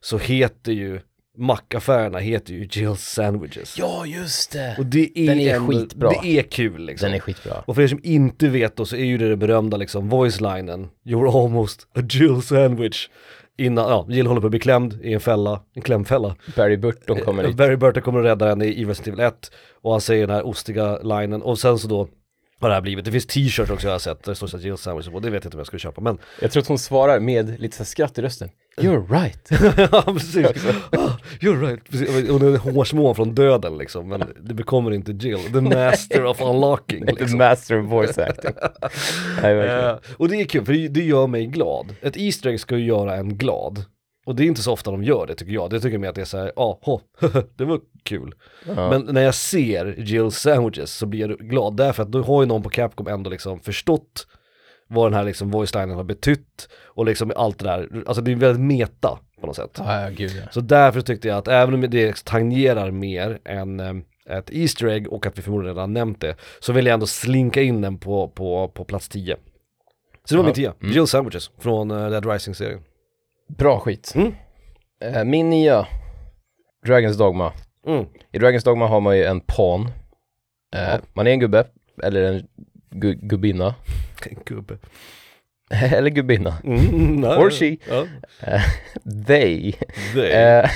så 0.00 0.18
heter 0.18 0.72
ju 0.72 1.00
mackaffärerna 1.38 2.18
heter 2.18 2.54
ju 2.54 2.64
Jill's 2.64 2.94
Sandwiches. 2.96 3.78
Ja, 3.78 4.06
just 4.06 4.52
det! 4.52 4.74
Och 4.78 4.86
det 4.86 5.18
är, 5.18 5.26
Den 5.26 5.40
är 5.40 5.54
ändå, 5.56 5.72
skitbra. 5.72 6.10
Det 6.22 6.38
är 6.38 6.42
kul 6.42 6.84
liksom. 6.84 7.06
Den 7.06 7.16
är 7.16 7.20
skitbra. 7.20 7.64
Och 7.66 7.74
för 7.74 7.82
er 7.82 7.88
som 7.88 8.00
inte 8.02 8.48
vet 8.48 8.76
då 8.76 8.86
så 8.86 8.96
är 8.96 9.04
ju 9.04 9.18
det 9.18 9.28
den 9.28 9.38
berömda 9.38 9.76
liksom 9.76 10.08
voice-linen 10.10 10.88
You're 11.04 11.44
almost 11.44 11.86
a 11.94 12.00
Jill 12.10 12.42
sandwich 12.42 13.08
Innan, 13.58 13.88
ja, 13.88 14.06
Jill 14.08 14.26
håller 14.26 14.40
på 14.40 14.46
att 14.46 14.50
bli 14.50 14.60
klämd 14.60 14.98
i 15.02 15.12
en 15.14 15.20
fälla, 15.20 15.60
en 15.74 15.82
klämfälla 15.82 16.36
Barry 16.56 16.76
Burton 16.76 17.20
kommer 17.20 17.42
Eh, 17.42 17.48
dit. 17.48 17.56
Barry 17.56 17.76
Burton 17.76 18.02
kommer 18.02 18.18
att 18.20 18.24
rädda 18.26 18.48
henne 18.48 18.64
i 18.64 18.80
i 18.80 18.84
Resident 18.84 19.18
Evil 19.18 19.20
1 19.20 19.50
Och 19.82 19.92
han 19.92 20.00
säger 20.00 20.26
den 20.26 20.36
här 20.36 20.46
ostiga 20.46 20.98
linen 20.98 21.42
och 21.42 21.58
sen 21.58 21.78
så 21.78 21.88
då 21.88 22.08
har 22.64 22.68
det 22.68 22.74
här 22.74 22.82
blivit, 22.82 23.04
det 23.04 23.10
finns 23.12 23.26
t-shirts 23.26 23.70
också 23.70 23.86
jag 23.86 23.94
har 23.94 23.98
sett 23.98 24.22
där 24.22 24.32
det 24.32 24.36
står 24.36 24.46
så 24.46 24.58
Jill 24.58 24.76
sandwich 24.76 25.08
på, 25.08 25.20
det 25.20 25.30
vet 25.30 25.44
jag 25.44 25.48
inte 25.48 25.56
om 25.56 25.60
jag 25.60 25.66
skulle 25.66 25.80
köpa 25.80 26.00
men 26.00 26.18
Jag 26.40 26.50
tror 26.50 26.60
att 26.60 26.68
hon 26.68 26.78
svarar 26.78 27.20
med 27.20 27.60
lite 27.60 27.76
så 27.76 27.82
här 27.82 27.86
skratt 27.86 28.18
i 28.18 28.22
rösten. 28.22 28.50
You're 28.76 29.10
right. 29.12 29.50
Ja 29.92 30.02
precis, 30.02 30.46
ah, 30.92 31.10
you're 31.40 31.66
right, 31.66 31.90
precis. 31.90 32.08
det 32.08 32.46
är 32.46 32.56
hårsmån 32.56 33.14
från 33.14 33.34
döden 33.34 33.78
liksom 33.78 34.08
men 34.08 34.24
det 34.40 34.54
bekommer 34.54 34.90
inte 34.90 35.12
Jill, 35.12 35.52
the 35.52 35.60
master 35.60 36.24
of 36.24 36.40
unlocking 36.40 37.06
The 37.06 37.12
liksom. 37.12 37.38
master 37.38 37.80
of 37.80 37.90
voice 37.90 38.18
acting. 38.18 38.54
Nej. 39.42 39.58
Eh, 39.58 39.96
och 40.16 40.28
det 40.28 40.40
är 40.40 40.44
kul 40.44 40.64
för 40.64 40.72
det, 40.72 40.88
det 40.88 41.04
gör 41.04 41.26
mig 41.26 41.46
glad. 41.46 41.94
Ett 42.00 42.16
Easter 42.16 42.50
egg 42.50 42.60
ska 42.60 42.76
ju 42.76 42.86
göra 42.86 43.16
en 43.16 43.36
glad. 43.36 43.84
Och 44.24 44.34
det 44.34 44.42
är 44.42 44.46
inte 44.46 44.62
så 44.62 44.72
ofta 44.72 44.90
de 44.90 45.04
gör 45.04 45.26
det 45.26 45.34
tycker 45.34 45.52
jag. 45.52 45.70
Det 45.70 45.80
tycker 45.80 45.92
jag 45.94 46.00
mer 46.00 46.08
att 46.08 46.14
det 46.14 46.20
är 46.20 46.24
såhär, 46.24 46.52
ja, 46.56 46.78
ah, 46.82 47.00
det 47.56 47.64
var 47.64 47.80
kul. 48.02 48.34
Ja. 48.66 48.90
Men 48.90 49.14
när 49.14 49.22
jag 49.22 49.34
ser 49.34 49.94
Jill 49.98 50.30
Sandwiches 50.30 50.92
så 50.92 51.06
blir 51.06 51.20
jag 51.28 51.38
glad 51.38 51.76
därför 51.76 52.02
att 52.02 52.12
då 52.12 52.22
har 52.22 52.42
ju 52.42 52.46
någon 52.48 52.62
på 52.62 52.68
Capcom 52.70 53.06
ändå 53.06 53.30
liksom 53.30 53.60
förstått 53.60 54.26
vad 54.88 55.06
den 55.06 55.14
här 55.14 55.24
liksom 55.24 55.50
voice-linen 55.50 55.96
har 55.96 56.04
betytt 56.04 56.68
och 56.84 57.04
liksom 57.06 57.32
allt 57.36 57.58
det 57.58 57.64
där, 57.64 58.02
alltså 58.06 58.22
det 58.22 58.32
är 58.32 58.36
väldigt 58.36 58.60
meta 58.62 59.18
på 59.40 59.46
något 59.46 59.56
sätt. 59.56 59.70
Ja, 59.78 60.08
gud 60.16 60.30
ja. 60.30 60.42
Så 60.50 60.60
därför 60.60 61.00
tyckte 61.00 61.28
jag 61.28 61.38
att 61.38 61.48
även 61.48 61.74
om 61.74 61.80
det 61.90 62.24
tangerar 62.24 62.90
mer 62.90 63.38
än 63.44 63.80
eh, 63.80 63.94
ett 64.38 64.50
Easter 64.52 64.86
egg 64.86 65.12
och 65.12 65.26
att 65.26 65.38
vi 65.38 65.42
förmodligen 65.42 65.76
redan 65.76 65.92
nämnt 65.92 66.20
det, 66.20 66.36
så 66.60 66.72
vill 66.72 66.86
jag 66.86 66.94
ändå 66.94 67.06
slinka 67.06 67.62
in 67.62 67.80
den 67.80 67.98
på, 67.98 68.28
på, 68.28 68.68
på 68.68 68.84
plats 68.84 69.08
10. 69.08 69.36
Så 70.24 70.34
det 70.34 70.36
var 70.36 70.44
Ja. 70.44 70.46
min 70.46 70.54
10, 70.54 70.72
Mm. 70.80 70.92
Jill 70.94 71.06
Sandwiches 71.06 71.50
från 71.58 71.90
uh, 71.90 72.10
Dead 72.10 72.26
Rising-serien. 72.26 72.80
Bra 73.46 73.80
skit. 73.80 74.12
Mm. 74.14 74.34
Eh, 75.00 75.24
min 75.24 75.50
nia, 75.50 75.86
Dragons 76.86 77.16
Dogma. 77.18 77.52
Mm. 77.86 78.06
I 78.32 78.38
Dragons 78.38 78.64
Dogma 78.64 78.86
har 78.86 79.00
man 79.00 79.16
ju 79.16 79.24
en 79.24 79.40
pawn. 79.40 79.90
Eh. 80.76 80.94
Man 81.12 81.26
är 81.26 81.30
en 81.30 81.40
gubbe, 81.40 81.64
eller 82.02 82.22
en 82.22 82.46
gu 82.90 83.14
gubbinna. 83.14 83.74
Gubbe. 84.46 84.78
eller 85.70 86.10
gubbinna. 86.10 86.58
Mm, 86.64 87.16
nej. 87.16 87.30
Or 87.38 87.50
she. 87.50 87.76
Ja. 87.88 88.06
They. 89.26 89.72
They. 90.14 90.30
Eh, 90.30 90.70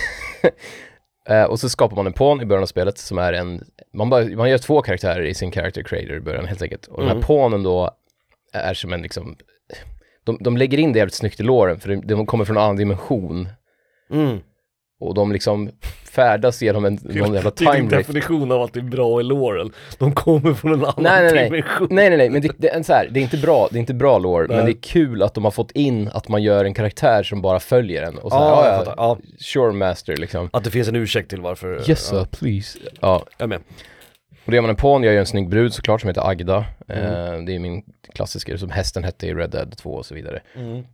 eh, 1.29 1.45
och 1.45 1.61
så 1.61 1.69
skapar 1.69 1.97
man 1.97 2.07
en 2.07 2.13
pawn 2.13 2.41
i 2.41 2.45
början 2.45 2.63
av 2.63 2.67
spelet 2.67 2.99
som 2.99 3.19
är 3.19 3.33
en, 3.33 3.65
man, 3.93 4.11
bara, 4.11 4.25
man 4.25 4.51
gör 4.51 4.59
två 4.59 4.83
karaktärer 4.83 5.23
i 5.25 5.35
sin 5.35 5.53
character 5.53 5.83
creator 5.83 6.17
i 6.17 6.21
början 6.21 6.47
helt 6.47 6.63
enkelt. 6.63 6.87
Och 6.87 7.01
den 7.01 7.11
Mm. 7.11 7.17
här 7.23 7.27
pawnen 7.27 7.63
då 7.63 7.91
är 8.53 8.75
som 8.75 8.93
en 8.93 9.03
liksom, 9.03 9.37
de, 10.29 10.39
de 10.41 10.57
lägger 10.57 10.79
in 10.79 10.93
det 10.93 10.99
jävligt 10.99 11.15
snyggt 11.15 11.41
i 11.41 11.43
låren 11.43 11.81
för 11.81 11.89
de, 11.89 11.97
de 11.97 12.27
kommer 12.27 12.45
från 12.45 12.57
en 12.57 12.63
annan 12.63 12.77
dimension. 12.77 13.49
Mm. 14.11 14.39
Och 15.01 15.15
de 15.15 15.33
liksom 15.33 15.71
färdas 16.13 16.63
genom 16.63 16.85
en, 16.85 16.99
någon 17.03 17.35
jävla 17.35 17.51
Det 17.51 17.65
är 17.65 17.73
din 17.73 17.89
time 17.89 17.97
definition 17.99 18.53
av 18.53 18.63
att 18.63 18.73
det 18.73 18.81
är 18.81 18.85
bra 18.85 19.21
i 19.21 19.23
låren. 19.23 19.73
De 19.99 20.13
kommer 20.13 20.55
från 20.55 20.73
en 20.73 20.85
annan 20.85 20.95
Nej, 20.99 21.23
nej, 21.23 21.35
nej. 21.35 21.45
dimension. 21.45 21.89
Nej 21.91 22.09
nej 22.09 22.19
nej, 22.19 22.31
men 22.31 22.43
det, 22.43 22.51
det, 22.59 22.69
är 22.69 22.83
så 22.83 22.93
här, 22.93 23.09
det 23.11 23.21
är 23.21 23.23
inte 23.23 23.37
bra, 23.37 23.69
det 23.71 23.79
är 23.79 23.81
inte 23.81 23.95
bra 23.95 24.19
lore, 24.19 24.49
men 24.49 24.65
det 24.65 24.73
är 24.73 24.83
kul 24.83 25.23
att 25.23 25.35
de 25.35 25.45
har 25.45 25.51
fått 25.51 25.71
in 25.71 26.09
att 26.09 26.29
man 26.29 26.43
gör 26.43 26.65
en 26.65 26.75
karaktär 26.75 27.23
som 27.23 27.43
bara 27.43 27.61
följer 27.61 28.03
en. 28.03 28.19
Och 28.19 28.33
så 28.33 28.39
här, 28.39 28.45
Ja, 28.45 28.65
ja, 28.65 28.67
jag 28.67 28.75
ja, 28.75 28.79
fattar. 28.85 28.95
Ja. 28.97 29.19
sure 29.39 29.73
master 29.73 30.17
liksom. 30.17 30.51
Att 30.53 30.65
det 30.65 30.71
finns 30.71 30.89
en 30.89 30.97
ursäkt 30.97 31.31
till 31.31 31.41
varför. 31.41 31.75
Yes 31.75 31.89
ja, 31.89 31.95
sir, 31.95 32.25
please. 32.25 32.79
Ja, 33.01 33.25
Jag 33.39 33.45
är 33.45 33.49
med. 33.49 33.61
Och 34.49 34.53
det 34.53 34.55
gör 34.57 34.63
man 34.63 34.71
en 34.71 34.77
pawn, 34.77 35.03
jag 35.03 35.13
gör 35.13 35.21
en 35.21 35.27
snygg 35.27 35.49
brud 35.49 35.73
såklart 35.75 36.01
som 36.01 36.09
heter 36.09 36.29
Agda. 36.31 36.65
Mm. 36.89 37.05
Eh, 37.05 37.45
det 37.45 37.55
är 37.55 37.59
min 37.59 37.83
klassiker, 38.15 38.57
som 38.57 38.71
hästen 38.71 39.05
hette 39.05 39.27
i 39.27 39.35
Red 39.35 39.51
Dead 39.51 39.77
2 39.79 39.91
och 39.91 40.07
så 40.07 40.15
vidare. 40.15 40.43
Mm. 40.55 40.85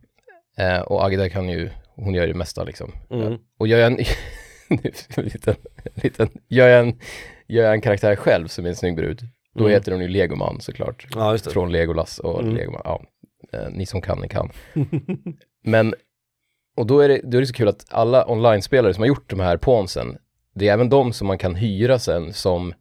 Eh, 0.57 0.79
och 0.81 1.05
Agda 1.05 1.29
kan 1.29 1.49
ju, 1.49 1.69
hon 1.95 2.13
gör 2.13 2.27
det 2.27 2.33
mesta 2.33 2.63
liksom. 2.63 2.91
Mm. 3.11 3.37
Och 3.59 3.67
gör 3.67 3.79
jag 3.79 3.87
en, 3.91 3.99
en 5.17 5.23
liten, 5.23 5.55
en 5.83 5.91
liten, 5.95 6.27
gör 6.47 6.67
jag 6.67 6.79
en, 6.79 6.99
gör 7.47 7.63
jag 7.63 7.73
en 7.73 7.81
karaktär 7.81 8.15
själv 8.15 8.47
som 8.47 8.65
är 8.65 8.69
en 8.69 8.75
snygg 8.75 8.95
brud, 8.95 9.21
då 9.53 9.59
Mm. 9.63 9.71
heter 9.71 9.91
hon 9.91 10.01
ju 10.01 10.07
Legoman 10.07 10.61
såklart. 10.61 11.07
Ja. 11.15 11.37
Från 11.37 11.71
Legolas 11.71 12.19
och 12.19 12.41
Mm. 12.41 12.55
Legoman, 12.55 12.81
ja. 12.83 13.01
Eh, 13.53 13.69
ni 13.71 13.85
som 13.85 14.01
kan, 14.01 14.19
ni 14.21 14.27
kan. 14.27 14.51
Men, 15.63 15.93
och 16.77 16.85
då 16.85 16.99
är, 16.99 17.09
det, 17.09 17.21
då 17.23 17.37
är 17.37 17.41
det 17.41 17.47
så 17.47 17.53
kul 17.53 17.67
att 17.67 17.85
alla 17.89 18.27
online-spelare 18.31 18.93
som 18.93 19.01
har 19.01 19.07
gjort 19.07 19.29
de 19.29 19.39
här 19.39 19.57
pawnsen, 19.57 20.17
det 20.55 20.67
är 20.67 20.73
även 20.73 20.89
de 20.89 21.13
som 21.13 21.27
man 21.27 21.37
kan 21.37 21.55
hyra 21.55 21.99
sen 21.99 22.33
som, 22.33 22.69
eh, 22.69 22.75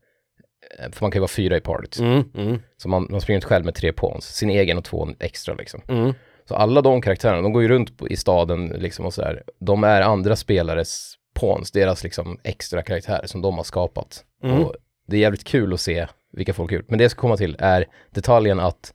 för 0.78 1.04
man 1.04 1.10
kan 1.10 1.18
ju 1.18 1.20
vara 1.20 1.28
fyra 1.28 1.56
i 1.56 1.60
partyt. 1.60 1.98
Mm. 1.98 2.24
Mm. 2.34 2.58
Så 2.76 2.88
man, 2.88 3.06
man 3.10 3.20
springer 3.20 3.36
inte 3.36 3.46
själv 3.46 3.64
med 3.64 3.74
tre 3.74 3.92
pawns, 3.92 4.24
sin 4.24 4.50
egen 4.50 4.78
och 4.78 4.84
två 4.84 5.08
extra 5.20 5.54
liksom. 5.54 5.80
Mm. 5.88 6.14
Så 6.48 6.54
alla 6.54 6.82
de 6.82 7.00
karaktärerna, 7.00 7.42
de 7.42 7.52
går 7.52 7.62
ju 7.62 7.68
runt 7.68 8.02
i 8.10 8.16
staden 8.16 8.66
liksom 8.66 9.06
och 9.06 9.14
så 9.14 9.22
här. 9.22 9.42
De 9.60 9.84
är 9.84 10.00
andra 10.00 10.36
spelares 10.36 11.14
pawns, 11.34 11.70
deras 11.70 12.04
liksom 12.04 12.38
extra 12.42 12.82
karaktärer 12.82 13.26
som 13.26 13.42
de 13.42 13.56
har 13.56 13.64
skapat. 13.64 14.24
Mm. 14.42 14.62
Och 14.62 14.74
det 15.06 15.16
är 15.16 15.20
jävligt 15.20 15.44
kul 15.44 15.72
att 15.72 15.80
se 15.80 16.06
vilka 16.32 16.52
folk 16.52 16.70
har 16.70 16.76
gjort. 16.76 16.88
Men 16.90 16.98
det 16.98 17.04
jag 17.04 17.10
ska 17.10 17.20
komma 17.20 17.36
till 17.36 17.56
är 17.58 17.86
detaljen 18.10 18.60
att 18.60 18.94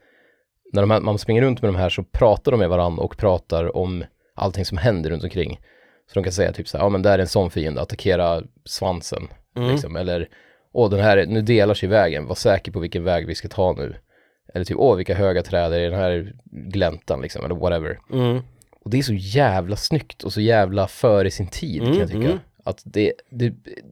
när 0.73 0.81
de 0.81 0.91
här, 0.91 0.99
man 0.99 1.17
springer 1.17 1.41
runt 1.41 1.61
med 1.61 1.69
de 1.69 1.75
här 1.75 1.89
så 1.89 2.03
pratar 2.03 2.51
de 2.51 2.57
med 2.59 2.69
varandra 2.69 3.03
och 3.03 3.17
pratar 3.17 3.77
om 3.77 4.03
allting 4.35 4.65
som 4.65 4.77
händer 4.77 5.09
runt 5.09 5.23
omkring. 5.23 5.59
Så 6.07 6.13
de 6.13 6.23
kan 6.23 6.33
säga 6.33 6.53
typ 6.53 6.67
så 6.67 6.77
här, 6.77 6.85
ja 6.85 6.89
men 6.89 7.01
där 7.01 7.13
är 7.13 7.19
en 7.19 7.27
sån 7.27 7.51
fiende, 7.51 7.81
attackera 7.81 8.41
svansen. 8.65 9.27
Mm. 9.55 9.71
Liksom. 9.71 9.95
Eller, 9.95 10.29
åh 10.73 10.89
den 10.89 10.99
här, 10.99 11.25
nu 11.25 11.41
delar 11.41 11.73
sig 11.73 11.89
vägen, 11.89 12.25
var 12.25 12.36
säker 12.36 12.71
på 12.71 12.79
vilken 12.79 13.03
väg 13.03 13.27
vi 13.27 13.36
ska 13.36 13.47
ta 13.47 13.73
nu. 13.73 13.95
Eller 14.53 14.65
typ, 14.65 14.77
åh 14.79 14.95
vilka 14.97 15.15
höga 15.15 15.41
träd 15.43 15.73
är 15.73 15.79
i 15.79 15.86
den 15.89 15.99
här 15.99 16.34
gläntan 16.51 17.21
liksom, 17.21 17.45
eller 17.45 17.55
whatever. 17.55 17.99
Mm. 18.13 18.41
Och 18.86 18.89
det 18.91 18.97
är 18.97 19.01
så 19.01 19.13
jävla 19.13 19.75
snyggt 19.75 20.23
och 20.23 20.34
så 20.34 20.41
jävla 20.41 20.88
före 20.88 21.32
sin 21.32 21.47
tid 21.47 21.79
kan 21.82 21.88
Mm, 21.88 21.99
jag 21.99 22.08
tycka. 22.10 22.25
mm. 22.25 22.39
Att 22.63 22.82
det, 22.86 23.13
det, 23.32 23.49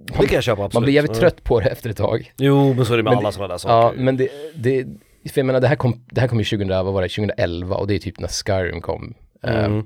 Det 0.07 0.13
kan 0.13 0.27
jag 0.35 0.43
köpa 0.43 0.63
absolut. 0.63 0.73
man 0.73 0.83
blir 0.83 0.93
jävligt 0.93 1.15
Ja. 1.15 1.19
trött 1.19 1.43
på 1.43 1.59
det 1.59 1.69
efter 1.69 1.89
ett 1.89 1.97
tag. 1.97 2.33
Jo, 2.37 2.73
men 2.73 2.85
så 2.85 2.93
är 2.93 2.97
det 2.97 3.03
med 3.03 3.11
Men 3.11 3.17
alla 3.19 3.31
sådana 3.31 3.47
där 3.47 3.53
Ja, 3.53 3.57
saker. 3.57 3.97
men 3.99 4.17
det, 4.17 4.29
det, 4.55 4.83
för 5.31 5.39
jag 5.39 5.45
menar 5.45 5.59
det 5.59 5.67
här 5.67 5.75
kom, 5.75 6.05
det 6.11 6.21
här 6.21 6.27
kom 6.27 6.39
ju 6.39 6.45
2000, 6.45 6.67
vad 6.69 6.93
var 6.93 7.01
det, 7.01 7.09
2011 7.09 7.75
och 7.75 7.87
det 7.87 7.95
är 7.95 7.99
typ 7.99 8.19
när 8.19 8.27
Skyrim 8.27 8.81
kom. 8.81 9.13
Mm. 9.43 9.79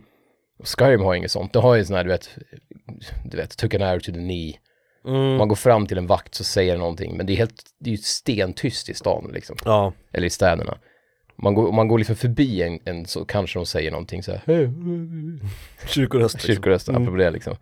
och 0.59 0.67
Skyrim 0.79 1.01
har 1.01 1.13
ju 1.13 1.17
inget 1.17 1.31
sånt, 1.31 1.53
det 1.53 1.59
har 1.59 1.75
ju 1.75 1.85
sån 1.85 1.95
här, 1.95 2.03
du 2.03 2.09
vet, 2.09 2.29
du 3.25 3.37
vet, 3.37 3.57
took 3.57 3.73
an 3.73 3.81
arrow 3.81 3.99
to 3.99 4.05
the 4.11 4.19
knee. 4.19 4.53
Mm. 5.05 5.37
Man 5.37 5.47
går 5.47 5.55
fram 5.55 5.87
till 5.87 5.97
en 5.97 6.07
vakt 6.07 6.35
så 6.35 6.43
säger 6.43 6.71
den 6.71 6.79
någonting, 6.79 7.17
men 7.17 7.25
det 7.25 7.33
är 7.33 7.37
helt, 7.37 7.63
det 7.79 7.89
är 7.89 7.91
ju 7.91 7.97
stentyst 7.97 8.89
i 8.89 8.93
stan 8.93 9.31
liksom, 9.33 9.55
Ja. 9.65 9.93
eller 10.13 10.27
i 10.27 10.29
städerna. 10.29 10.77
Man 11.35 11.53
går, 11.53 11.71
man 11.71 11.87
går 11.87 11.97
liksom 11.97 12.15
förbi 12.15 12.61
en, 12.61 12.79
en 12.85 13.05
så 13.05 13.25
kanske 13.25 13.59
de 13.59 13.65
säger 13.65 13.91
någonting 13.91 14.23
så 14.23 14.31
här, 14.31 14.41
"Hej, 14.45 14.69
Kyrkoröst. 15.87 16.33
liksom. 16.35 16.47
kyrkorösten, 16.47 16.95
Mm. 16.95 17.03
apropå 17.07 17.17
det 17.17 17.31
liksom. 17.31 17.55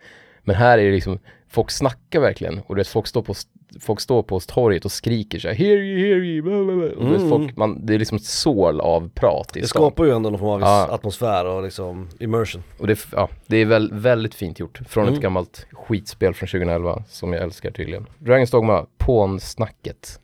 Men 0.43 0.55
här 0.55 0.77
är 0.79 0.83
det 0.85 0.91
liksom, 0.91 1.19
folk 1.49 1.71
snackar 1.71 2.19
verkligen 2.19 2.59
och 2.59 2.75
du 2.75 2.79
vet, 2.79 2.87
folk 2.87 3.07
står 3.07 3.21
på, 3.21 3.33
folk 3.79 3.99
står 3.99 4.23
på 4.23 4.39
torget 4.39 4.85
och 4.85 4.91
skriker 4.91 5.39
så 5.39 5.47
här, 5.47 5.55
hear 5.55 5.77
you, 5.77 5.99
hear 6.07 6.23
you, 6.23 6.41
bla, 6.41 6.63
bla, 6.63 6.75
bla. 6.75 6.95
Och 6.97 7.05
du 7.05 7.11
vet, 7.11 7.17
Mm. 7.19 7.29
folk, 7.29 7.57
man, 7.57 7.85
det 7.85 7.93
är 7.93 7.99
liksom 7.99 8.15
ett 8.17 8.23
sål 8.25 8.79
av 8.81 9.09
prat 9.09 9.57
i 9.57 9.61
Det 9.61 9.67
stan. 9.67 9.81
skapar 9.81 10.05
ju 10.05 10.11
ändå 10.11 10.29
någon 10.29 10.39
form 10.39 10.51
av 10.53 10.61
Ja. 10.61 10.87
atmosfär 10.91 11.45
och 11.45 11.63
liksom 11.63 12.07
immersion. 12.19 12.63
Och 12.79 12.87
det, 12.87 12.99
ja, 13.11 13.29
det 13.47 13.57
är 13.57 13.65
väl, 13.65 13.93
väldigt 13.93 14.35
fint 14.35 14.59
gjort, 14.59 14.79
från 14.87 15.03
Mm. 15.03 15.13
ett 15.15 15.21
gammalt 15.21 15.67
skitspel 15.71 16.33
från 16.33 16.47
2011, 16.47 17.03
som 17.09 17.33
jag 17.33 17.43
älskar 17.43 17.71
tydligen. 17.71 18.05
Dragon's 18.19 18.51
Dogma, 18.51 18.85
Pån-snacket. 18.97 20.19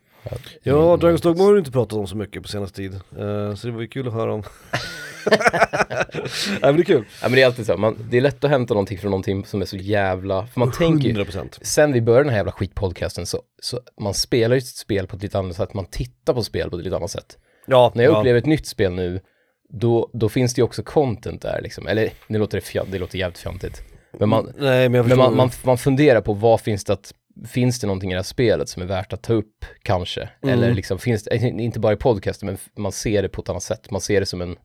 Ja, 0.62 0.94
Mm. 0.94 1.00
Dragon's 1.00 1.22
Dogma 1.22 1.44
har 1.44 1.52
du 1.52 1.58
inte 1.58 1.70
pratat 1.72 1.98
om 1.98 2.06
så 2.06 2.16
mycket 2.16 2.42
på 2.42 2.48
senaste 2.48 2.76
tid. 2.76 2.94
Eh, 2.94 3.54
så 3.54 3.66
det 3.66 3.72
var 3.72 3.80
ju 3.80 3.88
kul 3.88 4.08
att 4.08 4.14
höra 4.14 4.32
om. 4.34 4.42
Nej 6.50 6.58
men 6.62 6.76
det 6.76 6.82
är 6.82 6.84
kul. 6.84 7.04
Ja 7.22 7.28
men 7.28 7.32
det 7.32 7.42
är 7.42 7.46
alltid 7.46 7.66
så, 7.66 7.76
man, 7.76 7.96
det 8.10 8.16
är 8.16 8.20
lätt 8.20 8.44
att 8.44 8.50
hämta 8.50 8.74
någonting 8.74 8.98
från 8.98 9.10
någonting 9.10 9.44
som 9.46 9.60
är 9.62 9.66
så 9.66 9.76
jävla, 9.76 10.46
för 10.46 10.60
man 10.60 10.72
tänker 10.72 11.08
ju, 11.08 11.14
100%. 11.14 11.58
sen 11.62 11.92
vi 11.92 12.00
började 12.00 12.24
den 12.24 12.30
här 12.30 12.36
jävla 12.38 12.52
skitpodcasten 12.52 13.26
så, 13.26 13.42
så 13.62 13.80
man 14.00 14.14
spelar 14.14 14.54
ju 14.54 14.60
sitt 14.60 14.76
spel 14.76 15.06
på 15.06 15.16
ett 15.16 15.22
lite 15.22 15.38
annat 15.38 15.56
sätt, 15.56 15.74
man 15.74 15.86
tittar 15.86 16.34
på 16.34 16.42
spel 16.42 16.70
på 16.70 16.76
ett 16.78 16.84
lite 16.84 16.96
annat 16.96 17.10
sätt. 17.10 17.38
Ja, 17.66 17.92
När 17.94 18.04
jag 18.04 18.12
ja. 18.12 18.18
upplever 18.18 18.38
ett 18.38 18.46
nytt 18.46 18.66
spel 18.66 18.92
nu, 18.92 19.20
då, 19.68 20.10
då 20.12 20.28
finns 20.28 20.54
det 20.54 20.58
ju 20.60 20.64
också 20.64 20.82
content 20.82 21.42
där 21.42 21.60
liksom, 21.62 21.86
eller 21.86 22.10
nu 22.26 22.38
låter 22.38 22.58
det, 22.58 22.64
fjant, 22.64 22.92
det 22.92 22.98
låter 22.98 23.18
jävligt 23.18 23.38
fjantigt. 23.38 23.82
Men 24.18 24.28
man, 24.28 24.52
Nej 24.58 24.88
men 24.88 25.06
men 25.08 25.18
man, 25.18 25.36
man, 25.36 25.50
man 25.64 25.78
funderar 25.78 26.20
på 26.20 26.32
vad 26.32 26.60
finns 26.60 26.84
det 26.84 26.92
att, 26.92 27.12
finns 27.44 27.80
det 27.80 27.86
någonting 27.86 28.10
i 28.10 28.14
det 28.14 28.18
här 28.18 28.22
spelet 28.22 28.68
som 28.68 28.82
är 28.82 28.86
värt 28.86 29.12
att 29.12 29.22
ta 29.22 29.32
upp 29.32 29.64
kanske? 29.82 30.28
Mm. 30.42 30.54
Eller 30.54 30.74
liksom 30.74 30.98
finns 30.98 31.24
det, 31.24 31.36
inte 31.36 31.80
bara 31.80 31.92
i 31.92 31.96
podcasten, 31.96 32.46
men 32.46 32.58
man 32.76 32.92
ser 32.92 33.22
det 33.22 33.28
på 33.28 33.42
ett 33.42 33.48
annat 33.48 33.62
sätt, 33.62 33.90
man 33.90 34.00
ser 34.00 34.20
det 34.20 34.26
som 34.26 34.40
en, 34.40 34.56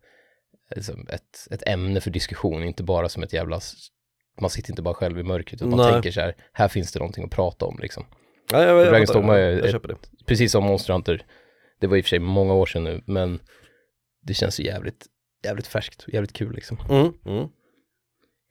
liksom 0.75 1.07
ett, 1.10 1.47
ett 1.51 1.67
ämne 1.67 2.01
för 2.01 2.12
diskussion, 2.12 2.63
inte 2.63 2.84
bara 2.84 3.10
som 3.10 3.23
ett 3.23 3.34
jävla, 3.34 3.60
man 4.41 4.49
sitter 4.49 4.71
inte 4.71 4.81
bara 4.81 4.93
själv 4.93 5.19
i 5.19 5.23
mörkret, 5.23 5.62
utan 5.62 5.69
man 5.69 5.79
Nej. 5.79 5.91
tänker 5.91 6.12
så 6.12 6.21
här, 6.21 6.36
här 6.53 6.67
finns 6.67 6.91
det 6.91 6.99
någonting 6.99 7.23
att 7.23 7.31
prata 7.31 7.65
om 7.65 7.79
liksom. 7.81 8.05
ja, 8.51 8.63
jag, 8.63 8.79
jag, 8.79 9.07
jag, 9.15 9.53
jag, 9.53 9.71
köper 9.71 9.88
det. 9.88 9.95
Precis 10.25 10.51
som 10.51 10.63
Monster 10.63 10.93
Hunter, 10.93 11.25
Det 11.79 11.88
var 11.88 11.97
i 11.97 12.01
och 12.01 12.05
för 12.05 12.10
sig 12.10 12.19
många 12.19 12.53
år 12.53 12.65
sedan 12.65 12.84
nu, 12.84 13.01
men 13.05 13.39
det 14.23 14.34
känns 14.34 14.60
ju 14.60 14.63
jävligt, 14.63 15.05
jävligt 15.43 15.67
färskt 15.67 16.03
och 16.03 16.13
jävligt 16.13 16.34
kul 16.34 16.55
liksom. 16.55 16.77
Mm, 16.89 17.13
mm. 17.25 17.47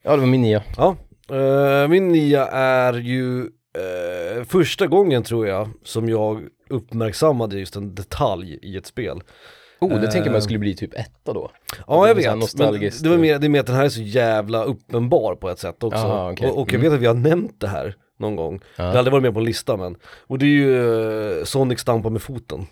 Ja, 0.03 0.11
det 0.11 0.17
var 0.17 0.27
min 0.27 0.41
nia. 0.41 0.63
Ja, 0.77 0.97
eh, 1.29 1.87
min 1.87 2.07
nia 2.07 2.47
är 2.47 2.93
ju 2.93 3.49
eh, 3.77 4.43
första 4.43 4.87
gången 4.87 5.23
tror 5.23 5.47
jag 5.47 5.69
som 5.83 6.09
jag 6.09 6.41
uppmärksammade 6.69 7.59
just 7.59 7.75
en 7.75 7.95
detalj 7.95 8.59
i 8.61 8.77
ett 8.77 8.85
spel. 8.85 9.21
Oh, 9.81 10.01
det 10.01 10.11
tänker 10.11 10.27
Eh. 10.27 10.31
man 10.31 10.41
skulle 10.41 10.59
bli 10.59 10.75
typ 10.75 10.93
etta 10.93 11.33
då. 11.33 11.51
Ja 11.87 12.07
jag 12.07 12.09
är 12.09 12.15
vet, 12.15 12.25
men 12.57 12.79
det, 13.03 13.09
var 13.09 13.17
mer, 13.17 13.39
det 13.39 13.47
är 13.47 13.49
mer 13.49 13.59
att 13.59 13.65
den 13.67 13.75
här 13.75 13.85
är 13.85 13.89
så 13.89 14.01
jävla 14.01 14.63
uppenbar 14.63 15.35
på 15.35 15.49
ett 15.49 15.59
sätt 15.59 15.83
också. 15.83 15.97
Aha, 15.97 16.31
okej. 16.31 16.49
och, 16.49 16.61
och 16.61 16.73
jag 16.73 16.79
Mm. 16.79 16.81
vet 16.91 16.95
att 16.95 17.01
vi 17.01 17.05
har 17.07 17.13
nämnt 17.13 17.59
det 17.59 17.67
här 17.67 17.95
någon 18.19 18.35
gång. 18.35 18.61
Ja. 18.75 18.83
Det 18.83 18.89
har 18.89 18.97
aldrig 18.97 19.11
varit 19.11 19.23
med 19.23 19.33
på 19.33 19.39
en 19.39 19.45
lista 19.45 19.77
men. 19.77 19.95
Och 20.27 20.39
det 20.39 20.45
är 20.45 20.47
ju 20.49 21.37
eh, 21.39 21.43
Sonic 21.43 21.79
stampar 21.79 22.09
med 22.09 22.21
foten. 22.21 22.67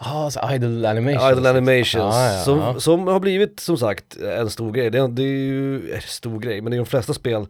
Ja, 0.00 0.30
så 0.30 0.52
Idle 0.54 0.88
Animations. 0.90 1.32
Idle 1.38 1.50
Animations, 1.50 1.94
Ja, 2.14 2.32
ja, 2.32 2.42
som, 2.44 2.58
ja. 2.58 2.80
som 2.80 3.06
har 3.06 3.20
blivit 3.20 3.60
som 3.60 3.76
sagt 3.76 4.16
en 4.16 4.50
stor 4.50 4.72
grej. 4.72 4.90
Det, 4.90 4.98
är- 4.98 5.08
det 5.08 5.22
är 5.22 5.26
ju, 5.26 5.90
eh, 5.92 6.00
stor 6.00 6.38
grej, 6.40 6.60
men 6.60 6.72
i 6.72 6.76
de 6.76 6.86
flesta 6.86 7.14
spel 7.14 7.46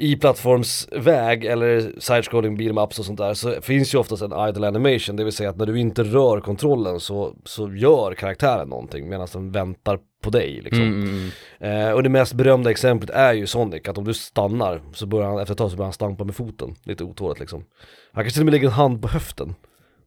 i 0.00 0.16
plattformsväg 0.16 1.44
eller 1.44 1.92
side-scrolling 1.98 2.56
beat'em 2.56 2.84
ups 2.84 2.98
och 2.98 3.04
sånt 3.04 3.18
där 3.18 3.34
så 3.34 3.60
finns 3.60 3.94
ju 3.94 3.98
oftast 3.98 4.22
en 4.22 4.48
idle 4.48 4.68
animation, 4.68 5.16
det 5.16 5.24
vill 5.24 5.32
säga 5.32 5.50
att 5.50 5.56
när 5.56 5.66
du 5.66 5.80
inte 5.80 6.02
rör 6.02 6.40
kontrollen 6.40 7.00
så, 7.00 7.34
så 7.44 7.74
gör 7.74 8.14
karaktären 8.14 8.68
någonting 8.68 9.08
medan 9.08 9.28
den 9.32 9.52
väntar 9.52 9.98
på 10.22 10.30
dig 10.30 10.60
liksom. 10.64 10.82
Mm, 10.82 11.02
mm, 11.02 11.30
mm. 11.60 11.88
Eh, 11.88 11.92
och 11.92 12.02
det 12.02 12.08
mest 12.08 12.32
berömda 12.32 12.70
exemplet 12.70 13.10
är 13.10 13.32
ju 13.32 13.46
Sonic, 13.46 13.88
att 13.88 13.98
om 13.98 14.04
du 14.04 14.14
stannar 14.14 14.82
så 14.92 15.06
börjar 15.06 15.28
han 15.28 15.38
efter 15.38 15.52
ett 15.54 15.58
tag 15.58 15.70
så 15.70 15.76
börjar 15.76 15.86
han 15.86 15.92
stampa 15.92 16.24
med 16.24 16.36
foten, 16.36 16.74
lite 16.82 17.04
otåligt 17.04 17.40
liksom. 17.40 17.64
Han 18.12 18.24
kanske 18.24 18.36
till 18.36 18.42
och 18.42 18.46
med 18.46 18.52
lägger 18.52 18.66
en 18.66 18.72
hand 18.72 19.02
på 19.02 19.08
höften 19.08 19.54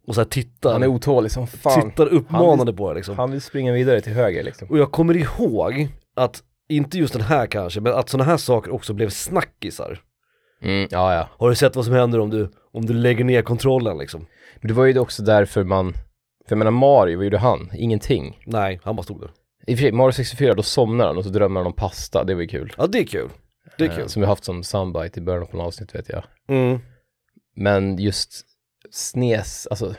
och 0.08 0.16
så 0.16 0.26
tittar, 0.26 0.74
Han 0.74 0.84
är 0.84 0.88
otålig 0.88 1.32
som 1.32 1.48
fan. 1.48 1.90
tittar 1.90 2.08
uppmanande 2.08 2.74
på 2.74 2.90
det 2.90 2.96
liksom. 2.96 3.18
Han 3.18 3.32
vill 3.32 3.42
springa 3.42 3.74
vidare 3.74 4.02
till 4.02 4.14
höger 4.14 4.44
liksom. 4.44 4.68
Och 4.68 4.78
jag 4.78 4.92
kommer 4.92 5.18
ihåg 5.18 5.88
att, 6.16 6.44
inte 6.72 6.98
just 6.98 7.14
den 7.14 7.22
här 7.22 7.48
kanske, 7.48 7.82
men 7.82 7.94
att 7.94 8.10
sådana 8.10 8.30
här 8.30 8.38
saker 8.38 8.74
också 8.74 8.94
blev 8.94 9.10
snackisar. 9.10 10.00
Mm, 10.62 10.88
ja, 10.92 11.14
ja. 11.14 11.30
Har 11.38 11.50
du 11.50 11.56
sett 11.56 11.76
vad 11.76 11.86
som 11.86 11.94
händer 11.94 12.20
om 12.20 12.30
du, 12.30 12.52
om 12.74 12.86
du 12.86 12.94
lägger 12.94 13.24
ner 13.24 13.42
kontrollen 13.42 13.98
liksom? 13.98 14.26
Men 14.56 14.68
det 14.68 14.74
var 14.74 14.86
ju 14.86 15.00
också 15.00 15.24
därför 15.24 15.64
man, 15.64 15.94
för 15.94 16.50
jag 16.50 16.58
menar 16.58 16.72
Mario, 16.72 17.18
vad 17.18 17.24
gjorde 17.26 17.38
han? 17.38 17.72
Ingenting. 17.74 18.44
Nej, 18.46 18.80
han 18.84 18.96
bara 18.96 19.04
stod 19.04 19.22
där. 19.22 19.32
I 19.68 19.74
och 19.74 19.78
för 19.78 19.84
sig, 19.84 19.92
Mario 19.92 20.12
64, 20.12 20.54
då 20.54 20.64
somnar 20.64 21.08
han 21.08 21.18
och 21.18 21.24
så 21.24 21.30
drömmer 21.30 21.60
han 21.60 21.68
om 21.68 21.74
pasta, 21.74 22.24
det 22.24 22.34
var 22.34 22.42
ju 22.42 22.48
kul. 22.48 22.74
Ja 22.78 22.88
det 22.88 23.00
är 23.00 23.06
kul. 23.06 23.30
Det 23.78 23.86
är 23.86 23.90
Eh, 23.90 23.96
kul. 23.96 24.10
Som 24.10 24.22
vi 24.22 24.28
haft 24.28 24.44
som 24.44 24.64
soundbite 24.64 25.20
i 25.20 25.24
början 25.24 25.48
på 25.48 25.58
något 25.58 25.68
avsnitt 25.68 25.96
vet 25.96 26.10
jag. 26.10 26.24
Mm. 26.48 26.80
Men 27.56 27.98
just 27.98 28.46
SNES, 28.92 29.68
alltså 29.68 29.96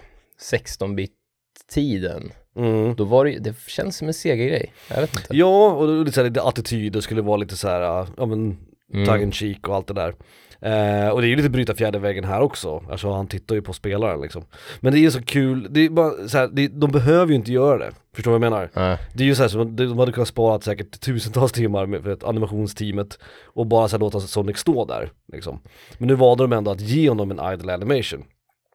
16-bit-tiden, 0.53 2.33
Mm. 2.57 2.95
då 2.95 3.05
var 3.05 3.25
det 3.25 3.39
det 3.39 3.55
känns 3.67 3.97
som 3.97 4.09
en 4.09 4.15
Sega-grej. 4.15 4.73
Jag 4.89 5.01
vet 5.01 5.15
inte. 5.17 5.37
Ja, 5.37 5.73
och 5.73 5.89
lite 6.05 6.13
såhär, 6.13 6.29
lite 6.29 6.43
attityd, 6.43 6.93
det 6.93 7.03
skulle 7.03 7.23
vara 7.23 7.37
lite 7.37 7.57
så 7.57 7.69
här, 7.69 8.07
ja 8.17 8.27
men, 8.27 8.57
Mm. 8.95 9.07
tongue 9.07 9.23
in 9.23 9.33
cheek 9.33 9.69
och 9.69 9.75
allt 9.75 9.87
det 9.87 9.95
där. 9.95 10.15
Eh, 10.61 11.09
och 11.09 11.21
det 11.21 11.27
är 11.27 11.29
ju 11.29 11.37
lite 11.37 11.51
bryta 11.51 11.75
fjärde 11.75 11.99
väggen 11.99 12.25
här 12.25 12.41
också, 12.41 12.83
alltså 12.91 13.11
han 13.11 13.27
tittar 13.27 13.55
ju 13.55 13.63
på 13.63 13.73
spelaren 13.73 14.21
liksom. 14.21 14.45
Men 14.81 14.93
det 14.93 14.99
är 15.05 15.11
så 15.11 15.23
kul, 15.23 15.67
det 15.71 15.81
är 15.81 15.89
bara 15.91 16.29
så 16.29 16.39
här, 16.39 16.49
det, 16.53 16.69
de 16.69 16.91
behöver 16.91 17.29
ju 17.31 17.35
inte 17.35 17.53
göra 17.53 17.79
det, 17.79 17.93
förstår 18.15 18.33
du 18.33 18.39
vad 18.39 18.45
jag 18.47 18.51
menar? 18.53 18.71
Nej. 18.75 18.99
Det 19.15 19.23
är 19.23 19.27
ju 19.27 19.35
såhär 19.35 19.49
som, 19.49 19.77
de 19.77 19.99
hade 19.99 20.13
kunnat 20.13 20.29
spara 20.29 20.61
säkert 20.61 21.01
tusentals 21.01 21.53
timmar 21.53 21.87
med, 21.87 22.03
för 22.03 22.19
animationsteamet 22.29 23.19
och 23.45 23.67
bara 23.67 23.89
så 23.89 23.97
här 23.97 24.01
låta 24.01 24.21
Sonic 24.21 24.59
stå 24.59 24.85
där 24.85 25.11
liksom. 25.33 25.61
Men 25.99 26.09
nu 26.09 26.15
valde 26.15 26.45
de 26.45 26.53
ändå 26.53 26.71
att 26.71 26.81
ge 26.81 27.09
honom 27.09 27.31
en 27.31 27.53
idle 27.53 27.75
animation. 27.75 28.25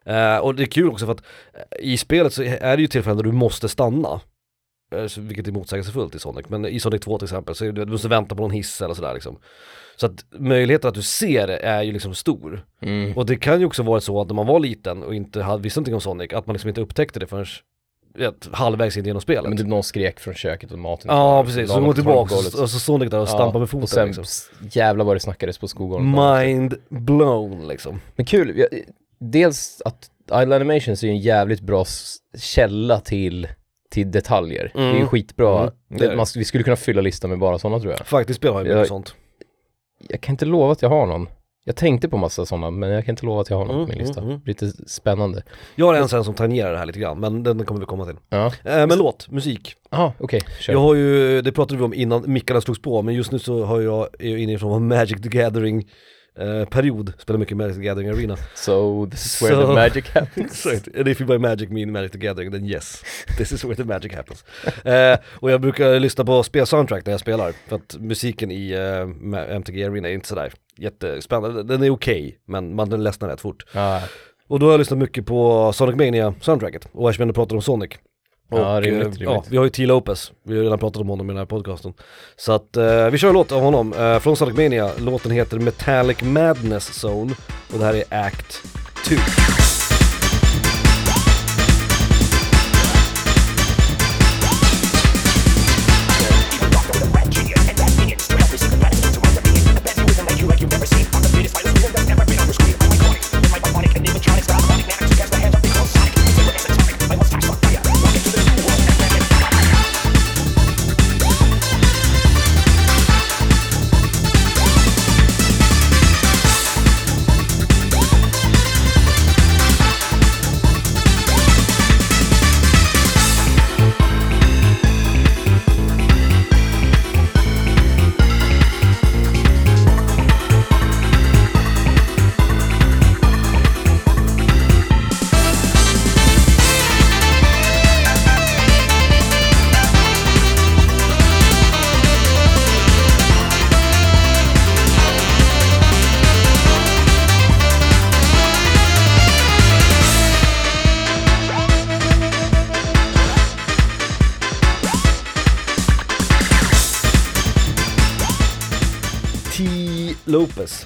Eh, 0.08 0.38
och 0.38 0.56
det 0.56 0.63
är 0.63 0.67
kul 0.67 0.89
också 0.89 1.06
för 1.06 1.13
att 1.13 1.24
eh, 1.54 1.62
i 1.80 1.98
spelet 1.98 2.34
så 2.34 2.43
är 2.43 2.78
det 2.78 2.82
ju 2.82 2.88
tillfällen 2.88 3.17
där 3.17 3.24
du 3.24 3.32
måste 3.32 3.70
stanna. 3.70 4.22
Eh, 4.91 5.08
vilket 5.17 5.48
är 5.48 5.52
motsägelsefullt 5.52 6.15
i 6.15 6.20
Sonic, 6.20 6.50
men 6.50 6.65
i 6.65 6.80
Sonic 6.80 7.02
2 7.02 7.17
till 7.17 7.26
exempel 7.26 7.56
så 7.56 7.72
du 7.72 7.86
måste 7.86 8.08
vänta 8.08 8.36
på 8.36 8.41
någon 8.41 8.52
hiss 8.52 8.82
eller 8.82 8.93
sådär 8.93 9.13
liksom. 9.13 9.38
Så 9.96 10.06
att 10.06 10.26
möjligheten 10.32 10.88
att 10.88 10.96
du 10.96 11.02
ser 11.02 11.48
det 11.48 11.58
är 11.58 11.84
ju 11.84 11.91
liksom 11.91 12.15
stor. 12.15 12.65
Mm. 12.82 13.17
Och 13.17 13.26
det 13.26 13.36
kan 13.36 13.60
ju 13.60 13.65
också 13.65 13.84
vara 13.84 14.02
så 14.02 14.22
att 14.22 14.28
när 14.28 14.36
man 14.36 14.48
var 14.48 14.60
liten 14.60 15.04
och 15.04 15.15
inte 15.15 15.41
hade, 15.41 15.63
visste 15.63 15.80
någonting 15.80 15.96
om 15.96 16.02
Sonic, 16.02 16.34
att 16.34 16.48
man 16.48 16.54
liksom 16.54 16.70
inte 16.70 16.82
upptäckte 16.82 17.20
det 17.20 17.28
förrän 17.28 17.46
vet, 18.13 18.50
halvvägs 18.52 18.98
in 18.98 19.06
genom 19.06 19.22
spelet. 19.22 19.50
Men 19.50 19.58
typ 19.58 19.67
någon 19.67 19.84
skrek 19.84 20.20
från 20.20 20.34
köket 20.34 20.72
och 20.72 20.80
maten 20.80 21.15
Ja 21.15 21.43
precis, 21.43 21.72
så 21.72 21.82
går 21.82 21.93
tillbaka 21.93 22.36
golvet. 22.36 22.54
och 22.54 22.70
så 22.70 22.80
Sonic 22.80 23.12
där 23.12 23.20
och 23.20 23.30
stampar 23.30 23.60
med 23.60 23.70
foten 23.70 23.84
Och 23.84 23.89
sen, 23.89 24.08
liksom. 24.08 24.26
jävlar 24.72 25.06
vad 25.06 25.15
det 25.15 25.20
snackades 25.20 25.58
på 25.58 25.67
skolgården. 25.67 26.12
Mind 26.12 26.76
blown 26.89 27.67
liksom. 27.67 28.02
Men 28.15 28.26
kul, 28.26 28.58
jag, 28.58 28.67
dels 29.20 29.82
att 29.86 30.10
Idle 30.42 30.56
Animations 30.56 31.04
är 31.04 31.08
en 31.08 31.18
jävligt 31.20 31.62
bra 31.62 31.82
s- 31.82 32.18
källa 32.38 33.00
till, 33.00 33.48
till 33.92 34.12
detaljer. 34.12 34.72
Det 34.74 34.82
är 34.82 34.90
ju 34.92 34.96
Mm. 34.96 35.08
skitbra. 35.08 35.60
Mm, 35.62 35.74
det 35.90 36.06
är 36.06 36.10
det, 36.10 36.16
man, 36.16 36.26
vi 36.36 36.46
skulle 36.46 36.64
kunna 36.64 36.76
fylla 36.76 37.02
listan 37.02 37.30
med 37.30 37.40
bara 37.40 37.58
sådana 37.60 37.80
tror 37.80 37.92
jag. 37.98 38.08
Faktiskt 38.08 38.38
spel 38.38 38.52
har 38.54 38.60
ju 38.60 38.64
mycket 38.64 38.78
Jag- 38.78 38.88
sånt. 38.88 39.16
Jag 40.10 40.22
kan 40.22 40.34
inte 40.34 40.46
lova 40.46 40.72
att 40.72 40.82
jag 40.82 40.90
har 40.90 41.06
någon. 41.06 41.28
Jag 41.64 41.76
tänkte 41.76 42.10
på 42.10 42.18
massa 42.18 42.46
sådana, 42.46 42.72
men 42.72 42.90
jag 42.90 43.06
kan 43.06 43.14
inte 43.14 43.26
lova 43.26 43.42
att 43.42 43.50
jag 43.50 43.58
har 43.58 43.66
någon 43.66 43.76
Mm, 43.76 43.86
på 43.88 43.92
min 43.94 44.00
lista. 44.02 44.20
mm, 44.22 44.32
mm. 44.32 44.42
Lite 44.46 44.72
spännande. 44.88 45.44
Jag 45.76 45.86
har 45.86 45.94
en 45.94 46.10
sen 46.10 46.24
som 46.24 46.34
tangerar 46.34 46.72
det 46.72 46.78
här 46.78 46.86
lite 46.86 47.00
grann, 47.00 47.20
men 47.20 47.44
den 47.44 47.66
kommer 47.66 47.80
vi 47.80 47.86
komma 47.86 48.06
till. 48.06 48.16
Ja, 48.30 48.46
Eh, 48.46 48.88
men 48.88 48.98
låt, 48.98 49.30
musik. 49.32 49.76
ah, 49.90 50.12
okej, 50.20 50.42
kör. 50.60 50.74
Jag 50.74 50.80
har 50.80 50.96
ju, 50.96 51.42
det 51.42 51.52
pratade 51.52 51.78
vi 51.78 51.84
om 51.84 51.94
innan 51.94 52.24
mickarna 52.32 52.62
slogs 52.62 52.82
på, 52.82 53.02
men 53.02 53.16
just 53.16 53.32
nu 53.32 53.40
så 53.40 53.64
har 53.64 53.82
jag, 53.82 54.08
är 54.20 54.30
jag 54.30 54.40
inne 54.40 54.54
i 54.54 54.58
form 54.58 54.72
av 54.72 54.82
Magic 54.82 55.22
the 55.22 55.30
Gathering 55.30 55.88
eh, 56.39 56.65
period, 56.65 57.13
spelar 57.17 57.39
mycket 57.39 57.58
Magic 57.58 57.76
the 57.76 57.82
Gathering 57.82 58.10
Arena. 58.10 58.38
So 58.56 59.06
this 59.12 59.26
is 59.26 59.41
where 59.41 59.56
So- 59.56 59.67
the 59.67 59.73
magic 59.73 60.08
happens. 60.10 60.65
Exakt, 60.65 60.88
and 60.97 61.08
if 61.08 61.21
you 61.21 61.28
buy 61.28 61.38
Magic 61.38 61.69
mean 61.69 61.91
Magic 61.91 62.12
the 62.12 62.17
Gathering, 62.17 62.52
then 62.52 62.65
yes, 62.65 63.04
this 63.38 63.52
is 63.52 63.63
where 63.63 63.76
the 63.76 63.84
magic 63.84 64.13
happens. 64.15 64.43
eh, 64.86 65.17
och 65.39 65.52
jag 65.52 65.62
brukar 65.62 66.00
lyssna 66.00 66.26
på 66.26 66.43
spelsoundtrack 66.43 67.06
när 67.06 67.13
jag 67.13 67.19
spelar, 67.19 67.52
för 67.67 67.76
att 67.76 67.95
musiken 68.00 68.52
i 68.52 68.71
eh, 68.71 69.56
MTG 69.56 69.84
Arena 69.86 70.10
är 70.10 70.13
inte 70.13 70.28
sådär 70.28 70.52
jättespännande, 70.78 71.63
den 71.63 71.84
är 71.84 71.89
okej, 71.89 72.38
men 72.45 72.76
man 72.76 73.04
ledsnar 73.04 73.30
rätt 73.30 73.41
fort. 73.41 73.65
Ja, 73.73 74.02
Och 74.47 74.60
då 74.60 74.65
har 74.65 74.73
jag 74.73 74.80
lyssnat 74.80 75.00
mycket 75.00 75.26
på 75.26 75.71
Sonic 75.73 75.95
Mania 75.95 76.34
soundtracket, 76.41 76.88
och 76.91 77.10
eftersom 77.10 77.28
jag 77.30 77.36
pratar 77.36 77.56
om 77.56 77.62
Sonic. 77.62 77.91
Och, 78.50 78.60
Ja, 78.60 78.82
rimligt, 78.82 79.08
eh, 79.08 79.12
rimligt. 79.12 79.22
Ja, 79.22 79.44
vi 79.50 79.58
har 79.58 79.64
ju 79.64 79.70
T. 79.70 79.86
Lopez, 79.86 80.32
vi 80.44 80.58
har 80.58 80.64
redan 80.64 80.80
pratat 80.80 81.02
om 81.02 81.10
honom 81.10 81.30
i 81.30 81.34
den 81.34 81.38
här 81.38 81.46
podcasten. 81.46 81.94
Så 82.36 82.52
att 82.52 82.78
eh, 82.78 83.10
vi 83.10 83.18
kör 83.18 83.28
en 83.28 83.34
låt 83.34 83.52
av 83.52 83.62
honom, 83.62 83.94
eh, 83.94 84.20
från 84.20 84.36
Mania, 84.56 84.92
låten 84.98 85.32
heter 85.32 85.60
Metallic 85.60 86.22
Madness 86.22 87.04
Zone, 87.06 87.34
och 87.74 87.80
det 87.80 87.86
här 87.86 87.94
är 87.94 88.26
Act 88.26 88.64
2. 89.08 89.16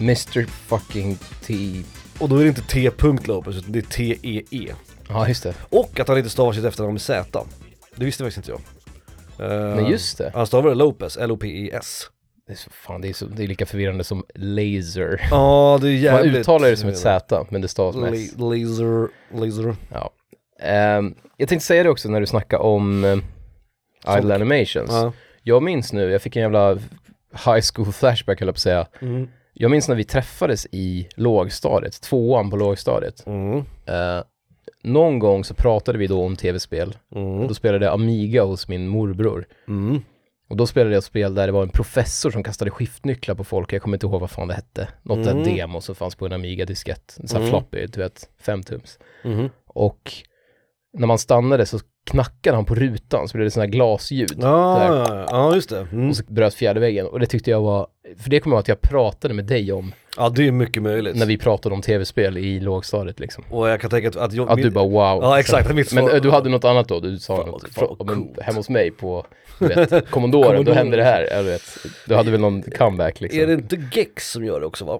Mr 0.02 0.46
fucking 0.46 1.18
T. 1.46 1.82
Och 2.20 2.30
då 2.30 2.38
är 2.38 2.42
det 2.44 2.48
inte 2.48 2.62
T. 2.62 2.92
Lopez 3.26 3.58
utan 3.58 3.72
det 3.72 3.80
är 3.80 3.84
T-E-E. 3.84 4.74
Ja, 5.10 5.28
just 5.28 5.44
det. 5.44 5.54
Och 5.70 6.00
att 6.00 6.08
han 6.08 6.18
inte 6.18 6.30
stavar 6.30 6.54
sitt 6.54 6.66
efternamn 6.66 6.94
med 6.94 7.02
Z. 7.02 7.46
Det 7.96 8.06
visste 8.06 8.24
faktiskt 8.24 8.38
inte 8.50 8.52
jag. 8.52 8.62
Eh, 9.52 9.76
Men 9.76 9.86
just 9.86 10.18
det. 10.18 10.32
Han 10.36 10.48
stavar 10.48 10.70
det 10.70 10.76
Lopez, 10.76 11.18
L-O-P-E-S. 11.18 12.04
Det 12.48 12.54
är, 12.54 12.58
så, 12.58 12.70
fan, 12.70 13.02
det, 13.02 13.10
är 13.10 13.14
så, 13.14 13.26
det 13.26 13.44
är 13.44 13.48
lika 13.48 13.66
förvirrande 13.66 14.04
som 14.04 14.24
laser. 14.36 15.28
Ja, 15.32 15.80
det 15.82 15.88
är 15.88 15.92
Man 15.92 16.02
jävligt... 16.02 16.36
uttalar 16.36 16.70
det 16.70 16.78
som 16.78 16.90
ett 16.90 16.98
Z, 16.98 17.46
men 17.50 17.62
det 17.62 17.68
stavas 17.68 17.96
med 17.96 18.14
S. 18.14 18.34
La- 18.38 18.46
Laser, 18.46 19.08
laser. 19.34 19.76
Ja. 19.92 20.12
Ehm, 20.62 21.16
jag 21.38 21.50
tänkte 21.50 21.66
säga 21.68 21.84
det 21.84 21.90
också 21.90 22.10
när 22.10 22.20
du 22.20 22.26
snackade 22.26 22.64
om 22.64 23.04
uh, 23.04 23.18
Idle 24.18 24.36
Animations. 24.36 24.90
Ja. 24.92 25.14
Jag 25.44 25.64
minns 25.64 25.94
nu, 25.94 26.12
jag 26.12 26.22
fick 26.22 26.36
en 26.36 26.42
jävla 26.42 26.74
high 27.46 27.62
school 27.74 27.94
flashback 27.94 28.40
höll 28.40 28.48
jag 28.48 28.56
på 28.56 28.58
att 28.58 28.62
säga. 28.62 28.88
Mm. 29.02 29.28
Jag 29.54 29.72
minns 29.72 29.88
när 29.88 29.96
vi 29.96 30.04
träffades 30.04 30.68
i 30.72 31.08
lågstadiet, 31.16 32.02
tvåan 32.02 32.50
på 32.50 32.56
lågstadiet. 32.58 33.26
Mm. 33.28 33.58
Eh, 33.86 34.24
någon 34.84 35.20
gång 35.20 35.44
så 35.44 35.54
pratade 35.54 35.98
vi 35.98 36.08
då 36.08 36.24
om 36.26 36.36
tv-spel. 36.36 36.98
Mm. 37.16 37.48
Då 37.48 37.54
spelade 37.54 37.86
jag 37.86 37.94
Amiga 37.94 38.44
hos 38.44 38.68
min 38.68 38.88
morbror. 38.88 39.46
Mm. 39.68 40.02
Och 40.50 40.58
då 40.58 40.68
spelade 40.68 40.92
jag 40.96 40.98
ett 40.98 41.06
spel 41.06 41.34
där 41.36 41.48
det 41.48 41.54
var 41.54 41.64
en 41.64 41.70
professor 41.70 42.32
som 42.32 42.44
kastade 42.44 42.72
skiftnycklar 42.72 43.36
på 43.36 43.44
folk. 43.44 43.74
Jag 43.74 43.82
kommer 43.82 43.96
inte 43.98 44.06
ihåg 44.06 44.22
vad 44.22 44.32
fan 44.32 44.48
det 44.48 44.54
hette. 44.54 44.88
Något 45.04 45.28
Mm. 45.28 45.44
där 45.44 45.52
demo 45.56 45.82
som 45.82 45.96
fanns 45.96 46.16
på 46.16 46.26
en 46.26 46.34
Amiga-diskett. 46.34 47.18
En 47.20 47.28
sån 47.28 47.42
här 47.42 47.48
Mm. 47.48 47.50
floppy, 47.62 47.86
du 47.88 48.00
vet, 48.00 48.30
femtums. 48.42 49.00
Mm. 49.24 49.50
Och 49.68 50.14
när 50.94 51.08
man 51.08 51.18
stannade 51.18 51.66
så 51.66 51.80
knackade 52.10 52.56
han 52.58 52.66
på 52.66 52.76
rutan 52.76 53.28
så 53.28 53.38
blev 53.38 53.46
det 53.46 53.52
sådana 53.52 53.66
här 53.66 53.72
glasljud. 53.72 54.38
Ja, 54.42 54.78
Där. 54.80 55.16
ja, 55.16 55.26
ja, 55.30 55.56
just 55.56 55.70
det. 55.70 55.88
Mm. 55.92 56.10
Och 56.10 56.16
så 56.16 56.24
bröt 56.28 56.54
fjärde 56.54 56.80
väggen. 56.80 57.06
Och 57.06 57.20
det 57.20 57.26
tyckte 57.26 57.52
jag 57.52 57.62
var, 57.62 57.88
för 58.18 58.30
det 58.30 58.40
kommer 58.40 58.56
jag 58.56 58.58
ihåg 58.58 58.62
att 58.64 58.68
jag 58.68 58.82
pratade 58.82 59.34
med 59.34 59.46
dig 59.46 59.72
om 59.72 59.94
Ja, 60.18 60.30
det 60.30 60.48
är 60.48 60.52
mycket 60.52 60.84
möjligt. 60.84 61.16
när 61.16 61.26
vi 61.26 61.38
pratade 61.38 61.76
om 61.76 61.82
tv-spel 61.82 62.38
i 62.38 62.60
lågstadiet 62.60 63.20
liksom. 63.20 63.44
Och 63.50 63.70
jag 63.70 63.82
kan 63.82 63.90
tänka 63.90 64.08
att, 64.10 64.16
att 64.16 64.34
jag... 64.34 64.50
Att 64.50 64.56
min- 64.56 64.66
du 64.66 64.72
bara 64.72 64.86
wow. 64.88 65.24
Ja, 65.24 65.40
exakt. 65.40 65.74
Mitt 65.74 65.94
Men 65.94 66.04
svar- 66.06 66.16
eh, 66.16 66.22
du 66.22 66.32
hade 66.32 66.50
något 66.50 66.66
annat 66.66 66.88
då? 66.88 67.00
Du 67.00 67.20
sa 67.20 67.38
Fan, 67.38 67.48
något, 67.48 67.70
fan, 67.74 67.96
från, 67.98 68.08
men, 68.08 68.44
hemma 68.46 68.58
hos 68.60 68.70
mig 68.70 68.92
på, 68.92 69.26
du 69.60 69.68
vet, 69.68 70.10
Commodoren, 70.10 70.66
då 70.66 70.74
hände 70.74 70.98
det 70.98 71.04
här, 71.04 71.28
jag 71.32 71.44
vet. 71.44 71.62
Du 72.08 72.16
hade 72.16 72.32
väl 72.32 72.40
någon 72.42 72.62
comeback 72.62 73.22
liksom? 73.22 73.42
Är 73.42 73.48
det 73.48 73.54
inte 73.54 73.82
Gex 73.94 74.32
som 74.32 74.46
gör 74.46 74.60
det 74.60 74.66
också 74.66 74.86
va? 74.86 75.00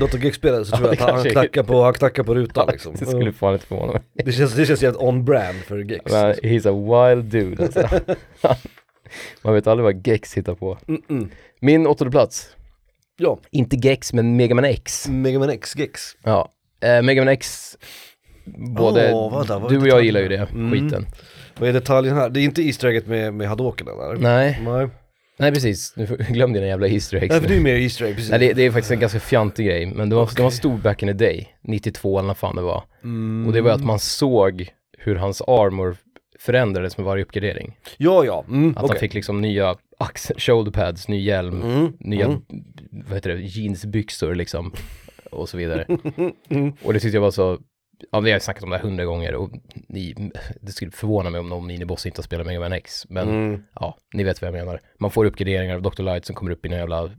Något 0.00 0.14
av 0.14 0.24
Gex-spelen 0.24 0.64
så 0.64 0.76
tror 0.76 0.88
jag 0.88 1.02
att 1.02 1.10
han, 1.10 1.24
knackar 1.24 1.62
på, 1.62 1.82
han 1.82 1.92
knackar 1.94 2.22
på 2.22 2.34
rutan 2.34 2.68
liksom. 2.72 2.94
Det 2.98 3.06
skulle 3.06 3.32
fan 3.32 3.52
inte 3.54 3.66
förvåna 3.66 3.92
mig. 3.92 4.02
det, 4.12 4.32
känns, 4.32 4.54
det 4.54 4.66
känns 4.66 4.82
jävligt 4.82 5.02
on-brand 5.02 5.56
för 5.58 5.78
Gex. 5.78 6.12
Men 6.12 6.34
he's 6.34 6.68
a 6.68 7.08
wild 7.14 7.24
dude 7.24 7.64
alltså. 7.64 7.88
Man 9.42 9.54
vet 9.54 9.66
aldrig 9.66 9.84
vad 9.84 10.06
Gex 10.06 10.34
hittar 10.34 10.54
på. 10.54 10.78
Mm-mm. 10.86 11.28
Min 11.60 11.86
åttonde 11.86 12.10
plats, 12.10 12.56
Ja, 13.16 13.38
inte 13.50 13.76
Gex 13.76 14.12
men 14.12 14.36
Mega 14.36 14.54
Man 14.54 14.64
X. 14.64 15.08
Mega 15.08 15.38
Man 15.38 15.50
X, 15.50 15.76
Gex. 15.76 16.02
Ja, 16.24 16.52
eh, 16.82 17.02
Mega 17.02 17.20
Man 17.24 17.28
X, 17.32 17.76
både, 18.76 19.12
Åh, 19.14 19.38
vänta, 19.38 19.68
du 19.68 19.78
och 19.80 19.88
jag 19.88 20.04
gillar 20.04 20.20
ju 20.20 20.28
det, 20.28 20.48
Mm. 20.54 20.70
skiten. 20.72 21.06
Vad 21.58 21.68
är 21.68 21.72
detaljen 21.72 22.16
här? 22.16 22.28
Det 22.28 22.40
är 22.40 22.42
inte 22.44 22.62
Easter 22.62 22.88
egget 22.88 23.06
med, 23.06 23.34
med 23.34 23.48
Hadoken 23.48 23.88
eller? 23.88 24.16
Nej, 24.16 24.60
Nej. 24.64 24.88
Nej 25.40 25.52
precis, 25.52 25.92
nu 25.96 26.06
får- 26.06 26.16
glöm 26.32 26.52
dina 26.52 26.66
jävla 26.66 26.88
Easter 26.88 27.16
eggs 27.16 27.30
Nej 27.30 27.40
för 27.40 27.48
det 27.48 27.56
är 27.56 27.60
mer 27.60 27.74
Easter 27.74 28.04
egg, 28.04 28.14
precis. 28.14 28.30
Nej 28.30 28.38
det, 28.38 28.52
det 28.52 28.62
är 28.62 28.70
faktiskt 28.70 28.90
en 28.92 29.00
ganska 29.00 29.20
fjantig 29.20 29.66
grej, 29.66 29.86
men 29.86 30.08
det 30.08 30.16
var, 30.16 30.30
det 30.36 30.42
var 30.42 30.50
stor 30.50 30.76
back 30.78 31.02
in 31.02 31.08
the 31.08 31.12
day, 31.12 31.48
92 31.62 32.18
eller 32.18 32.26
vad 32.28 32.36
fan 32.36 32.56
det 32.56 32.62
var. 32.62 32.82
Mm. 33.04 33.46
Och 33.46 33.52
det 33.52 33.60
var 33.60 33.70
att 33.70 33.84
man 33.84 33.98
såg 33.98 34.68
hur 34.98 35.16
hans 35.16 35.42
armor 35.42 35.96
förändrades 36.38 36.96
med 36.98 37.04
varje 37.06 37.22
uppgradering. 37.24 37.76
Ja, 37.96 38.24
ja. 38.24 38.44
Mm, 38.48 38.70
Att 38.70 38.76
okej. 38.76 38.88
han 38.88 38.98
fick 39.00 39.14
liksom 39.14 39.40
nya 39.40 39.74
axel, 39.98 40.36
shoulder 40.40 40.72
pads, 40.72 41.08
ny 41.08 41.20
hjälm, 41.22 41.62
Mm, 41.62 41.92
nya, 42.00 42.24
mm. 42.26 42.40
vad 42.90 43.14
heter 43.14 43.30
det, 43.30 43.40
jeansbyxor 43.40 44.34
liksom. 44.34 44.72
Och 45.30 45.48
så 45.48 45.56
vidare. 45.56 45.86
Mm. 46.48 46.72
Och 46.82 46.92
det 46.92 47.00
tyckte 47.00 47.16
jag 47.16 47.22
var 47.22 47.30
så, 47.30 47.58
ja 48.12 48.20
vi 48.20 48.32
har 48.32 48.38
snackat 48.38 48.62
om 48.64 48.70
det 48.70 48.76
här 48.76 48.82
hundra 48.82 49.04
gånger 49.04 49.34
och 49.34 49.50
ni, 49.88 50.30
det 50.60 50.72
skulle 50.72 50.90
förvåna 50.90 51.30
mig 51.30 51.40
om 51.40 51.48
någon 51.48 51.66
miniboss 51.66 52.06
inte 52.06 52.18
har 52.18 52.22
spelat 52.24 52.46
Mega 52.46 52.60
Man 52.60 52.72
X. 52.72 53.06
Men 53.08 53.28
Mm. 53.28 53.62
ja, 53.74 53.96
ni 54.14 54.24
vet 54.24 54.42
vad 54.42 54.48
jag 54.48 54.54
menar. 54.64 54.80
Man 54.98 55.10
får 55.10 55.24
uppgraderingar 55.24 55.74
av 55.74 55.82
Dr. 55.82 56.02
Light 56.02 56.24
som 56.26 56.34
kommer 56.36 56.50
upp 56.50 56.66
i 56.66 56.68
en 56.68 56.78
jävla 56.78 57.10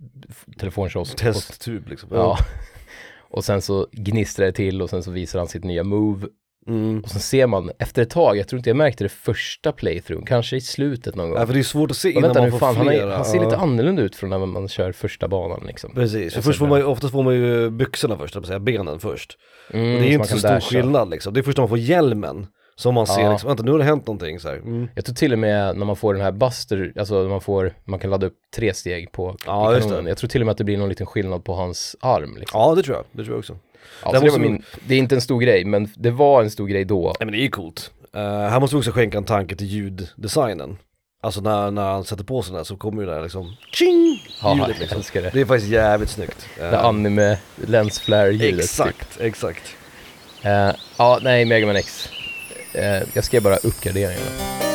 telefonkiosk. 0.59 1.15
Testtub 1.17 1.87
liksom. 1.87 2.09
ja. 2.11 2.37
Och 3.33 3.43
sen 3.45 3.61
så 3.61 3.87
gnistrar 3.91 4.45
det 4.45 4.51
till 4.51 4.81
och 4.81 4.89
sen 4.89 5.03
så 5.03 5.11
visar 5.11 5.39
han 5.39 5.47
sitt 5.47 5.63
nya 5.63 5.83
move. 5.83 6.27
Mm. 6.67 6.99
Och 6.99 7.09
sen 7.09 7.19
ser 7.21 7.47
man 7.47 7.71
efter 7.79 8.01
ett 8.01 8.09
tag, 8.09 8.37
jag 8.37 8.47
tror 8.47 8.57
inte 8.57 8.69
jag 8.69 8.77
märkte 8.77 9.03
det 9.03 9.09
första 9.09 9.71
playthrough, 9.71 10.25
kanske 10.25 10.55
i 10.55 10.61
slutet 10.61 11.15
någon 11.15 11.29
gång. 11.29 11.39
Ja, 11.39 11.45
för 11.45 11.53
det 11.53 11.59
är 11.59 11.63
svårt 11.63 11.91
att 11.91 11.97
se 11.97 12.09
innan 12.11 12.21
vänta 12.23 12.41
man 12.41 12.51
får 12.51 12.57
fan, 12.57 12.75
han, 12.75 12.85
flera. 12.87 13.11
är, 13.11 13.15
han 13.15 13.25
ser 13.25 13.37
Ja. 13.37 13.43
lite 13.43 13.57
annorlunda 13.57 14.01
ut 14.01 14.15
från 14.15 14.29
när 14.29 14.45
man 14.45 14.67
kör 14.67 14.91
första 14.91 15.27
banan 15.27 15.63
liksom. 15.67 15.93
Precis, 15.93 16.33
för 16.33 16.41
först 16.41 16.59
får 16.59 16.67
man 16.67 16.79
ju, 16.79 16.85
oftast 16.85 17.11
får 17.11 17.23
man 17.23 17.33
ju 17.35 17.69
byxorna 17.69 18.17
först, 18.17 18.45
säga, 18.45 18.59
benen 18.59 18.99
först. 18.99 19.37
Mm, 19.73 19.95
och 19.95 20.01
det 20.01 20.07
är 20.07 20.13
inte 20.13 20.27
så 20.27 20.37
stor 20.37 20.49
dasha. 20.49 20.69
skillnad 20.69 21.09
liksom. 21.09 21.33
Det 21.33 21.39
är 21.39 21.41
först 21.43 21.57
när 21.57 21.61
man 21.61 21.69
får 21.69 21.77
hjälmen 21.77 22.47
som 22.75 22.93
man 22.93 23.07
ser 23.07 23.21
Ja. 23.21 23.31
liksom, 23.31 23.47
vänta 23.47 23.63
nu 23.63 23.71
har 23.71 23.77
det 23.79 23.83
hänt 23.85 24.07
någonting 24.07 24.39
så 24.39 24.47
här. 24.49 24.55
Mm. 24.55 24.87
Jag 24.95 25.05
tror 25.05 25.15
till 25.15 25.33
och 25.33 25.39
med 25.39 25.77
när 25.77 25.85
man 25.85 25.95
får 25.95 26.13
den 26.13 26.23
här 26.23 26.31
Buster, 26.31 26.93
alltså 26.99 27.13
man 27.13 27.41
får, 27.41 27.73
man 27.85 27.99
kan 27.99 28.09
ladda 28.09 28.27
upp 28.27 28.35
tre 28.55 28.73
steg 28.73 29.11
på 29.11 29.35
Ja, 29.45 29.75
kanonen. 29.79 30.03
det. 30.03 30.09
Jag 30.09 30.17
tror 30.17 30.27
till 30.27 30.41
och 30.41 30.45
med 30.45 30.51
att 30.51 30.57
det 30.57 30.63
blir 30.63 30.77
någon 30.77 30.89
liten 30.89 31.05
skillnad 31.05 31.43
på 31.43 31.53
hans 31.53 31.95
arm 31.99 32.37
liksom. 32.39 32.59
Ja 32.59 32.75
det 32.75 32.83
tror 32.83 32.95
jag, 32.97 33.05
det 33.11 33.23
tror 33.23 33.33
jag 33.33 33.39
också. 33.39 33.57
Ja, 34.05 34.11
det, 34.11 34.21
måste 34.21 34.39
min, 34.39 34.63
det 34.87 34.95
är 34.95 34.99
inte 34.99 35.15
en 35.15 35.21
stor 35.21 35.39
grej, 35.41 35.65
men 35.65 35.89
det 35.95 36.11
var 36.11 36.43
en 36.43 36.51
stor 36.51 36.67
grej 36.67 36.85
då. 36.85 37.03
Nej 37.05 37.25
men 37.25 37.31
det 37.31 37.37
är 37.37 37.43
ju 37.43 37.49
coolt. 37.49 37.91
Uh, 38.15 38.21
här 38.21 38.59
måste 38.59 38.75
vi 38.75 38.79
också 38.79 38.91
skänka 38.91 39.17
en 39.17 39.23
tanke 39.23 39.55
till 39.55 39.67
ljuddesignen. 39.67 40.77
Alltså 41.23 41.41
när, 41.41 41.71
när 41.71 41.91
han 41.91 42.03
sätter 42.03 42.23
på 42.23 42.41
sig 42.41 42.51
den 42.51 42.57
här 42.57 42.63
så 42.63 42.77
kommer 42.77 43.01
ju 43.01 43.07
det 43.07 43.15
där 43.15 43.23
liksom 43.23 43.55
tjing! 43.71 44.27
Ja, 44.41 44.53
ljudet 44.53 44.69
jag 44.69 44.79
liksom. 44.79 44.97
älskar 44.97 45.21
det. 45.21 45.29
Det 45.33 45.41
är 45.41 45.45
faktiskt 45.45 45.71
jävligt 45.71 46.09
snyggt. 46.09 46.47
Det 46.57 46.79
anime 46.79 47.37
lens 47.55 47.99
flare 47.99 48.31
ljudet. 48.31 48.63
Exakt, 48.63 49.19
exakt. 49.19 49.65
Typ. 49.65 50.45
Eh, 50.45 50.71
ja, 50.97 51.19
nej, 51.21 51.45
Mega 51.45 51.65
Man 51.65 51.75
X. 51.75 52.09
Eh, 52.73 53.03
jag 53.13 53.23
skrev 53.23 53.43
bara 53.43 53.55
uppgraderingarna. 53.55 54.70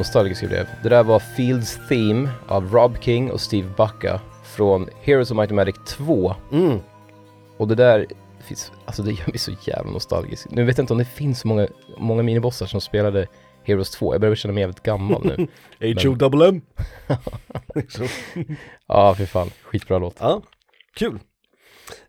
Nostalgisk 0.00 0.42
jag 0.42 0.50
blev. 0.50 0.66
Det 0.82 0.88
där 0.88 1.02
var 1.02 1.18
Fields 1.18 1.78
Theme 1.88 2.30
av 2.48 2.72
Rob 2.72 2.96
King 3.00 3.30
och 3.30 3.40
Steve 3.40 3.68
Bucka 3.76 4.20
från 4.44 4.88
Heroes 5.02 5.30
of 5.30 5.36
Might 5.36 5.50
and 5.50 5.56
Magic 5.56 5.76
2. 5.86 6.34
Mm. 6.52 6.78
Och 7.56 7.68
det 7.68 7.74
där 7.74 8.06
finns, 8.40 8.72
alltså 8.84 9.02
det 9.02 9.12
gör 9.12 9.26
mig 9.26 9.38
så 9.38 9.52
jävla 9.64 9.92
nostalgisk. 9.92 10.46
Nu 10.50 10.64
vet 10.64 10.78
jag 10.78 10.82
inte 10.82 10.92
om 10.92 10.98
det 10.98 11.04
finns 11.04 11.40
så 11.40 11.48
många, 11.48 11.68
många 11.98 12.22
minibossar 12.22 12.66
som 12.66 12.80
spelade 12.80 13.26
Heroes 13.64 13.90
2. 13.90 14.14
Jag 14.14 14.20
börjar 14.20 14.34
känna 14.34 14.54
mig 14.54 14.60
jävligt 14.60 14.82
gammal 14.82 15.24
nu. 15.24 15.48
Liksom. 17.74 18.06
Ja, 18.86 19.14
för 19.14 19.26
fan. 19.26 19.50
Skitbra 19.62 19.98
låt. 19.98 20.16
Ja, 20.18 20.42
kul. 20.94 21.18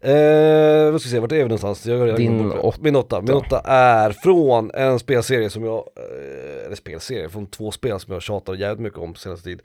Eh, 0.02 0.92
vad 0.92 1.02
ska 1.02 1.08
vi 1.08 1.12
se, 1.12 1.20
vart 1.20 1.32
är 1.32 1.36
vi 1.36 1.44
någonstans? 1.44 1.86
Jag 1.86 2.06
redan 2.06 2.16
Din 2.16 2.52
åtta. 2.52 2.78
Min 2.82 2.96
åtta. 2.96 3.22
Min 3.22 3.34
åtta 3.34 3.62
är 3.66 4.12
från 4.12 4.72
en 4.74 5.00
spelserie 5.00 5.50
som 5.50 5.64
jag, 5.64 5.78
eh, 5.78 6.66
eller 6.66 6.76
spelserie, 6.76 7.30
från 7.30 7.48
två 7.48 7.72
spel 7.72 8.00
som 8.00 8.14
jag 8.14 8.22
tjatar 8.22 8.54
jävligt 8.54 8.80
mycket 8.84 9.00
om 9.00 9.16
senaste 9.16 9.44
tid. 9.44 9.62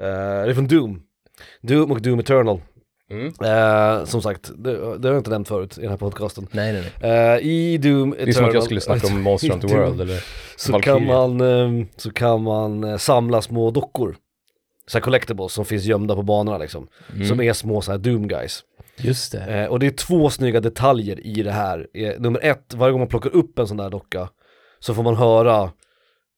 Eh, 0.00 0.06
det 0.06 0.50
är 0.50 0.54
från 0.54 0.68
Doom. 0.68 1.02
Doom 1.62 1.90
och 1.90 2.02
Doom 2.02 2.18
Eternal. 2.18 2.60
Mm. 3.10 3.26
Eh, 3.26 4.04
som 4.04 4.22
sagt, 4.22 4.50
det, 4.56 4.72
det 4.72 5.08
har 5.08 5.14
jag 5.14 5.20
inte 5.20 5.30
nämnt 5.30 5.48
förut 5.48 5.78
i 5.78 5.80
den 5.80 5.90
här 5.90 5.96
podcasten. 5.96 6.46
Nej, 6.50 6.72
nej, 6.72 6.92
nej. 7.00 7.10
Eh, 7.10 7.46
I 7.46 7.78
Doom 7.78 8.12
Eternal, 8.12 8.26
Det 8.26 8.30
är 8.30 8.32
som 8.32 8.44
att 8.44 8.54
jag 8.54 8.62
skulle 8.62 8.80
snacka 8.80 9.06
om 9.06 9.22
Monster 9.22 9.50
Hunter 9.50 9.68
World 9.68 10.00
eller 10.00 10.24
så 10.56 10.80
kan 10.80 11.06
man, 11.06 11.40
eh, 11.40 11.86
så 11.96 12.10
kan 12.12 12.42
man 12.42 12.84
eh, 12.84 12.96
samla 12.96 13.42
små 13.42 13.70
dockor. 13.70 14.16
Så 14.88 14.98
här 14.98 15.02
collectibles 15.02 15.52
som 15.52 15.64
finns 15.64 15.84
gömda 15.84 16.14
på 16.14 16.22
banorna 16.22 16.58
liksom. 16.58 16.88
Mm. 17.14 17.28
Som 17.28 17.40
är 17.40 17.52
små 17.52 17.80
så 17.80 17.90
här 17.90 17.98
Doom 17.98 18.28
guys. 18.28 18.64
Just 18.96 19.32
det. 19.32 19.44
Eh, 19.44 19.66
och 19.66 19.78
det 19.78 19.86
är 19.86 19.90
två 19.90 20.30
snygga 20.30 20.60
detaljer 20.60 21.26
i 21.26 21.42
det 21.42 21.52
här. 21.52 21.86
Eh, 21.94 22.12
nummer 22.20 22.40
ett, 22.44 22.74
varje 22.74 22.92
gång 22.92 23.00
man 23.00 23.08
plockar 23.08 23.36
upp 23.36 23.58
en 23.58 23.66
sån 23.66 23.76
där 23.76 23.90
docka 23.90 24.28
så 24.78 24.94
får 24.94 25.02
man 25.02 25.16
höra, 25.16 25.70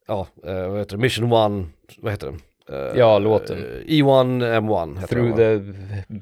ja, 0.09 0.27
eh, 0.47 0.69
vad 0.69 0.79
heter 0.79 0.97
det, 0.97 1.03
Mission 1.03 1.33
One, 1.33 1.67
vad 1.99 2.13
heter 2.13 2.27
den? 2.27 2.41
Eh, 2.73 2.99
Ja, 2.99 3.19
låten. 3.19 3.59
eh, 3.59 3.93
E1 3.95 4.43
M1 4.61 5.01
heter 5.01 5.07
Through 5.17 5.37
den 5.37 5.75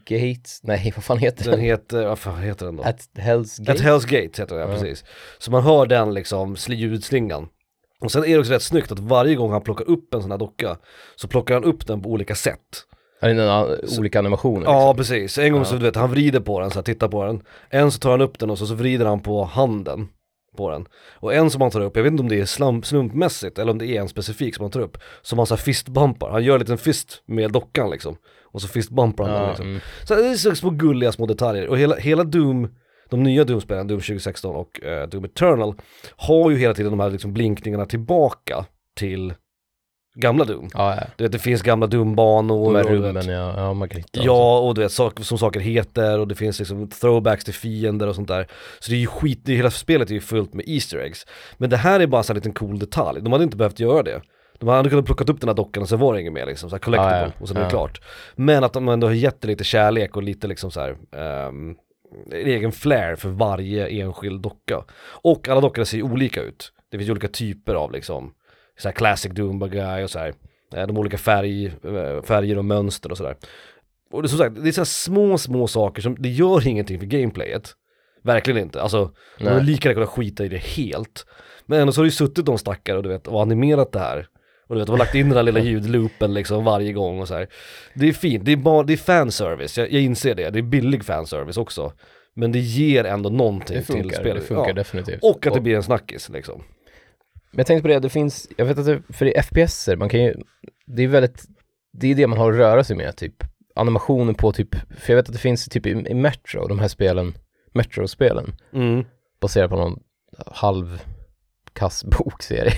the 0.07 0.17
gates, 0.19 0.61
nej 0.63 0.93
vad 0.97 1.05
fan 1.05 1.19
heter 1.19 1.45
Den 1.45 1.53
den? 1.53 1.61
heter, 1.61 2.07
vad 2.07 2.19
fan 2.19 2.43
heter 2.43 2.67
den 2.67 2.77
då? 2.77 2.83
At 2.83 3.09
Hell's 3.15 3.59
Gate? 3.61 3.73
At 3.73 3.79
Hell's 3.81 4.03
Gate 4.07 4.43
heter 4.43 4.47
den, 4.47 4.59
ja, 4.59 4.67
Ja. 4.69 4.73
precis. 4.73 5.05
Så 5.39 5.51
man 5.51 5.63
hör 5.63 5.87
den 5.87 6.15
liksom, 6.15 6.57
sli- 6.57 6.75
ljudslingan. 6.75 7.49
Och 8.01 8.13
sen 8.13 8.25
är 8.25 8.29
det 8.29 8.39
också 8.39 8.53
rätt 8.53 8.63
snyggt 8.63 8.93
att 8.93 8.99
varje 8.99 9.35
gång 9.35 9.53
han 9.53 9.63
plockar 9.63 9.89
upp 9.91 10.15
en 10.15 10.23
sån 10.23 10.31
här 10.31 10.39
docka 10.39 10.77
så 11.17 11.29
plockar 11.29 11.55
han 11.55 11.65
upp 11.65 11.87
den 11.87 12.03
på 12.03 12.09
olika 12.11 12.35
sätt. 12.35 12.85
Ja, 13.21 13.29
en, 13.29 13.77
olika 13.99 14.19
animationer 14.19 14.67
Ja 14.67 14.93
liksom. 14.93 14.97
precis, 14.97 15.39
en 15.39 15.53
gång 15.53 15.61
Ja. 15.61 15.65
så 15.65 15.75
du 15.77 15.83
vet, 15.83 15.97
han 15.97 16.11
vrider 16.11 16.41
på 16.41 16.61
den 16.61 16.71
så 16.71 16.75
här, 16.75 16.83
tittar 16.83 17.09
på 17.09 17.25
den. 17.25 17.43
En 17.71 17.91
så 17.93 17.99
tar 17.99 18.11
han 18.11 18.21
upp 18.21 18.39
den 18.39 18.51
och 18.51 18.59
så, 18.59 18.67
så 18.67 18.75
vrider 18.75 19.07
han 19.07 19.21
på 19.21 19.45
handen 19.45 20.09
på 20.57 20.71
den. 20.71 20.87
Och 21.15 21.35
en 21.35 21.51
som 21.51 21.61
han 21.63 21.71
tar 21.71 21.81
upp, 21.81 21.97
jag 21.97 22.03
vet 22.03 22.11
inte 22.13 22.21
om 22.23 22.29
det 22.29 22.41
är 22.41 22.45
slump, 22.45 22.87
slumpmässigt 22.87 23.59
eller 23.59 23.73
om 23.73 23.79
det 23.79 23.87
är 23.87 24.01
en 24.01 24.09
specifik 24.09 24.55
som 24.55 24.63
han 24.65 24.71
tar 24.71 24.81
upp. 24.81 24.99
Som 25.23 25.39
han 25.39 25.47
så 25.47 25.55
här 25.55 25.63
fistbumpar, 25.63 26.31
han 26.31 26.45
gör 26.45 26.55
en 26.55 26.61
liten 26.61 26.79
fist 26.79 27.23
med 27.27 27.53
dockan 27.53 27.91
liksom. 27.91 28.17
Och 28.53 28.63
så 28.63 28.69
fistbumpar 28.69 29.25
han 29.25 29.33
den 29.33 29.43
Ja, 29.43 29.49
liksom. 29.49 29.67
mm. 29.67 29.81
Så 30.05 30.15
det 30.15 30.27
är 30.29 30.35
så 30.35 30.55
små 30.55 30.71
gulliga 30.71 31.13
små 31.13 31.27
detaljer 31.27 31.69
och 31.69 31.79
hela, 31.79 31.97
hela 31.97 32.25
Doom, 32.25 32.69
de 33.11 33.23
nya 33.23 33.45
Doom-spelen, 33.45 33.87
Doom 33.87 34.01
2016 34.01 34.57
och 34.57 34.83
eh, 34.85 35.09
Doom 35.09 35.25
Eternal 35.25 35.75
har 36.17 36.51
ju 36.51 36.57
hela 36.59 36.75
tiden 36.75 36.91
de 36.93 37.01
här 37.01 37.11
liksom 37.11 37.33
blinkningarna 37.33 37.87
tillbaka 37.87 38.65
till 38.97 39.35
gamla 40.15 40.45
Doom. 40.45 40.69
ja, 40.75 40.95
ja. 40.97 41.03
Du 41.17 41.25
vet 41.25 41.33
det 41.33 41.39
finns 41.39 41.63
gamla 41.63 41.87
Doom-banor 41.87 42.73
De 42.73 42.77
här 42.77 42.85
vet- 42.85 42.93
rummen, 42.93 43.29
ja, 43.29 43.55
ja 43.57 43.73
man 43.75 43.89
kan 43.89 43.97
hitta. 43.97 44.21
så. 44.21 44.27
Ja, 44.27 44.59
och 44.59 44.75
du 44.75 44.81
vet 44.81 44.93
sak, 44.93 45.21
som 45.25 45.39
saker 45.39 45.61
heter 45.61 46.19
och 46.19 46.29
det 46.29 46.35
finns 46.35 46.59
liksom 46.59 46.89
throwbacks 46.89 47.45
till 47.45 47.55
fiender 47.55 48.07
och 48.07 48.15
sånt 48.15 48.29
där. 48.29 48.47
Så 48.81 48.91
det 48.91 48.97
är 48.97 49.01
ju 49.01 49.07
skit, 49.07 49.41
det, 49.45 49.55
hela 49.55 49.71
spelet 49.71 50.11
är 50.11 50.15
ju 50.15 50.21
fullt 50.21 50.55
med 50.55 50.65
Easter 50.69 50.99
eggs. 50.99 51.27
Men 51.57 51.71
det 51.71 51.77
här 51.77 52.01
är 52.01 52.07
bara 52.07 52.23
en 52.29 52.35
liten 52.35 52.53
cool 52.53 52.79
detalj, 52.79 53.21
de 53.23 53.33
hade 53.33 53.45
inte 53.45 53.57
behövt 53.57 53.81
göra 53.81 54.03
det. 54.03 54.21
De 54.59 54.69
hade 54.69 54.91
kunnat 54.91 55.05
plocka 55.07 55.25
upp 55.25 55.41
den 55.41 55.49
här 55.49 55.55
dockan 55.57 55.83
och 55.83 55.89
sen 55.89 55.99
var 55.99 56.15
det 56.15 56.21
inget 56.21 56.33
mer 56.33 56.47
liksom, 56.47 56.71
så 56.71 56.77
här 56.77 56.81
collectible 56.81 57.17
Ja, 57.19 57.23
ja. 57.27 57.33
och 57.41 57.49
sen 57.49 57.57
är 57.57 57.61
det 57.61 57.67
Ja. 57.67 57.71
klart. 57.71 58.01
Men 58.37 58.65
att 58.65 58.73
de 58.73 58.89
ändå 58.89 59.07
har 59.07 59.15
gett 59.15 59.41
det 59.41 59.49
lite 59.49 59.65
kärlek 59.65 60.17
och 60.17 60.23
lite 60.23 60.47
liksom 60.47 60.71
så 60.71 60.81
här, 60.81 60.97
ehm, 61.17 61.75
en 62.27 62.47
egen 62.47 62.73
flair 62.73 63.17
för 63.17 63.29
varje 63.29 63.89
enskild 63.89 64.41
docka. 64.43 64.85
Och 65.23 65.49
alla 65.49 65.61
dockorna 65.61 65.85
ser 65.85 65.97
ju 65.97 66.03
olika 66.03 66.43
ut. 66.43 66.73
Det 66.91 66.99
finns 66.99 67.09
ju 67.09 67.13
olika 67.13 67.29
typer 67.29 67.75
av 67.75 67.93
liksom, 67.93 68.35
så 68.79 68.89
här 68.89 68.93
classic 68.93 69.33
guy 69.33 70.05
och 70.05 70.11
så 70.11 70.19
här. 70.19 70.35
eh, 70.75 70.87
De 70.87 70.97
olika 70.99 71.19
färg, 71.19 71.67
eh, 71.67 72.23
färger 72.23 72.59
och 72.59 72.65
mönster 72.65 73.11
och 73.11 73.17
sådär. 73.17 73.37
Och 74.11 74.23
det 74.23 74.27
är 74.27 74.29
som 74.29 74.39
sagt, 74.39 74.63
det 74.63 74.69
är 74.69 74.73
så 74.73 74.85
små, 74.85 75.39
små 75.39 75.67
saker 75.67 76.03
som, 76.03 76.17
det 76.19 76.29
gör 76.29 76.67
ingenting 76.67 76.99
för 76.99 77.07
gameplayet. 77.07 77.75
Verkligen 78.23 78.63
inte, 78.63 78.83
alltså, 78.83 79.11
de 79.39 79.45
hade 79.45 79.57
Nej. 79.57 79.67
lika 79.67 79.89
gärna 79.89 79.95
kunnat 79.95 80.09
skita 80.09 80.45
i 80.45 80.49
det 80.49 80.59
helt. 80.59 81.27
Men 81.67 81.81
ändå 81.81 81.93
så 81.93 82.01
har 82.01 82.05
det 82.05 82.09
ju 82.09 82.13
suttit 82.13 82.47
de 82.47 82.59
stackare 82.59 82.97
och 82.97 83.03
du 83.03 83.09
vet, 83.09 83.27
och 83.27 83.43
animerat 83.43 83.93
det 83.93 83.99
här. 83.99 84.27
Och 84.69 84.75
du 84.75 84.79
vet, 84.81 84.87
de 84.87 84.91
har 84.93 84.99
lagt 84.99 85.15
in 85.15 85.29
den 85.29 85.37
här 85.37 85.43
lilla 85.43 85.61
ljudloopen 85.61 86.35
liksom 86.35 86.65
varje 86.65 86.93
gång 86.93 87.21
och 87.21 87.29
så 87.29 87.35
här. 87.35 87.47
Det 87.95 88.09
är 88.09 88.13
fint, 88.13 88.45
det 88.45 88.53
är 88.53 88.57
bara, 88.57 88.83
det 88.83 88.93
är 88.93 88.97
fanservice, 88.97 89.79
jag, 89.79 89.93
jag 89.93 90.03
inser 90.03 90.35
det, 90.35 90.51
det 90.51 90.59
är 90.59 90.63
billig 90.63 91.05
fanservice 91.05 91.57
också. 91.57 91.93
Men 92.35 92.53
det 92.53 92.59
ger 92.59 93.05
ändå 93.05 93.31
någonting 93.31 93.77
Det 93.77 93.83
till 93.85 93.95
funkar, 93.95 94.17
spelet. 94.21 94.35
det 94.43 94.47
funkar 94.49 94.67
Ja. 94.69 94.73
definitivt. 94.75 95.19
Och 95.23 95.47
att 95.47 95.55
det 95.55 95.61
blir 95.61 95.77
en 95.77 95.83
snackis 95.83 96.29
liksom. 96.29 96.63
Men 97.51 97.59
jag 97.59 97.67
tänkte 97.67 97.83
på 97.83 97.89
det, 97.89 97.99
det 97.99 98.09
finns, 98.09 98.49
jag 98.57 98.65
vet 98.67 98.79
att 98.79 98.87
det, 98.87 99.03
för 99.09 99.27
i 99.27 99.35
FPSer, 99.43 99.97
man 99.97 100.09
kan 100.09 100.21
ju, 100.23 100.35
det 100.87 101.03
är 101.03 101.09
väldigt, 101.09 101.45
det 101.93 102.11
är 102.11 102.15
det 102.15 102.27
man 102.27 102.39
har 102.39 102.53
att 102.53 102.59
röra 102.59 102.85
sig 102.85 102.97
med, 102.97 103.17
typ 103.17 103.35
animationer 103.75 104.33
på 104.33 104.53
typ, 104.53 104.75
för 104.75 105.13
jag 105.13 105.17
vet 105.17 105.27
att 105.29 105.33
det 105.33 105.39
finns 105.41 105.65
typ 105.69 105.87
i, 105.87 105.91
i 105.91 106.15
Metro, 106.15 106.69
de 106.69 106.79
här 106.79 106.89
spelen, 106.89 107.35
Metro-spelen, 107.75 108.55
Mm. 108.73 109.05
baserat 109.41 109.71
på 109.71 109.77
någon 109.77 110.01
halv 110.47 111.03
kass 111.79 112.05
bokserie, 112.05 112.73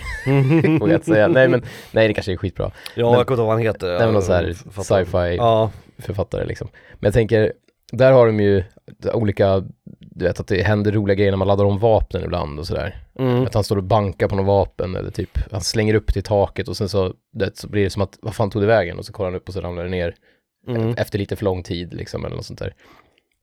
får 0.78 0.90
jag 0.90 1.04
säga. 1.04 1.28
Nej 1.28 1.48
men, 1.48 1.62
nej 1.92 2.08
det 2.08 2.14
kanske 2.14 2.32
är 2.32 2.36
skitbra. 2.36 2.70
Ja, 2.96 3.10
Men- 3.10 3.18
jag 3.18 3.26
kommer 3.26 3.34
inte 3.36 3.40
ihåg 3.40 3.46
vad 3.46 3.48
han 3.56 3.62
heter. 3.62 3.88
Nej 3.88 3.98
men 3.98 4.12
någon 4.12 4.22
så 4.22 4.32
här 4.32 4.52
sci-fi 4.82 5.36
Ja, 5.36 5.70
författare 5.98 6.44
liksom. 6.44 6.68
Men 6.92 7.06
jag 7.06 7.14
tänker, 7.14 7.52
där 7.92 8.12
har 8.12 8.26
de 8.26 8.40
ju 8.40 8.64
olika, 9.12 9.64
du 10.00 10.24
vet 10.24 10.40
att 10.40 10.46
det 10.46 10.62
händer 10.62 10.92
roliga 10.92 11.14
grejer 11.14 11.30
när 11.32 11.36
man 11.36 11.48
laddar 11.48 11.64
om 11.64 11.78
vapnen 11.78 12.24
ibland 12.24 12.58
och 12.58 12.66
sådär. 12.66 13.02
mm. 13.18 13.42
Att 13.42 13.54
han 13.54 13.64
står 13.64 13.76
och 13.76 13.84
bankar 13.84 14.28
på 14.28 14.36
något 14.36 14.46
vapen 14.46 14.96
eller 14.96 15.10
typ, 15.10 15.38
han 15.50 15.60
slänger 15.60 15.94
upp 15.94 16.12
till 16.12 16.22
taket 16.22 16.68
och 16.68 16.76
sen 16.76 16.88
så, 16.88 17.14
det, 17.32 17.56
så 17.58 17.68
blir 17.68 17.84
det 17.84 17.90
som 17.90 18.02
att, 18.02 18.18
vad 18.22 18.34
fan 18.34 18.50
tog 18.50 18.62
det 18.62 18.66
vägen? 18.66 18.98
Och 18.98 19.04
så 19.04 19.12
kollar 19.12 19.30
han 19.30 19.36
upp 19.36 19.48
och 19.48 19.54
så 19.54 19.60
ramlar 19.60 19.84
det 19.84 19.90
ner 19.90 20.14
Mm. 20.68 20.94
efter 20.96 21.18
lite 21.18 21.36
för 21.36 21.44
lång 21.44 21.62
tid 21.62 21.94
liksom 21.94 22.24
eller 22.24 22.36
något 22.36 22.44
sånt 22.46 22.58
där. 22.58 22.74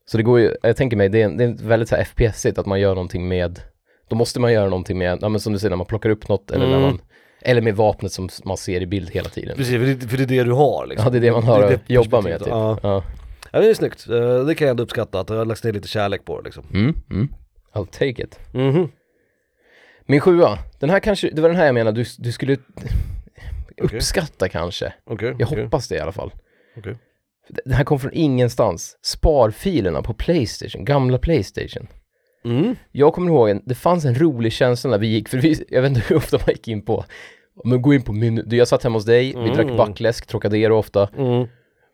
Så 0.06 0.18
det 0.18 0.24
går 0.24 0.40
ju, 0.40 0.56
jag 0.64 0.78
tänker 0.78 0.98
mig, 0.98 1.10
det 1.10 1.22
är, 1.22 1.30
det 1.30 1.44
är 1.44 1.68
väldigt 1.68 1.90
så 1.90 1.96
här 1.96 2.04
FPS-igt 2.04 2.60
att 2.60 2.66
man 2.66 2.80
gör 2.80 2.96
någonting 2.96 3.28
med, 3.28 3.60
då 4.08 4.16
måste 4.16 4.40
man 4.40 4.54
göra 4.54 4.70
någonting 4.70 4.98
med, 4.98 5.20
ja 5.22 5.30
men 5.30 5.40
som 5.42 5.54
du 5.54 5.60
säger, 5.60 5.70
när 5.70 5.78
man 5.78 5.86
plockar 5.86 6.10
upp 6.10 6.30
något 6.30 6.52
eller 6.52 6.66
när 6.68 6.78
Mm. 6.78 6.82
man, 6.90 7.02
eller 7.42 7.62
med 7.62 7.76
vapnet 7.76 8.12
som 8.12 8.30
man 8.46 8.58
ser 8.58 8.82
i 8.82 8.86
bild 8.88 9.10
hela 9.10 9.30
tiden. 9.30 9.58
Precis, 9.58 9.74
för 9.74 9.86
det, 9.86 10.08
för 10.10 10.18
det 10.18 10.24
är 10.24 10.28
det 10.28 10.44
du 10.44 10.52
har 10.52 10.86
liksom. 10.86 11.06
Ja, 11.06 11.10
det 11.12 11.18
är 11.18 11.22
det 11.22 11.32
man 11.32 11.44
har 11.44 11.60
Det 11.62 11.68
är 11.68 11.74
att 11.74 11.88
det 11.88 11.94
jobba 11.94 12.22
med 12.22 12.40
typ. 12.40 12.48
Ja. 12.48 12.78
Ja. 12.84 13.04
ja, 13.52 13.60
det 13.60 13.70
är 13.70 13.74
snyggt. 13.74 14.08
Eh, 14.10 14.40
Det 14.46 14.56
kan 14.56 14.68
jag 14.68 14.72
ändå 14.72 14.84
uppskatta, 14.84 15.20
att 15.20 15.28
det 15.28 15.34
har 15.36 15.46
lagts 15.46 15.64
ner 15.64 15.74
lite 15.74 15.88
kärlek 15.88 16.26
på 16.26 16.38
det 16.42 16.44
liksom. 16.46 16.64
Mm, 16.74 16.96
mm. 17.12 17.28
I'll 17.74 17.86
take 17.86 18.24
it. 18.24 18.40
Mhm. 18.54 18.92
Min 20.06 20.20
sjua, 20.22 20.60
den 20.80 20.90
här 20.90 21.00
kanske, 21.00 21.30
det 21.30 21.42
var 21.42 21.50
den 21.50 21.58
här 21.58 21.66
jag 21.66 21.74
menar, 21.76 21.92
du, 21.92 22.06
du 22.18 22.32
skulle 22.32 22.54
Okej. 22.54 23.98
uppskatta 23.98 24.50
kanske. 24.50 24.94
Okej. 25.06 25.36
Jag 25.40 25.52
okej. 25.52 25.64
hoppas 25.64 25.88
det 25.88 25.96
i 25.96 26.00
alla 26.00 26.12
fall. 26.12 26.32
Okej. 26.78 26.98
Den 27.66 27.74
här 27.74 27.84
kom 27.84 28.00
från 28.00 28.12
ingenstans. 28.14 28.98
Sparfilerna 29.02 30.02
på 30.02 30.14
Playstation, 30.14 30.86
gamla 30.86 31.18
Playstation. 31.18 31.88
Mm. 32.52 32.76
Jag 32.92 33.14
kommer 33.14 33.28
ihåg, 33.28 33.50
en, 33.50 33.62
det 33.66 33.76
fanns 33.76 34.06
en 34.06 34.16
rolig 34.16 34.52
känsla 34.54 34.90
när 34.90 34.98
vi 34.98 35.08
gick, 35.08 35.30
för 35.30 35.38
vi, 35.38 35.66
jag 35.70 35.82
vet 35.82 35.90
inte 35.90 36.02
hur 36.08 36.16
ofta 36.16 36.38
man 36.38 36.48
gick 36.48 36.68
in 36.68 36.82
på, 36.82 37.06
men 37.64 37.82
gå 37.82 37.94
in 37.94 38.02
på 38.02 38.14
minne, 38.14 38.42
du, 38.46 38.56
jag 38.58 38.68
satt 38.68 38.84
hemma 38.84 38.96
hos 38.98 39.06
dig, 39.06 39.34
vi 39.44 39.50
drack 39.50 39.66
Mm. 39.66 39.78
backläsk, 39.78 40.26
Trocadero 40.28 40.78
ofta, 40.78 41.10
Mm. 41.18 41.48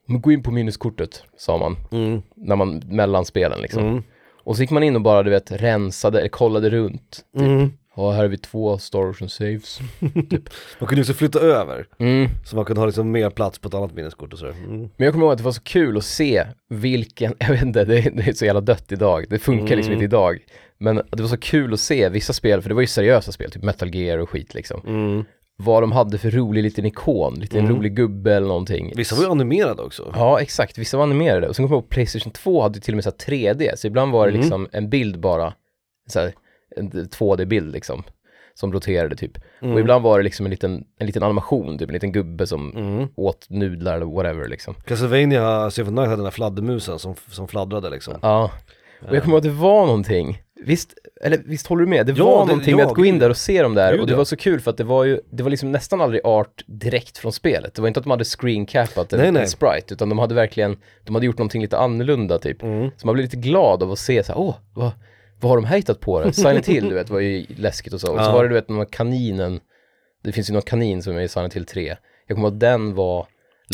men 0.07 0.21
gå 0.21 0.31
in 0.31 0.43
på 0.43 0.51
minneskortet, 0.51 1.23
sa 1.37 1.57
man, 1.57 1.77
Mm. 1.91 2.21
när 2.35 2.55
man, 2.55 2.81
mellan 2.85 3.25
spelen 3.25 3.61
liksom. 3.61 3.83
Mm. 3.87 4.03
Och 4.43 4.55
så 4.55 4.61
gick 4.61 4.71
man 4.71 4.83
in 4.83 4.95
och 4.95 5.01
bara, 5.01 5.23
du 5.23 5.29
vet, 5.29 5.51
rensade, 5.51 6.19
eller 6.19 6.29
kollade 6.29 6.69
runt. 6.69 7.19
Mm. 7.39 7.71
Ja, 7.95 8.12
här 8.12 8.17
har 8.21 8.27
vi 8.27 8.38
två 8.38 8.77
storage 8.77 9.21
and 9.21 9.32
saves. 9.32 9.79
Man 10.79 10.88
kunde 10.88 11.01
också 11.01 11.13
flytta 11.13 11.39
över, 11.39 11.86
Mm. 11.99 12.29
så 12.45 12.56
man 12.56 12.65
kunde 12.65 12.82
ha 12.82 12.86
liksom 12.86 13.12
mer 13.12 13.29
plats 13.29 13.60
på 13.60 13.67
ett 13.67 13.73
annat 13.73 13.93
minneskort 13.93 14.34
och 14.34 14.39
sådär. 14.39 14.53
Mm. 14.67 14.79
Men 14.79 14.89
jag 14.97 15.13
kommer 15.13 15.25
ihåg 15.25 15.32
att 15.32 15.38
det 15.38 15.43
var 15.43 15.51
så 15.51 15.62
kul 15.62 15.97
att 15.97 16.03
se 16.06 16.45
vilken, 16.69 17.34
jag 17.39 17.49
vet 17.49 17.62
inte, 17.62 17.86
det 17.86 17.97
är, 17.99 18.12
det 18.12 18.27
är 18.27 18.34
så 18.34 18.45
jävla 18.45 18.62
dött 18.62 18.91
idag, 18.91 19.25
det 19.29 19.39
funkar 19.39 19.75
liksom 19.75 19.93
Mm. 19.93 20.03
inte 20.03 20.15
idag. 20.15 20.39
Men 20.77 20.95
det 20.95 21.21
var 21.21 21.27
så 21.29 21.38
kul 21.38 21.73
att 21.73 21.79
se 21.79 22.10
vissa 22.10 22.34
spel, 22.34 22.62
för 22.62 22.69
det 22.69 22.75
var 22.75 22.82
ju 22.82 22.88
seriösa 22.88 23.32
spel, 23.32 23.51
typ 23.51 23.63
Metal 23.63 23.95
Gear 23.95 24.17
och 24.17 24.29
skit 24.29 24.53
liksom. 24.53 24.82
Mm. 24.88 25.23
Vad 25.58 25.84
de 25.84 25.91
hade 25.91 26.17
för 26.17 26.32
rolig 26.32 26.63
liten 26.63 26.86
ikon, 26.86 27.34
lite 27.36 27.58
en 27.60 27.65
Mm. 27.65 27.77
rolig 27.77 27.95
gubbe 27.95 28.34
eller 28.34 28.47
någonting. 28.47 28.93
Vissa 28.95 29.15
var 29.15 29.23
ju 29.23 29.29
animerade 29.29 29.82
också. 29.82 30.12
Ja, 30.15 30.39
exakt, 30.41 30.78
vissa 30.78 30.97
var 30.97 31.03
animerade. 31.03 31.47
Och 31.47 31.55
sen 31.55 31.65
kommer 31.65 31.76
jag 31.76 31.82
ihåg 31.82 31.89
Playstation 31.89 32.32
2 32.32 32.61
hade 32.61 32.76
ju 32.78 32.82
till 32.82 32.93
och 32.93 32.95
med 32.95 33.03
så 33.03 33.09
här 33.09 33.17
3D, 33.17 33.76
så 33.76 33.88
ibland 33.88 34.11
var 34.11 34.26
det 34.26 34.30
Mm. 34.32 34.41
liksom 34.41 34.67
en 34.72 34.89
bild 34.89 35.20
bara, 35.20 35.53
så 36.07 36.20
här, 36.20 36.34
en 36.78 36.91
2D-bild 36.91 37.74
liksom, 37.74 38.03
som 38.53 38.74
roterade 38.74 39.15
typ. 39.15 39.32
Mm. 39.61 39.74
Och 39.74 39.80
ibland 39.80 40.03
var 40.03 40.17
det 40.17 40.24
liksom 40.24 40.45
en 40.45 40.49
liten, 40.49 40.84
en 40.99 41.07
liten 41.07 41.24
animation, 41.24 41.78
typ 41.78 41.89
en 41.89 41.93
liten 41.93 42.11
gubbe 42.11 42.47
som 42.47 42.71
Mm. 42.76 43.07
åt 43.15 43.49
nudlar 43.49 43.95
eller 43.95 44.05
whatever 44.05 44.47
liksom. 44.47 44.74
Castlevania 44.86 45.71
Symphony 45.71 45.95
Night 45.95 46.09
hade 46.09 46.19
den 46.19 46.26
här 46.26 46.32
fladdermusen 46.32 46.99
som, 46.99 47.15
som 47.32 47.47
fladdrade 47.47 47.89
liksom. 47.89 48.13
Ja, 48.21 48.51
och 49.09 49.15
jag 49.15 49.24
kommer 49.24 49.36
ihåg 49.36 49.38
att 49.47 49.53
det 49.55 49.61
var 49.61 49.86
någonting, 49.86 50.41
visst, 50.65 50.93
eller 51.21 51.38
visst 51.45 51.67
håller 51.67 51.84
du 51.84 51.89
med? 51.89 52.05
Det 52.05 52.11
Ja, 52.17 52.26
var 52.26 52.32
det- 52.41 52.45
någonting 52.47 52.76
med 52.76 52.84
ja, 52.86 52.89
att 52.89 52.95
gå 52.95 53.05
in 53.05 53.19
där 53.19 53.30
och 53.30 53.38
se 53.38 53.61
dem 53.63 53.74
där 53.76 53.91
Gud, 53.91 54.01
och 54.01 54.07
det 54.07 54.13
ja. 54.13 54.17
var 54.17 54.26
så 54.26 54.36
kul 54.38 54.59
för 54.59 54.71
att 54.71 54.78
det 54.78 54.84
var 54.84 55.03
ju, 55.03 55.19
det 55.32 55.43
var 55.43 55.49
liksom 55.49 55.71
nästan 55.71 56.01
aldrig 56.01 56.21
art 56.26 56.63
direkt 56.67 57.17
från 57.17 57.32
spelet. 57.32 57.74
Det 57.74 57.82
var 57.82 57.88
inte 57.88 57.99
att 57.99 58.03
de 58.03 58.11
hade 58.11 58.24
screencapat 58.26 59.13
en, 59.13 59.38
en 59.38 59.47
sprite, 59.47 59.93
utan 59.93 60.09
de 60.09 60.19
hade 60.19 60.36
verkligen, 60.36 60.78
de 61.03 61.15
hade 61.15 61.26
gjort 61.26 61.38
någonting 61.38 61.61
lite 61.61 61.78
annorlunda 61.78 62.39
typ. 62.39 62.63
Mm. 62.63 62.89
Så 62.97 63.07
man 63.07 63.13
blev 63.13 63.24
lite 63.24 63.38
glad 63.38 63.84
av 63.84 63.91
att 63.91 63.99
se 63.99 64.24
så 64.24 64.32
här, 64.34 64.39
åh, 64.39 64.55
vad, 64.74 64.91
vad 65.43 65.49
har 65.51 65.57
de 65.57 65.65
här 65.65 65.77
hittat 65.77 65.99
på 65.99 66.19
det? 66.23 66.33
Silent 66.33 66.65
Hill, 66.69 66.89
du 66.89 66.95
vet, 66.95 67.09
var 67.09 67.19
ju 67.19 67.45
läskigt 67.57 67.93
och 67.93 68.01
så. 68.01 68.11
Och 68.11 68.17
så 68.19 68.23
Ja. 68.25 68.31
var 68.33 68.43
det, 68.43 68.49
du 68.49 68.55
vet, 68.55 68.67
den 68.67 68.77
här 68.77 68.85
kaninen, 68.91 69.59
det 70.23 70.31
finns 70.31 70.49
ju 70.49 70.53
någon 70.53 70.61
kanin 70.61 71.03
som 71.03 71.17
är 71.17 71.21
i 71.21 71.27
Silent 71.27 71.53
Hill 71.53 71.65
3. 71.65 71.95
Jag 72.27 72.35
kommer 72.35 72.47
ihåg 72.47 72.53
att 72.55 72.59
den 72.59 72.95
var 72.95 73.27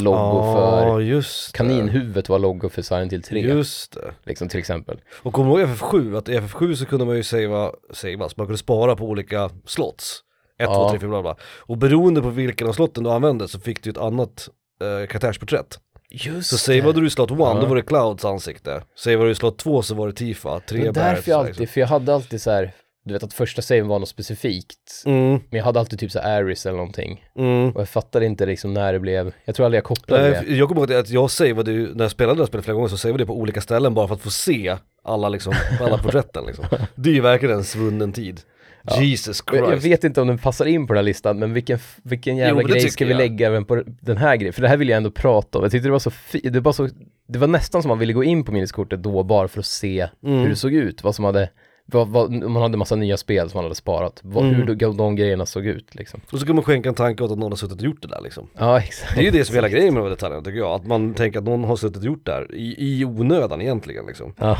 logo 0.03 0.53
för, 0.55 0.87
Ja, 0.87 1.01
just 1.01 1.53
det. 1.53 1.57
kaninhuvudet 1.57 2.29
var 2.29 2.39
logo 2.39 2.69
för 2.69 2.81
Silent 2.81 3.13
Hill 3.13 3.23
3, 3.23 3.39
Just 3.39 3.93
det. 3.93 4.13
liksom 4.23 4.49
till 4.49 4.59
exempel. 4.59 5.01
Och 5.23 5.33
kommer 5.33 5.55
du 5.55 5.61
ihåg 5.61 5.69
FF7? 5.69 6.17
Att 6.17 6.29
i 6.29 6.37
FF7 6.39 6.75
så 6.75 6.85
kunde 6.85 7.05
man 7.05 7.15
ju 7.15 7.23
savea, 7.23 7.71
savea, 7.93 8.29
så 8.29 8.33
man 8.37 8.47
kunde 8.47 8.57
spara 8.57 8.95
på 8.95 9.05
olika 9.05 9.49
slots. 9.65 10.19
1, 10.59 10.65
2, 10.67 10.73
Ja. 10.73 10.89
3, 10.91 10.99
4, 10.99 11.09
bla 11.09 11.21
bla. 11.21 11.35
Och 11.59 11.77
beroende 11.77 12.21
på 12.21 12.29
vilken 12.29 12.67
av 12.67 12.73
slotten 12.73 13.03
du 13.03 13.09
använde 13.09 13.47
så 13.47 13.59
fick 13.59 13.83
du 13.83 13.89
ett 13.89 13.97
annat 13.97 14.49
eh, 14.81 15.07
karaktärsporträtt. 15.07 15.79
Just 16.11 16.49
Så 16.49 16.57
saveade 16.57 17.01
du 17.01 17.07
i 17.07 17.09
slott 17.09 17.31
1 17.31 17.37
Ja. 17.39 17.57
då 17.61 17.65
var 17.65 17.75
det 17.75 17.81
Clouds 17.81 18.25
ansikte, 18.25 18.81
saveade 18.95 19.25
du 19.25 19.31
i 19.31 19.35
slott 19.35 19.57
2 19.57 19.81
så 19.81 19.95
var 19.95 20.07
det 20.07 20.13
Tifa, 20.13 20.59
tre 20.59 20.83
Det 20.83 20.91
Bears, 20.91 20.95
därför 20.95 21.31
jag 21.31 21.45
liksom. 21.45 21.61
alltid, 21.61 21.69
för 21.69 21.79
jag 21.81 21.87
hade 21.87 22.13
alltid 22.13 22.41
så 22.41 22.51
här, 22.51 22.71
du 23.05 23.13
vet 23.13 23.23
att 23.23 23.33
första 23.33 23.61
saven 23.61 23.87
var 23.87 23.99
något 23.99 24.09
specifikt. 24.09 25.03
Mm, 25.05 25.29
Men 25.31 25.57
jag 25.57 25.63
hade 25.63 25.79
alltid 25.79 25.99
typ 25.99 26.11
så 26.11 26.19
Aris 26.19 26.65
eller 26.65 26.77
någonting. 26.77 27.25
mm. 27.37 27.71
Och 27.71 27.81
jag 27.81 27.89
fattade 27.89 28.25
inte 28.25 28.45
liksom 28.45 28.73
när 28.73 28.93
det 28.93 28.99
blev, 28.99 29.33
jag 29.45 29.55
tror 29.55 29.65
aldrig 29.65 29.77
jag 29.77 29.83
kopplade 29.85 30.23
det. 30.29 30.41
Nej, 30.47 30.57
jag 30.57 30.67
kommer 30.67 30.81
ihåg 30.81 30.93
att 30.93 31.09
jag 31.09 31.31
savade 31.31 31.71
ju, 31.71 31.93
när 31.95 32.03
jag 32.03 32.11
spelade 32.11 32.35
det 32.37 32.41
här 32.41 32.47
spelet 32.47 32.65
flera 32.65 32.75
gånger 32.75 32.87
så 32.87 32.97
savade 32.97 33.21
jag 33.21 33.27
på 33.27 33.37
olika 33.37 33.61
ställen 33.61 33.93
bara 33.93 34.07
för 34.07 34.15
att 34.15 34.21
få 34.21 34.29
se 34.31 34.77
alla 35.03 35.29
liksom, 35.29 35.53
alla 35.81 35.97
porträtten 36.03 36.45
liksom. 36.45 36.65
Det 36.95 37.09
är 37.09 37.13
ju 37.13 37.21
verkligen 37.21 37.55
en 37.55 37.63
svunnen 37.63 38.13
tid. 38.13 38.41
Ja. 38.83 39.01
Jesus 39.01 39.39
Och 39.41 39.55
Jag, 39.57 39.67
Christ. 39.69 39.85
vet 39.85 40.03
inte 40.03 40.21
om 40.21 40.27
den 40.27 40.37
passar 40.37 40.65
in 40.65 40.87
på 40.87 40.93
den 40.93 40.97
här 40.99 41.03
listan, 41.05 41.39
men 41.39 41.53
vilken, 41.53 41.79
vilken 42.03 42.37
jävla 42.37 42.61
Jo, 42.61 42.67
grej 42.67 42.89
ska 42.89 43.05
vi 43.05 43.11
jag. 43.11 43.17
lägga 43.17 43.47
även 43.47 43.65
på 43.65 43.83
den 44.01 44.17
här 44.17 44.35
grejen? 44.35 44.53
För 44.53 44.61
det 44.61 44.67
här 44.67 44.77
vill 44.77 44.89
jag 44.89 44.97
ändå 44.97 45.11
prata 45.11 45.57
om. 45.57 45.63
Jag 45.63 45.71
tyckte 45.71 45.87
det 45.87 45.91
var 45.91 45.99
så 45.99 46.11
fi- 46.11 46.49
det 46.49 46.59
var 46.59 46.71
så, 46.71 46.89
det 47.27 47.39
var 47.39 47.47
nästan 47.47 47.81
som 47.81 47.89
man 47.89 47.99
ville 47.99 48.13
gå 48.13 48.23
in 48.23 48.43
på 48.43 48.51
minneskortet 48.51 49.03
då 49.03 49.23
bara 49.23 49.47
för 49.47 49.59
att 49.59 49.65
se 49.65 50.07
Mm. 50.23 50.39
hur 50.39 50.49
det 50.49 50.55
såg 50.55 50.73
ut, 50.73 51.03
vad 51.03 51.15
som 51.15 51.25
hade, 51.25 51.49
vad, 51.91 52.07
vad, 52.07 52.31
man 52.31 52.61
hade 52.61 52.77
massa 52.77 52.95
nya 52.95 53.17
spel 53.17 53.49
som 53.49 53.57
man 53.57 53.65
hade 53.65 53.75
sparat, 53.75 54.19
vad, 54.23 54.43
Mm. 54.43 54.55
hur 54.55 54.75
de, 54.75 54.97
de 54.97 55.15
grejerna 55.15 55.45
såg 55.45 55.65
ut 55.65 55.95
liksom. 55.95 56.21
Och 56.31 56.39
så 56.39 56.45
kan 56.45 56.55
man 56.55 56.63
skänka 56.63 56.89
en 56.89 56.95
tanke 56.95 57.23
åt 57.23 57.31
att 57.31 57.37
någon 57.37 57.51
har 57.51 57.57
suttit 57.57 57.77
och 57.77 57.83
gjort 57.83 58.01
det 58.01 58.07
där 58.07 58.21
liksom. 58.21 58.47
Ja, 58.57 58.79
exakt. 58.79 59.15
Det 59.15 59.21
är 59.21 59.25
ju 59.25 59.31
det 59.31 59.45
som 59.45 59.53
är 59.53 59.57
hela 59.57 59.69
grejen 59.69 59.93
med 59.93 60.03
de 60.03 60.09
detaljerna 60.09 60.43
tycker 60.43 60.57
jag, 60.59 60.71
att 60.71 60.87
man 60.87 61.13
tänker 61.13 61.39
att 61.39 61.45
någon 61.45 61.63
har 61.63 61.75
suttit 61.75 61.97
och 61.97 62.03
gjort 62.05 62.25
det 62.25 62.31
här 62.31 62.55
i, 62.55 62.75
i 62.99 63.05
onödan 63.05 63.61
egentligen 63.61 64.05
liksom. 64.05 64.33
Ja, 64.39 64.57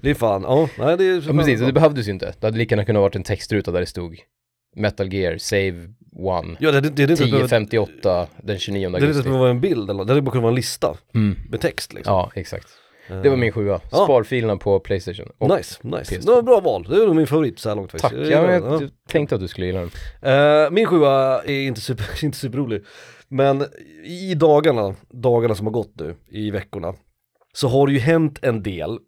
Det 0.00 0.10
är 0.10 0.14
fan, 0.14 0.42
ja, 0.42 0.68
nej 0.78 0.96
det 0.96 1.04
är 1.04 1.22
ja 1.26 1.32
precis, 1.32 1.60
det 1.60 1.72
behövdes 1.72 2.08
ju 2.08 2.12
inte. 2.12 2.34
Det 2.40 2.46
hade 2.46 2.58
lika 2.58 2.74
gärna 2.74 2.84
kunnat 2.84 3.00
varit 3.00 3.16
en 3.16 3.22
textruta 3.22 3.70
där 3.70 3.80
det 3.80 3.86
stod 3.86 4.16
Metal 4.76 5.12
Gear, 5.14 5.38
Save 5.38 5.88
One, 6.16 6.56
Ja 6.60 6.70
det, 6.70 6.80
det, 6.80 6.88
det 6.90 7.02
är 7.02 7.10
inte 7.10 7.24
behöver- 7.24 7.44
1058 7.44 8.26
den 8.42 8.58
29 8.58 8.78
det 8.80 8.84
är 8.84 8.86
inte 8.88 9.06
augusti. 9.06 9.22
behöver 9.22 9.38
vara 9.40 9.50
en 9.50 9.60
bild 9.60 9.90
eller 9.90 10.04
det 10.04 10.10
hade 10.10 10.22
bara 10.22 10.30
kunnat 10.30 10.42
vara 10.42 10.50
en 10.50 10.54
lista 10.56 10.94
Mm. 11.14 11.36
med 11.50 11.60
text 11.60 11.92
liksom. 11.92 12.14
Ja, 12.14 12.30
exakt. 12.34 12.68
Det 13.22 13.28
var 13.28 13.36
min 13.36 13.52
sjua. 13.52 13.80
Ja. 13.90 14.04
Sparfilerna 14.04 14.56
på 14.56 14.80
Playstation. 14.80 15.28
Och 15.38 15.56
Nice, 15.56 15.78
nice. 15.82 16.14
PS2. 16.14 16.26
Det 16.26 16.32
var 16.32 16.42
bra 16.42 16.60
val, 16.60 16.86
det 16.88 16.96
är 16.96 17.06
nog 17.06 17.16
min 17.16 17.26
favorit 17.26 17.58
så 17.58 17.68
här 17.68 17.76
långt 17.76 17.90
faktiskt. 17.90 18.02
Tack, 18.12 18.20
Jag 18.20 18.26
ja, 18.26 18.26
gillar 18.26 18.60
men 18.60 18.62
den, 18.72 18.80
jag 18.80 18.90
tänkte 19.08 19.34
att 19.34 19.40
du 19.40 19.48
skulle 19.48 19.66
gilla 19.66 19.80
den. 19.80 20.64
Eh, 20.64 20.70
min 20.70 20.86
sjua 20.86 21.42
är 21.42 21.60
inte, 21.60 21.80
super, 21.80 22.04
inte 22.24 22.38
superrolig. 22.38 22.84
Men 23.28 23.64
i 24.04 24.34
dagarna, 24.34 24.94
dagarna 25.08 25.54
som 25.54 25.66
har 25.66 25.72
gått 25.72 25.92
nu, 26.00 26.14
i 26.30 26.50
veckorna, 26.50 26.94
så 27.52 27.68
har 27.68 27.86
det 27.86 27.92
ju 27.92 27.98
hänt 27.98 28.38
en 28.42 28.62
del 28.62 28.98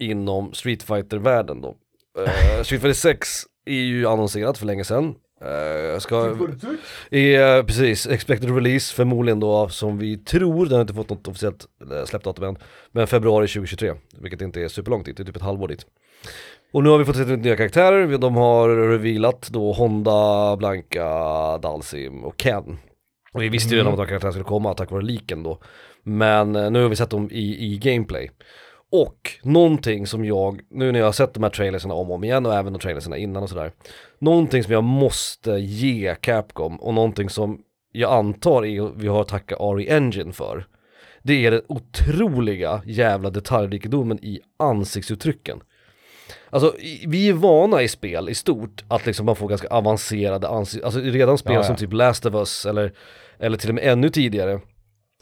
inom 0.00 0.52
Street 0.52 0.82
fighter 0.82 1.18
världen 1.18 1.60
då. 1.60 1.76
Eh, 2.18 2.62
Street 2.62 2.82
Fighter 2.82 2.92
6 2.92 3.28
är 3.66 3.72
ju 3.74 4.06
annonserat 4.06 4.58
för 4.58 4.66
länge 4.66 4.84
sedan. 4.84 5.14
Uh, 5.44 5.98
ska, 5.98 6.36
är, 7.10 7.58
eh, 7.58 7.64
precis, 7.64 8.06
expected 8.06 8.54
release 8.54 8.94
förmodligen 8.94 9.40
då 9.40 9.68
som 9.68 9.98
vi 9.98 10.18
tror, 10.18 10.66
den 10.66 10.74
har 10.74 10.80
inte 10.80 10.94
fått 10.94 11.10
något 11.10 11.28
officiellt 11.28 11.66
eh, 11.92 12.04
släppdatum 12.04 12.44
än, 12.44 12.56
men 12.92 13.06
februari 13.06 13.46
2023, 13.46 13.94
vilket 14.18 14.40
inte 14.40 14.60
är 14.60 14.68
superlångt 14.68 15.06
dit, 15.06 15.16
det 15.16 15.22
är 15.22 15.24
typ 15.24 15.36
ett 15.36 15.42
halvår 15.42 15.68
dit. 15.68 15.86
Och 16.72 16.82
nu 16.82 16.88
har 16.88 16.98
vi 16.98 17.04
fått 17.04 17.16
se 17.16 17.24
lite 17.24 17.36
nya 17.36 17.56
karaktärer, 17.56 18.18
de 18.18 18.36
har 18.36 18.68
revealat 18.68 19.48
då 19.52 19.72
Honda, 19.72 20.56
Blanka, 20.56 21.08
Dalsim 21.58 22.24
och 22.24 22.36
Ken. 22.36 22.78
Och 23.32 23.42
vi 23.42 23.48
visste 23.48 23.74
ju 23.74 23.78
redan 23.78 23.92
att 23.92 23.98
de 23.98 24.06
karaktärerna 24.06 24.32
skulle 24.32 24.44
komma 24.44 24.74
tack 24.74 24.90
vare 24.90 25.02
liken 25.02 25.42
då. 25.42 25.58
Men 26.02 26.56
eh, 26.56 26.70
nu 26.70 26.82
har 26.82 26.88
vi 26.88 26.96
sett 26.96 27.10
dem 27.10 27.30
i, 27.30 27.72
i 27.72 27.78
gameplay. 27.78 28.30
Och 28.92 29.30
någonting 29.42 30.06
som 30.06 30.24
jag, 30.24 30.60
nu 30.70 30.92
när 30.92 30.98
jag 30.98 31.06
har 31.06 31.12
sett 31.12 31.34
de 31.34 31.42
här 31.42 31.50
trailersarna 31.50 31.94
om 31.94 32.10
och 32.10 32.14
om 32.14 32.24
igen 32.24 32.46
och 32.46 32.54
även 32.54 32.72
de 32.72 32.78
trailersarna 32.78 33.16
innan 33.16 33.42
och 33.42 33.48
sådär. 33.48 33.72
Någonting 34.18 34.64
som 34.64 34.72
jag 34.72 34.84
måste 34.84 35.50
ge 35.50 36.14
Capcom 36.14 36.80
och 36.80 36.94
någonting 36.94 37.30
som 37.30 37.60
jag 37.92 38.12
antar 38.12 38.64
är, 38.64 38.90
vi 38.96 39.08
har 39.08 39.20
att 39.20 39.28
tacka 39.28 39.56
Ari 39.56 39.90
Engine 39.90 40.32
för. 40.32 40.66
Det 41.22 41.46
är 41.46 41.50
den 41.50 41.62
otroliga 41.68 42.82
jävla 42.84 43.30
detaljrikedomen 43.30 44.24
i 44.24 44.40
ansiktsuttrycken. 44.58 45.60
Alltså 46.50 46.74
vi 47.06 47.28
är 47.28 47.32
vana 47.32 47.82
i 47.82 47.88
spel 47.88 48.28
i 48.28 48.34
stort 48.34 48.84
att 48.88 49.06
liksom 49.06 49.26
man 49.26 49.36
får 49.36 49.48
ganska 49.48 49.68
avancerade 49.68 50.48
ansikten, 50.48 50.84
alltså 50.86 51.00
redan 51.00 51.38
spel 51.38 51.52
Ja, 51.52 51.60
ja. 51.60 51.64
som 51.64 51.76
typ 51.76 51.92
Last 51.92 52.26
of 52.26 52.34
Us 52.34 52.66
eller, 52.66 52.92
eller 53.38 53.58
till 53.58 53.68
och 53.68 53.74
med 53.74 53.84
ännu 53.84 54.10
tidigare. 54.10 54.60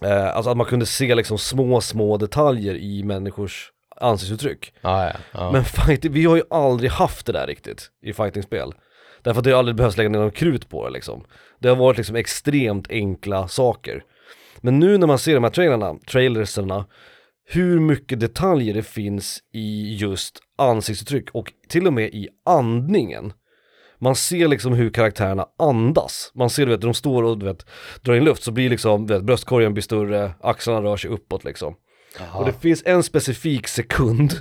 Eh, 0.02 0.36
alltså 0.36 0.50
att 0.50 0.56
man 0.56 0.66
kunde 0.66 0.86
se 0.86 1.14
liksom 1.14 1.38
små, 1.38 1.80
små 1.80 2.16
detaljer 2.16 2.74
i 2.74 3.04
människors 3.04 3.72
ansiktsuttryck. 4.00 4.72
Ja, 4.80 5.04
ja. 5.04 5.12
ja. 5.32 5.52
Men 5.52 5.64
fight, 5.64 6.04
vi 6.04 6.24
har 6.24 6.36
ju 6.36 6.42
aldrig 6.50 6.90
haft 6.90 7.26
det 7.26 7.32
där 7.32 7.46
riktigt 7.46 7.90
i 8.02 8.12
fightingspel. 8.12 8.72
Därför 9.22 9.38
att 9.38 9.44
det 9.44 9.50
har 9.50 9.58
aldrig 9.58 9.76
behövts 9.76 9.96
lägga 9.96 10.08
ner 10.08 10.18
någon 10.18 10.30
krut 10.30 10.68
på 10.68 10.84
det 10.84 10.92
liksom. 10.92 11.24
Det 11.58 11.68
har 11.68 11.76
varit 11.76 11.96
liksom 11.96 12.16
extremt 12.16 12.90
enkla 12.90 13.48
saker. 13.48 14.04
Men 14.60 14.78
nu 14.78 14.98
när 14.98 15.06
man 15.06 15.18
ser 15.18 15.34
de 15.34 15.44
här 15.44 15.50
trailerna, 15.50 15.94
trailerserna, 16.06 16.86
hur 17.44 17.80
mycket 17.80 18.20
detaljer 18.20 18.74
det 18.74 18.82
finns 18.82 19.38
i 19.52 19.96
just 19.96 20.40
ansiktsuttryck 20.58 21.30
och 21.30 21.52
till 21.68 21.86
och 21.86 21.92
med 21.92 22.08
i 22.14 22.28
andningen. 22.44 23.32
Man 23.98 24.16
ser 24.16 24.48
liksom 24.48 24.72
hur 24.72 24.90
karaktärerna 24.90 25.46
andas. 25.58 26.30
Man 26.34 26.50
ser 26.50 26.66
du 26.66 26.72
vet, 26.72 26.80
de 26.80 26.94
står 26.94 27.22
och 27.22 27.38
du 27.38 27.46
vet, 27.46 27.66
drar 28.02 28.14
in 28.14 28.24
luft 28.24 28.42
så 28.42 28.52
blir 28.52 28.70
liksom, 28.70 29.06
vet, 29.06 29.22
bröstkorgen 29.22 29.72
blir 29.72 29.82
större, 29.82 30.32
axlarna 30.40 30.82
rör 30.82 30.96
sig 30.96 31.10
uppåt 31.10 31.44
liksom. 31.44 31.74
Och 32.32 32.46
det 32.46 32.52
finns 32.52 32.82
en 32.86 33.02
specifik 33.02 33.68
sekund, 33.68 34.32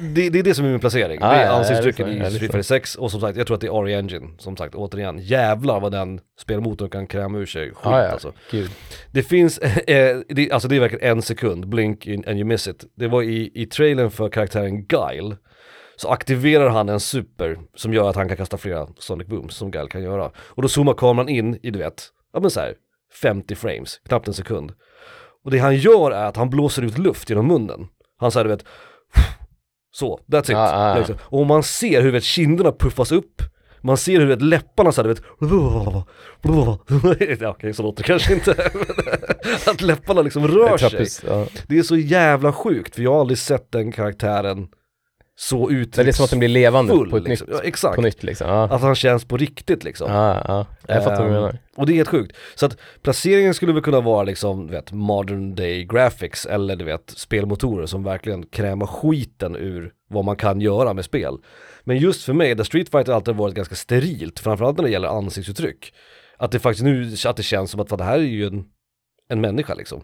det, 0.00 0.30
det 0.30 0.38
är 0.38 0.42
det 0.42 0.54
som 0.54 0.64
är 0.64 0.70
min 0.70 0.80
placering, 0.80 1.18
Ah, 1.22 1.30
det 1.30 1.36
är 1.36 1.46
ja, 1.46 1.52
ansiktsuttrycken 1.52 2.06
jag 2.06 2.14
i 2.14 2.18
lyssnar, 2.18 2.24
jag 2.24 2.32
Street 2.32 2.42
lyssnar. 2.42 2.62
Fighter 2.62 2.86
6 2.86 2.94
och 2.94 3.10
som 3.10 3.20
sagt, 3.20 3.36
jag 3.36 3.46
tror 3.46 3.54
att 3.54 3.60
det 3.60 3.66
är 3.66 3.82
Ari 3.82 3.94
Engine, 3.94 4.26
som 4.38 4.56
sagt 4.56 4.74
återigen, 4.74 5.18
jävlar 5.18 5.80
vad 5.80 5.92
den 5.92 6.20
spelmotorn 6.40 6.90
kan 6.90 7.06
kräma 7.06 7.38
ur 7.38 7.46
sig 7.46 7.66
skit 7.66 7.78
ja, 7.84 8.04
ja. 8.04 8.10
alltså. 8.10 8.32
Gud. 8.50 8.70
Det 9.10 9.22
finns, 9.22 9.58
eh, 9.86 10.18
det, 10.28 10.50
alltså 10.50 10.68
det 10.68 10.76
är 10.76 10.80
verkligen 10.80 11.10
en 11.10 11.22
sekund, 11.22 11.68
blink 11.68 12.06
in 12.06 12.24
and 12.26 12.36
you 12.36 12.44
miss 12.44 12.68
it. 12.68 12.84
Det 12.96 13.08
var 13.08 13.22
i, 13.22 13.50
i 13.54 13.66
trailern 13.66 14.10
för 14.10 14.28
karaktären 14.28 14.86
Guile, 14.86 15.36
så 15.96 16.08
aktiverar 16.08 16.68
han 16.68 16.88
en 16.88 17.00
super 17.00 17.58
som 17.74 17.94
gör 17.94 18.10
att 18.10 18.16
han 18.16 18.28
kan 18.28 18.36
kasta 18.36 18.56
flera 18.56 18.88
Sonic 18.98 19.28
Booms 19.28 19.56
som 19.56 19.70
Guile 19.70 19.88
kan 19.88 20.02
göra. 20.02 20.30
Och 20.36 20.62
då 20.62 20.68
zoomar 20.68 20.94
kameran 20.94 21.28
in 21.28 21.58
i 21.62 21.70
du 21.70 21.78
vet, 21.78 22.08
ja 22.32 22.40
men 22.40 22.50
så 22.50 22.60
här, 22.60 22.74
50 23.22 23.54
frames, 23.54 24.00
knappt 24.08 24.28
en 24.28 24.34
sekund. 24.34 24.72
Och 25.44 25.50
det 25.50 25.58
han 25.58 25.76
gör 25.76 26.10
är 26.10 26.24
att 26.24 26.36
han 26.36 26.50
blåser 26.50 26.82
ut 26.82 26.98
luft 26.98 27.30
genom 27.30 27.46
munnen. 27.46 27.86
Han 28.18 28.30
säger 28.30 28.44
du 28.44 28.50
vet, 28.50 28.64
så, 29.94 30.20
that's 30.26 30.42
it. 30.42 30.48
Ja. 30.48 30.94
Liksom. 30.98 31.16
Och 31.22 31.46
man 31.46 31.62
ser 31.62 32.02
hur 32.02 32.12
vet, 32.12 32.24
kinderna 32.24 32.72
puffas 32.72 33.12
upp, 33.12 33.42
man 33.80 33.96
ser 33.96 34.20
hur 34.20 34.26
vet, 34.26 34.42
läpparna 34.42 34.92
så 34.92 35.02
här, 35.02 35.08
du 35.08 35.14
vet, 35.14 35.24
ja, 37.40 37.50
okej 37.50 37.74
så 37.74 37.82
låter 37.82 38.02
det 38.02 38.06
kanske 38.06 38.34
inte, 38.34 38.50
att 39.66 39.80
läpparna 39.80 40.22
liksom 40.22 40.48
rör 40.48 40.76
sig. 40.76 41.06
Det 41.68 41.78
är 41.78 41.82
så 41.82 41.96
jävla 41.96 42.52
sjukt, 42.52 42.94
för 42.94 43.02
jag 43.02 43.12
har 43.12 43.20
aldrig 43.20 43.38
sett 43.38 43.72
den 43.72 43.92
karaktären 43.92 44.68
så 45.36 45.70
uttrycks 45.70 45.96
Det 45.96 46.10
är 46.10 46.12
som 46.12 46.24
att 46.24 46.30
den 46.30 46.38
blir 46.38 46.48
levande 46.48 46.92
full, 46.92 47.10
på 47.10 47.16
ett 47.16 47.28
liksom. 47.28 47.46
nytt, 47.50 47.56
Ja, 47.62 47.68
exakt. 47.68 47.96
på 47.96 48.02
nytt 48.02 48.22
liksom. 48.22 48.48
Ja, 48.48 48.62
Att 48.64 48.80
han 48.82 48.94
känns 48.94 49.24
på 49.24 49.36
riktigt 49.36 49.84
liksom. 49.84 50.12
ja, 50.12 50.44
ja. 50.48 50.66
Jag 50.86 51.04
fattar 51.04 51.16
vad 51.22 51.26
du 51.30 51.34
Ehm, 51.34 51.40
menar. 51.42 51.58
Och 51.76 51.86
det 51.86 51.92
är 51.92 51.94
helt 51.96 52.08
sjukt. 52.08 52.36
Så 52.54 52.66
att 52.66 52.76
placeringen 53.02 53.54
skulle 53.54 53.72
väl 53.72 53.82
kunna 53.82 54.00
vara 54.00 54.22
liksom, 54.22 54.66
vet, 54.66 54.92
modern 54.92 55.54
day 55.54 55.84
graphics 55.84 56.46
eller 56.46 56.76
du 56.76 56.84
vet, 56.84 57.10
spelmotorer 57.16 57.86
som 57.86 58.04
verkligen 58.04 58.46
krämar 58.46 58.86
skiten 58.86 59.56
ur 59.56 59.92
vad 60.10 60.24
man 60.24 60.36
kan 60.36 60.60
göra 60.60 60.92
med 60.94 61.04
spel. 61.04 61.36
Men 61.84 61.96
just 61.98 62.24
för 62.24 62.32
mig, 62.32 62.54
där 62.54 62.64
Street 62.64 62.88
Fighter 62.90 63.12
alltid 63.12 63.34
varit 63.36 63.54
ganska 63.54 63.74
sterilt, 63.74 64.40
framförallt 64.40 64.76
när 64.76 64.84
det 64.84 64.90
gäller 64.90 65.08
ansiktsuttryck. 65.08 65.94
Att 66.38 66.52
det 66.52 66.58
faktiskt 66.58 66.84
nu, 66.84 67.14
att 67.26 67.36
det 67.36 67.42
känns 67.42 67.70
som 67.70 67.80
att 67.80 67.88
fan, 67.88 67.98
det 67.98 68.04
här 68.04 68.18
är 68.18 68.22
ju 68.22 68.46
en, 68.46 68.64
en 69.28 69.40
människa 69.40 69.74
liksom. 69.74 70.02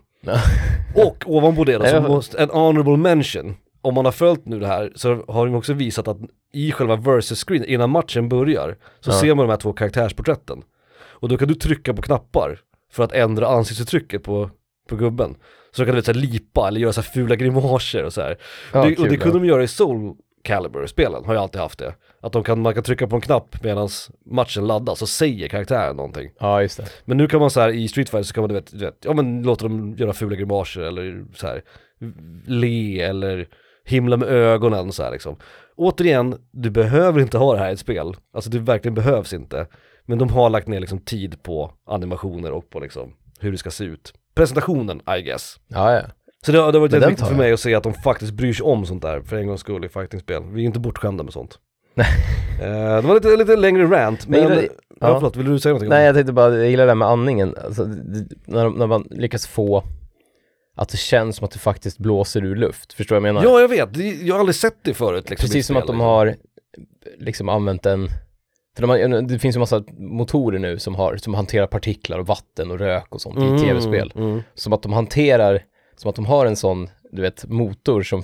Och 0.94 1.16
ovanpå 1.26 1.64
det 1.64 1.78
då, 1.78 1.86
så 1.86 2.00
måste, 2.00 2.42
en 2.42 2.50
honorable 2.50 2.96
mention. 2.96 3.56
Om 3.82 3.94
man 3.94 4.04
har 4.04 4.12
följt 4.12 4.46
nu 4.46 4.60
det 4.60 4.66
här 4.66 4.92
så 4.94 5.24
har 5.28 5.46
de 5.46 5.54
också 5.54 5.72
visat 5.72 6.08
att 6.08 6.18
i 6.52 6.72
själva 6.72 6.96
versus 6.96 7.44
screen 7.44 7.64
innan 7.64 7.90
matchen 7.90 8.28
börjar 8.28 8.76
så 9.00 9.10
Ja. 9.10 9.14
ser 9.14 9.34
man 9.34 9.46
de 9.46 9.50
här 9.50 9.56
två 9.56 9.72
karaktärsporträtten. 9.72 10.62
Och 11.00 11.28
då 11.28 11.36
kan 11.36 11.48
du 11.48 11.54
trycka 11.54 11.94
på 11.94 12.02
knappar 12.02 12.60
för 12.92 13.04
att 13.04 13.12
ändra 13.12 13.46
ansiktsuttrycket 13.48 14.22
på, 14.22 14.50
på 14.88 14.96
gubben. 14.96 15.34
Så 15.70 15.82
då 15.82 15.86
kan 15.86 15.94
du 15.94 16.02
så 16.02 16.12
här, 16.12 16.18
lipa 16.20 16.68
eller 16.68 16.80
göra 16.80 16.92
så 16.92 17.00
här 17.00 17.08
fula 17.08 17.36
grimaser 17.36 18.04
och 18.04 18.12
så 18.12 18.20
här. 18.20 18.38
Ja, 18.72 18.84
det, 18.84 18.98
och 18.98 19.08
det 19.08 19.16
kunde 19.16 19.38
de 19.38 19.44
göra 19.46 19.62
i 19.62 19.68
Soul 19.68 20.16
Calibur-spelen, 20.44 21.24
har 21.24 21.34
jag 21.34 21.42
alltid 21.42 21.60
haft 21.60 21.78
det. 21.78 21.94
Att 22.20 22.32
de 22.32 22.44
kan, 22.44 22.60
man 22.62 22.74
kan 22.74 22.82
trycka 22.82 23.06
på 23.06 23.16
en 23.16 23.22
knapp 23.22 23.62
medan 23.64 23.88
matchen 24.26 24.66
laddas 24.66 24.98
så 24.98 25.06
säger 25.06 25.48
karaktären 25.48 25.96
någonting. 25.96 26.30
Ja, 26.40 26.62
just 26.62 26.76
det. 26.76 26.86
Men 27.04 27.16
nu 27.16 27.26
kan 27.26 27.40
man 27.40 27.50
så 27.50 27.60
här 27.60 27.68
i 27.68 27.88
Street 27.88 28.08
Fighter 28.10 28.22
så 28.26 28.34
kan 28.34 28.42
man 28.42 28.48
du 28.48 28.54
vet, 28.54 28.70
du 28.72 28.78
vet 28.78 28.98
ja 29.04 29.12
men 29.12 29.42
låta 29.42 29.68
dem 29.68 29.94
göra 29.98 30.12
fula 30.12 30.36
grimaser 30.36 30.80
eller 30.80 31.24
så 31.34 31.46
här 31.46 31.62
le 32.46 33.00
eller 33.00 33.48
himla 33.84 34.16
med 34.16 34.28
ögonen 34.28 34.92
så 34.92 35.02
här 35.02 35.10
liksom. 35.10 35.36
Återigen, 35.76 36.34
du 36.52 36.70
behöver 36.70 37.20
inte 37.20 37.38
ha 37.38 37.52
det 37.54 37.58
här 37.60 37.70
i 37.70 37.72
ett 37.72 37.78
spel. 37.78 38.14
Alltså 38.34 38.50
det 38.50 38.58
verkligen 38.58 38.94
behövs 38.94 39.32
inte. 39.32 39.66
Men 40.06 40.18
de 40.18 40.28
har 40.28 40.50
lagt 40.50 40.68
ner 40.68 40.80
liksom 40.80 40.98
tid 40.98 41.42
på 41.42 41.72
animationer 41.86 42.50
och 42.52 42.70
på 42.70 42.80
liksom 42.80 43.12
hur 43.40 43.52
det 43.52 43.58
ska 43.58 43.70
se 43.70 43.84
ut. 43.84 44.12
Presentationen, 44.34 45.00
I 45.18 45.22
guess. 45.22 45.56
Ja, 45.68 45.92
ja. 45.94 46.00
Så 46.46 46.52
det 46.52 46.58
det 46.58 46.64
har 46.64 46.72
varit 46.72 46.90
Men 46.92 47.00
viktigt 47.00 47.20
för 47.20 47.26
jag. 47.32 47.38
mig 47.38 47.52
att 47.52 47.60
se 47.60 47.74
att 47.74 47.82
de 47.82 47.94
faktiskt 47.94 48.32
bryr 48.32 48.52
sig 48.52 48.64
om 48.64 48.86
sånt 48.86 49.02
där 49.02 49.20
för 49.20 49.36
en 49.36 49.46
gångs 49.46 49.60
skull 49.60 49.84
i 49.84 49.88
fightingspel. 49.88 50.42
Vi 50.52 50.62
är 50.62 50.66
inte 50.66 50.80
bortskämda 50.80 51.24
med 51.24 51.32
sånt. 51.32 51.58
Eh, 52.62 52.96
det 52.96 53.00
var 53.00 53.14
lite, 53.14 53.36
lite 53.36 53.56
längre 53.56 53.84
rant, 53.84 54.28
Men 54.28 54.40
men... 54.40 54.48
gillar- 54.50 54.62
ja. 54.62 55.08
ja. 55.08 55.14
förlåt, 55.14 55.36
vill 55.36 55.46
du 55.46 55.58
säga 55.58 55.70
någonting? 55.72 55.88
Nej, 55.90 56.00
det? 56.00 56.06
jag 56.06 56.14
tänkte 56.14 56.32
bara, 56.32 56.56
jag 56.56 56.68
gillar 56.70 56.84
det 56.84 56.90
här 56.90 56.94
med 56.96 57.08
andningen. 57.08 57.54
Alltså, 57.64 57.84
det- 57.84 58.26
när, 58.46 58.70
när 58.70 58.86
man 58.86 59.06
lyckas 59.10 59.46
få 59.46 59.84
att 60.80 60.88
det 60.88 60.96
känns 60.96 61.36
som 61.36 61.44
att 61.44 61.50
det 61.50 61.58
faktiskt 61.58 61.98
blåser 61.98 62.44
ur 62.44 62.56
luft. 62.56 62.92
Förstår 62.92 63.16
du 63.16 63.20
vad 63.20 63.28
jag 63.28 63.34
menar? 63.34 63.46
Ja 63.48 63.60
jag 63.60 63.68
vet, 63.68 63.96
jag 64.22 64.34
har 64.34 64.40
aldrig 64.40 64.54
sett 64.56 64.76
det 64.82 64.94
förut 64.94 65.30
liksom, 65.30 65.46
Precis 65.46 65.66
som 65.66 65.76
att 65.76 65.86
de 65.86 65.92
liksom. 65.92 66.00
har 66.06 66.36
liksom 67.18 67.48
använt 67.48 67.86
en 67.86 68.08
för 68.76 68.82
de 68.82 68.90
har, 68.90 69.22
det 69.22 69.38
finns 69.38 69.56
ju 69.56 69.60
massa 69.60 69.84
motorer 69.98 70.58
nu 70.58 70.78
som, 70.78 70.94
har, 70.94 71.16
som 71.16 71.34
hanterar 71.34 71.66
partiklar 71.66 72.18
och 72.18 72.26
vatten 72.26 72.70
och 72.70 72.78
rök 72.78 73.14
och 73.14 73.20
sånt 73.20 73.38
i 73.38 73.64
tv-spel. 73.64 74.12
mm. 74.16 74.42
Som 74.54 74.72
att 74.72 74.82
de 74.82 74.92
hanterar, 74.92 75.62
som 75.96 76.10
att 76.10 76.16
de 76.16 76.26
har 76.26 76.46
en 76.46 76.56
sån, 76.56 76.88
du 77.12 77.22
vet, 77.22 77.44
motor 77.48 78.02
som, 78.02 78.22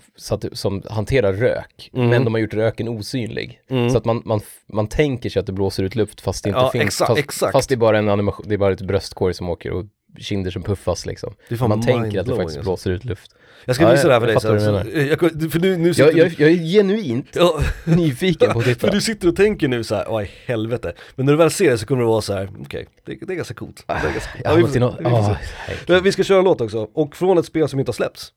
som 0.52 0.82
hanterar 0.90 1.32
rök. 1.32 1.90
Mm. 1.94 2.08
Men 2.08 2.24
de 2.24 2.34
har 2.34 2.40
gjort 2.40 2.54
röken 2.54 2.88
osynlig. 2.88 3.60
Mm. 3.70 3.90
Så 3.90 3.98
att 3.98 4.04
man, 4.04 4.22
man, 4.24 4.40
man 4.72 4.86
tänker 4.88 5.30
sig 5.30 5.40
att 5.40 5.46
det 5.46 5.52
blåser 5.52 5.82
ut 5.82 5.94
luft 5.94 6.20
fast 6.20 6.44
det 6.44 6.48
inte 6.50 6.60
Ja, 6.60 6.70
finns. 6.70 6.84
exakt, 6.84 7.08
fast, 7.08 7.18
exakt. 7.20 7.52
fast 7.52 7.68
det 7.68 7.74
är 7.74 7.76
bara 7.76 7.98
en 7.98 8.08
animation, 8.08 8.46
det 8.48 8.54
är 8.54 8.58
bara 8.58 8.72
ett 8.72 8.80
bröstkorg 8.82 9.34
som 9.34 9.50
åker 9.50 9.70
och 9.70 9.84
kinder 10.18 10.50
som 10.50 10.62
puffas 10.62 11.06
liksom. 11.06 11.34
Man 11.60 11.82
tänker 11.82 12.20
att 12.20 12.26
det 12.26 12.36
faktiskt 12.36 12.40
alltså. 12.40 12.62
blåser 12.62 12.90
ut 12.90 13.04
luft. 13.04 13.34
Jag 13.64 13.76
ska 13.76 13.84
Ja, 13.84 13.90
visa 13.90 14.08
det 14.08 14.12
här 14.14 14.20
för 14.20 14.26
dig 14.26 14.40
sen, 14.40 14.50
vad 14.50 14.86
du 14.86 14.92
så, 14.92 15.26
jag, 15.26 15.52
för 15.52 15.60
nu, 15.60 15.76
nu 15.76 15.94
sitter 15.94 16.18
Jag, 16.18 16.26
jag, 16.26 16.40
jag 16.40 16.50
är 16.50 16.64
genuint 16.64 17.36
nyfiken 17.84 18.52
på 18.52 18.58
att 18.58 18.64
titta. 18.64 18.80
för 18.86 18.94
du 18.94 19.00
sitter 19.00 19.28
och 19.28 19.36
tänker 19.36 19.68
nu 19.68 19.84
så 19.84 19.94
här, 19.94 20.22
i 20.22 20.30
helvete. 20.46 20.92
Men 21.14 21.26
när 21.26 21.32
du 21.32 21.36
väl 21.36 21.50
ser 21.50 21.70
det 21.70 21.78
så 21.78 21.86
kommer 21.86 22.02
det 22.02 22.08
vara 22.08 22.20
så 22.20 22.32
här, 22.32 22.50
okej, 22.60 22.86
det, 23.04 23.14
det 23.14 23.32
är 23.32 23.36
ganska 23.36 23.54
coolt. 23.54 23.84
Det 23.86 23.92
är 23.92 24.12
ganska, 24.12 24.30
Jag 24.44 24.50
har 24.50 24.56
vi, 24.56 24.62
och, 24.62 24.68
vi, 24.68 26.02
får 26.02 26.10
ska 26.10 26.24
köra 26.24 26.38
en 26.38 26.44
låt 26.44 26.60
också, 26.60 26.88
och 26.92 27.16
från 27.16 27.38
ett 27.38 27.46
spel 27.46 27.68
som 27.68 27.78
inte 27.78 27.88
har 27.88 27.94
släppts. 27.94 28.32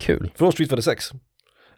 kul. 0.00 0.30
Från 0.34 0.52
Street 0.52 0.70
Fighter 0.70 0.82
6. 0.82 1.10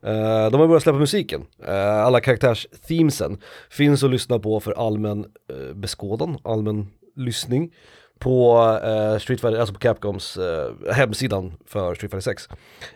Eh, 0.03 0.51
de 0.51 0.61
har 0.61 0.67
börjat 0.67 0.83
släppa 0.83 0.99
musiken. 0.99 1.47
Eh, 1.67 2.05
alla 2.05 2.21
karaktärs-themesen 2.21 3.39
finns 3.71 4.03
att 4.03 4.11
lyssna 4.11 4.39
på 4.39 4.61
för 4.61 4.73
allmän 4.73 5.25
uh, 5.53 5.75
beskådan, 5.75 6.39
allmän 6.45 6.87
lyssning 7.17 7.71
på 8.19 8.63
uh, 8.63 9.19
Street 9.19 9.41
Fighter, 9.41 9.59
alltså 9.59 9.75
på 9.75 9.81
Capcoms 9.81 10.37
eh, 10.37 10.93
hemsidan 10.93 11.53
för 11.67 11.95
Street 11.95 12.11
Fighter 12.11 12.21
6. 12.21 12.49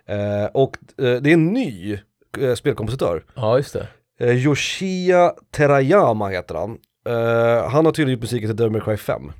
Eh, 0.06 0.44
och 0.54 0.76
eh, 0.98 1.22
det 1.22 1.30
är 1.30 1.34
en 1.34 1.46
ny 1.46 1.98
eh, 2.38 2.54
spelkompositör. 2.54 3.24
Ja, 3.34 3.56
just 3.56 3.72
det. 3.72 3.88
Uh, 4.26 4.46
Yoshia 4.46 5.32
Terayama 5.56 6.28
heter 6.28 6.54
han. 6.54 6.78
Eh, 7.08 7.70
han 7.70 7.84
har 7.84 7.92
tydligen 7.92 8.18
gjort 8.18 8.22
musiken 8.22 8.48
till 8.48 8.56
Devil 8.56 8.72
May 8.72 8.80
Cry 8.80 8.96
5. 8.96 9.32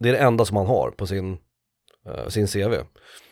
Det 0.00 0.08
är 0.08 0.12
det 0.12 0.18
enda 0.18 0.44
som 0.44 0.56
han 0.56 0.66
har 0.66 0.90
på 0.90 1.06
sin, 1.06 1.32
eh, 2.08 2.28
sin 2.28 2.46
CV. 2.46 2.74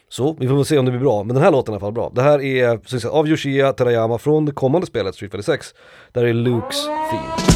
Så 0.08 0.36
vi 0.40 0.48
får 0.48 0.54
väl 0.54 0.64
se 0.64 0.78
om 0.78 0.84
det 0.84 0.90
blir 0.90 1.00
bra, 1.00 1.24
men 1.24 1.34
den 1.34 1.44
här 1.44 1.50
låten 1.50 1.74
är 1.74 1.76
i 1.76 1.76
alla 1.76 1.86
fall 1.86 1.92
bra. 1.92 2.12
Det 2.14 2.22
här 2.22 2.42
är 2.42 3.08
av 3.08 3.28
Yoshia 3.28 3.72
Terayama 3.72 4.18
från 4.18 4.44
det 4.44 4.52
kommande 4.52 4.86
spelet 4.86 5.14
Street 5.14 5.32
Fighter 5.32 5.52
6. 5.52 5.74
Där 6.12 6.24
är 6.24 6.32
Lukes 6.32 6.84
theme. 6.86 7.53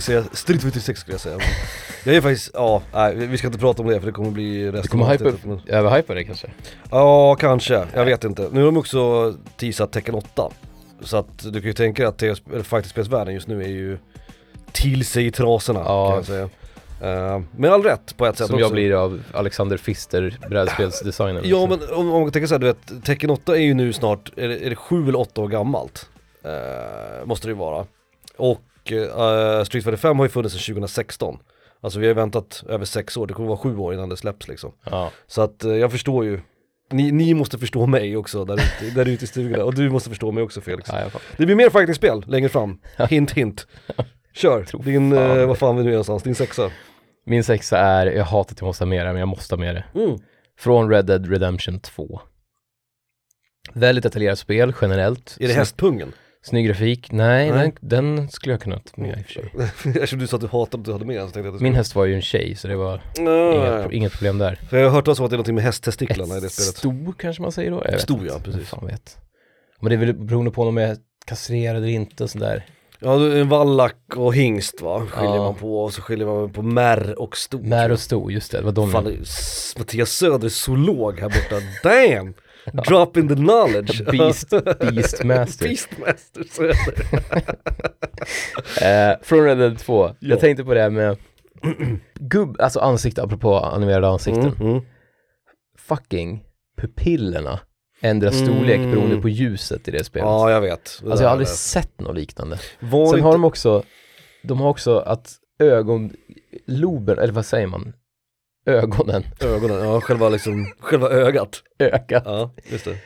säga 0.22 0.24
Street 0.32 0.62
Fighter 0.62 0.80
6 0.80 1.00
skulle 1.00 1.14
jag 1.14 1.20
säga. 1.20 1.36
Men 1.36 2.14
Jag 2.14 2.16
är 2.16 2.20
faktiskt, 2.20 2.50
ja, 2.54 2.82
nej, 2.92 3.14
vi 3.14 3.38
ska 3.38 3.46
inte 3.46 3.58
prata 3.58 3.82
om 3.82 3.88
det 3.88 4.00
för 4.00 4.06
det 4.06 4.12
kommer 4.12 4.30
bli 4.30 4.66
resten 4.66 4.82
Du 4.82 4.88
kommer 4.88 5.04
hypa 5.12 5.24
avsnittet, 5.24 5.44
men- 5.48 5.60
överhypa 5.66 6.14
det 6.14 6.24
kanske? 6.24 6.50
Ja, 6.90 7.34
kanske. 7.34 7.86
Jag 7.94 8.04
vet 8.04 8.24
inte. 8.24 8.48
Nu 8.52 8.58
har 8.60 8.66
de 8.66 8.76
också 8.76 9.34
teasat 9.56 9.92
Tekken 9.92 10.14
8. 10.14 10.48
Så 11.00 11.16
att 11.16 11.38
du 11.38 11.52
kan 11.52 11.62
ju 11.62 11.72
tänka 11.72 12.08
att 12.08 12.18
TS, 12.18 12.42
eller 12.52 12.62
fighterspelsvärlden 12.62 13.34
just 13.34 13.46
nu 13.48 13.62
är 13.62 13.68
ju 13.68 13.98
till 14.72 15.06
sig 15.06 15.26
i 15.26 15.30
trasorna 15.30 15.80
Ja. 15.84 16.06
kan 16.08 16.16
jag 16.16 16.24
säga. 16.26 16.48
Uh, 17.36 17.42
med 17.56 17.72
all 17.72 17.82
rätt 17.82 18.16
på 18.16 18.26
ett 18.26 18.38
sätt 18.38 18.46
Som 18.46 18.54
också. 18.54 18.64
jag 18.64 18.72
blir 18.72 18.92
av 19.04 19.22
Alexander 19.32 19.76
Fister, 19.76 20.38
brädspelsdesignern. 20.48 21.42
Ja 21.44 21.66
men 21.66 21.78
om, 21.98 22.12
om 22.12 22.22
man 22.22 22.32
tänker 22.32 22.46
så 22.46 22.54
här, 22.54 22.58
du 22.58 22.66
vet, 22.66 23.04
Tekken 23.04 23.30
8 23.30 23.56
är 23.56 23.60
ju 23.60 23.74
nu 23.74 23.92
snart, 23.92 24.32
är 24.36 24.48
det, 24.48 24.66
är 24.66 24.70
det 24.70 24.76
sju 24.76 25.08
eller 25.08 25.18
åtta 25.20 25.40
år 25.40 25.48
gammalt? 25.48 26.08
Eh, 26.44 27.24
måste 27.26 27.46
det 27.46 27.50
ju 27.50 27.56
vara. 27.58 27.86
Och 28.36 28.60
eh, 28.90 29.64
Street 29.64 29.84
Fighter 29.84 29.96
5 29.96 30.18
har 30.18 30.24
ju 30.26 30.28
funnits 30.28 30.54
sedan 30.54 30.74
2016. 30.74 31.38
Alltså 31.80 31.98
vi 31.98 32.06
har 32.06 32.14
väntat 32.14 32.64
över 32.68 32.84
sex 32.84 33.16
år, 33.16 33.26
det 33.26 33.34
kommer 33.34 33.48
vara 33.48 33.58
sju 33.58 33.76
år 33.76 33.94
innan 33.94 34.08
det 34.08 34.16
släpps 34.16 34.48
liksom. 34.48 34.72
Ja. 34.90 35.10
Så 35.26 35.42
att 35.42 35.64
eh, 35.64 35.72
jag 35.72 35.92
förstår 35.92 36.24
ju, 36.24 36.40
ni, 36.90 37.12
ni 37.12 37.34
måste 37.34 37.58
förstå 37.58 37.86
mig 37.86 38.16
också 38.16 38.44
där 38.44 38.54
ute, 38.54 38.94
där 38.94 39.08
ute 39.08 39.24
i 39.24 39.26
stugorna 39.26 39.64
och 39.64 39.74
du 39.74 39.90
måste 39.90 40.08
förstå 40.08 40.32
mig 40.32 40.42
också 40.42 40.60
Felix. 40.60 40.90
Ja. 40.92 41.20
Det 41.36 41.46
blir 41.46 41.56
mer 41.56 41.70
fightingspel 41.70 42.24
längre 42.26 42.48
fram, 42.48 42.78
hint 43.10 43.30
hint. 43.30 43.66
Kör, 44.34 44.84
din, 44.84 45.10
fan 45.10 45.30
eh, 45.30 45.34
det. 45.34 45.46
vad 45.46 45.58
fan 45.58 45.76
vi 45.76 45.82
nu 45.82 45.88
är 45.88 45.92
någonstans, 45.92 46.22
din 46.22 46.34
sexa. 46.34 46.70
Min 47.24 47.44
sexa 47.44 47.78
är, 47.78 48.06
jag 48.06 48.24
hatar 48.24 48.52
att 48.52 48.60
jag 48.60 48.66
måste 48.66 48.84
ha 48.84 48.88
med 48.88 49.06
det, 49.06 49.12
men 49.12 49.20
jag 49.20 49.28
måste 49.28 49.54
ha 49.54 49.60
med 49.60 49.74
det. 49.74 50.00
Mm. 50.00 50.18
Från 50.58 50.90
Red 50.90 51.06
Dead 51.06 51.30
Redemption 51.30 51.80
2. 51.80 52.20
Väldigt 53.72 54.02
detaljerat 54.02 54.38
spel 54.38 54.74
generellt. 54.80 55.36
Är 55.40 55.48
det 55.48 55.54
hästpungen? 55.54 56.12
Snygg 56.44 56.66
grafik? 56.66 57.12
Nej, 57.12 57.50
Nej. 57.50 57.72
Den, 57.80 58.16
den 58.16 58.28
skulle 58.28 58.52
jag 58.52 58.60
kunna 58.60 58.78
ta 58.78 59.00
med 59.02 59.18
i 59.18 59.22
och 59.22 59.26
för 59.26 59.32
sig. 59.32 59.50
Eftersom 59.86 60.18
du 60.18 60.26
sa 60.26 60.36
att 60.36 60.40
du 60.40 60.48
hatade 60.48 60.80
att 60.80 60.84
du 60.84 60.92
hade 60.92 61.04
med 61.04 61.16
så 61.20 61.22
tänkte 61.22 61.38
jag 61.40 61.46
att 61.46 61.58
du 61.58 61.62
Min 61.62 61.72
skulle... 61.72 61.76
häst 61.78 61.94
var 61.94 62.04
ju 62.04 62.14
en 62.14 62.22
tjej, 62.22 62.54
så 62.56 62.68
det 62.68 62.76
var 62.76 63.00
Nej. 63.18 63.56
inget, 63.56 63.92
inget 63.92 64.12
problem 64.12 64.38
där. 64.38 64.60
För 64.70 64.76
jag 64.76 64.84
har 64.90 64.94
hört 64.94 65.08
om 65.08 65.12
att 65.12 65.18
det 65.18 65.24
är 65.24 65.28
någonting 65.30 65.54
med 65.54 65.64
hästtestiklarna 65.64 66.36
i 66.36 66.40
det 66.40 66.48
spelet. 66.50 66.76
sto 66.76 67.12
kanske 67.18 67.42
man 67.42 67.52
säger 67.52 67.70
då? 67.70 67.82
Jag 67.84 68.00
Sto, 68.00 68.18
ja, 68.26 68.38
precis. 68.44 68.68
Fan 68.68 68.86
vet. 68.86 69.16
Men 69.80 69.88
det 69.88 69.94
är 69.94 69.98
väl 69.98 70.14
beroende 70.14 70.50
på 70.50 70.62
om 70.62 70.74
de 70.74 70.82
är 70.82 70.96
kastrerade 71.26 71.78
eller 71.78 71.88
inte 71.88 72.24
och 72.24 72.30
sådär. 72.30 72.64
Ja, 73.04 73.14
en 73.14 73.48
vallack 73.48 74.16
och 74.16 74.34
hingst 74.34 74.80
va, 74.80 75.06
skiljer 75.10 75.34
Ja. 75.36 75.42
man 75.42 75.54
på 75.54 75.84
och 75.84 75.92
så 75.94 76.02
skiljer 76.02 76.26
man 76.26 76.52
på 76.52 76.62
märr 76.62 77.18
och 77.18 77.36
sto. 77.36 77.58
När 77.62 77.92
och 77.92 78.00
sto, 78.00 78.30
just 78.30 78.52
det, 78.52 78.58
det 78.58 78.64
var 78.64 78.72
de 78.72 78.90
Fan, 78.90 79.16
Mattias 79.78 80.10
Söder 80.10 80.44
är 80.44 80.48
zoolog 80.48 81.20
här 81.20 81.28
borta, 81.28 81.56
damn! 81.82 82.34
Drop 82.88 83.16
in 83.16 83.28
the 83.28 83.34
knowledge. 83.34 84.04
Beast, 84.10 84.50
Beastmaster. 84.80 85.64
Beastmaster 85.68 86.44
Söder. 86.50 86.94
Eh, 88.82 89.16
från 89.22 89.44
Red 89.44 89.58
Dead 89.58 89.78
2, 89.78 90.06
Ja. 90.06 90.14
jag 90.20 90.40
tänkte 90.40 90.64
på 90.64 90.74
det 90.74 90.80
här 90.80 90.90
med 90.90 91.16
gubb, 92.20 92.56
alltså 92.60 92.80
ansikte, 92.80 93.22
apropå 93.22 93.56
animerade 93.58 94.08
ansikten. 94.08 94.46
Mm, 94.60 94.68
mm. 94.70 94.82
Fucking 95.78 96.44
pupillerna 96.76 97.60
ändrar 98.00 98.30
storlek 98.30 98.76
Mm. 98.78 98.90
beroende 98.90 99.16
på 99.16 99.28
ljuset 99.28 99.88
i 99.88 99.90
det 99.90 100.04
spelet. 100.04 100.26
Ja, 100.26 100.50
jag 100.50 100.60
vet. 100.60 101.00
Det 101.02 101.10
alltså 101.10 101.24
jag 101.24 101.28
har 101.28 101.32
aldrig 101.32 101.48
sett 101.48 102.00
något 102.00 102.16
liknande. 102.16 102.58
Var 102.80 103.06
Sen 103.06 103.14
inte... 103.18 103.24
har 103.26 103.32
de 103.32 103.44
också, 103.44 103.82
de 104.42 104.60
har 104.60 104.68
också 104.68 104.98
att 104.98 105.32
ögonloben, 105.58 107.18
eller 107.18 107.32
vad 107.32 107.46
säger 107.46 107.66
man? 107.66 107.92
Ögonen, 108.66 109.22
ögonen, 109.40 109.78
ja 109.84 110.00
själva 110.00 110.28
liksom, 110.28 110.66
själva 110.80 111.08
ögat. 111.10 111.62
ögat, 111.78 112.22
Ja, 112.26 112.54
just 112.70 112.84
det. 112.84 112.96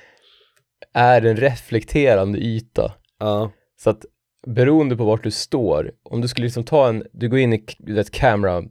är 0.95 1.23
en 1.25 1.37
reflekterande 1.37 2.39
yta. 2.39 2.93
Ja. 3.21 3.51
Så 3.79 3.91
att 3.91 4.05
beroende 4.47 4.97
på 4.97 5.05
vart 5.05 5.23
du 5.23 5.31
står, 5.31 5.91
om 6.11 6.21
du 6.21 6.29
skulle 6.29 6.45
liksom 6.45 6.65
ta 6.65 6.89
en, 6.89 7.05
du 7.13 7.29
går 7.29 7.39
in 7.39 7.53
i, 7.53 7.65
vet, 7.79 8.11
camera 8.11 8.63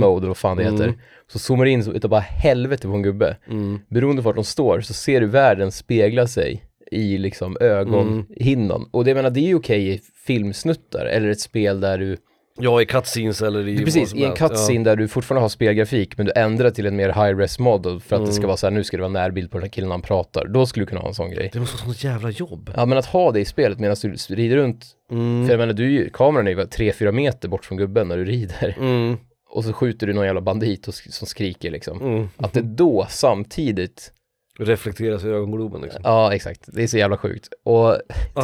mode 0.00 0.16
eller 0.18 0.26
vad 0.28 0.36
fan 0.36 0.56
det 0.56 0.62
heter, 0.64 0.84
Mm. 0.84 0.98
så 1.32 1.38
zoomar 1.38 1.64
du 1.64 1.70
in 1.70 1.84
så 1.84 1.92
utav 1.92 2.10
bara 2.10 2.20
helvete 2.20 2.88
på 2.88 2.94
en 2.94 3.02
gubbe. 3.02 3.36
Mm. 3.48 3.78
Beroende 3.90 4.22
på 4.22 4.28
vart 4.28 4.34
de 4.36 4.44
står 4.44 4.80
så 4.80 4.94
ser 4.94 5.20
du 5.20 5.26
världen 5.26 5.72
spegla 5.72 6.26
sig 6.26 6.64
i 6.90 7.18
liksom 7.18 7.56
ögonhinnan. 7.60 8.88
Och 8.90 9.04
det 9.04 9.14
menar, 9.14 9.30
det 9.30 9.40
är 9.40 9.46
ju 9.48 9.54
okej 9.54 9.88
i 9.94 10.00
filmsnuttar 10.26 11.06
eller 11.06 11.28
ett 11.28 11.40
spel 11.40 11.80
där 11.80 11.98
du, 11.98 12.16
Ja, 12.60 12.82
i 12.82 12.86
cutscenes 12.86 13.42
eller 13.42 13.68
i... 13.68 13.84
precis, 13.84 14.14
i 14.14 14.24
en 14.24 14.32
cutscene 14.34 14.84
där 14.84 14.96
du 14.96 15.08
fortfarande 15.08 15.44
har 15.44 15.48
spelgrafik 15.48 16.16
men 16.16 16.26
du 16.26 16.32
ändrar 16.36 16.70
till 16.70 16.86
en 16.86 16.96
mer 16.96 17.08
high-res 17.08 17.58
model 17.58 18.00
för 18.00 18.16
att 18.16 18.20
Mm. 18.20 18.28
det 18.28 18.34
ska 18.34 18.46
vara 18.46 18.56
så 18.56 18.66
här, 18.66 18.70
nu 18.72 18.84
ska 18.84 18.96
det 18.96 19.00
vara 19.00 19.12
närbild 19.12 19.50
på 19.50 19.56
den 19.58 19.62
här 19.62 19.70
killen 19.70 19.88
när 19.88 19.94
han 19.94 20.02
pratar. 20.02 20.46
Då 20.46 20.66
skulle 20.66 20.82
du 20.82 20.88
kunna 20.88 21.00
ha 21.00 21.08
en 21.08 21.14
sån 21.14 21.30
grej. 21.30 21.50
Det 21.52 21.60
måste 21.60 21.76
vara 21.76 21.84
sånt 21.84 22.04
jävla 22.04 22.30
jobb. 22.30 22.70
Ja 22.76 22.86
men 22.86 22.98
att 22.98 23.06
ha 23.06 23.32
det 23.32 23.40
i 23.40 23.44
spelet 23.44 23.78
medan 23.78 23.96
du 24.02 24.34
rider 24.34 24.56
runt, 24.56 24.84
Mm. 25.10 25.46
för 25.46 25.52
jag 25.52 25.58
menar 25.58 25.72
du, 25.72 26.10
kameran 26.12 26.46
är 26.46 26.50
ju 26.50 26.56
3-4 26.64 27.12
meter 27.12 27.48
bort 27.48 27.64
från 27.64 27.78
gubben 27.78 28.08
när 28.08 28.16
du 28.16 28.24
rider. 28.24 28.76
Mm. 28.80 29.16
Och 29.50 29.64
så 29.64 29.72
skjuter 29.72 30.06
du 30.06 30.12
någon 30.12 30.24
jävla 30.26 30.40
bandit 30.40 30.88
och 30.88 30.94
som 30.94 31.26
skriker 31.26 31.70
liksom. 31.70 32.00
Mm. 32.00 32.28
Att 32.36 32.52
det 32.52 32.60
då 32.62 33.06
samtidigt, 33.10 34.12
Reflekteras 34.58 35.24
i 35.24 35.28
ögongloben 35.28 35.80
liksom. 35.82 36.00
ja 36.04 36.34
exakt, 36.34 36.60
det 36.66 36.82
är 36.82 36.86
så 36.86 36.98
jävla 36.98 37.16
sjukt. 37.16 37.48
Och 37.64 37.94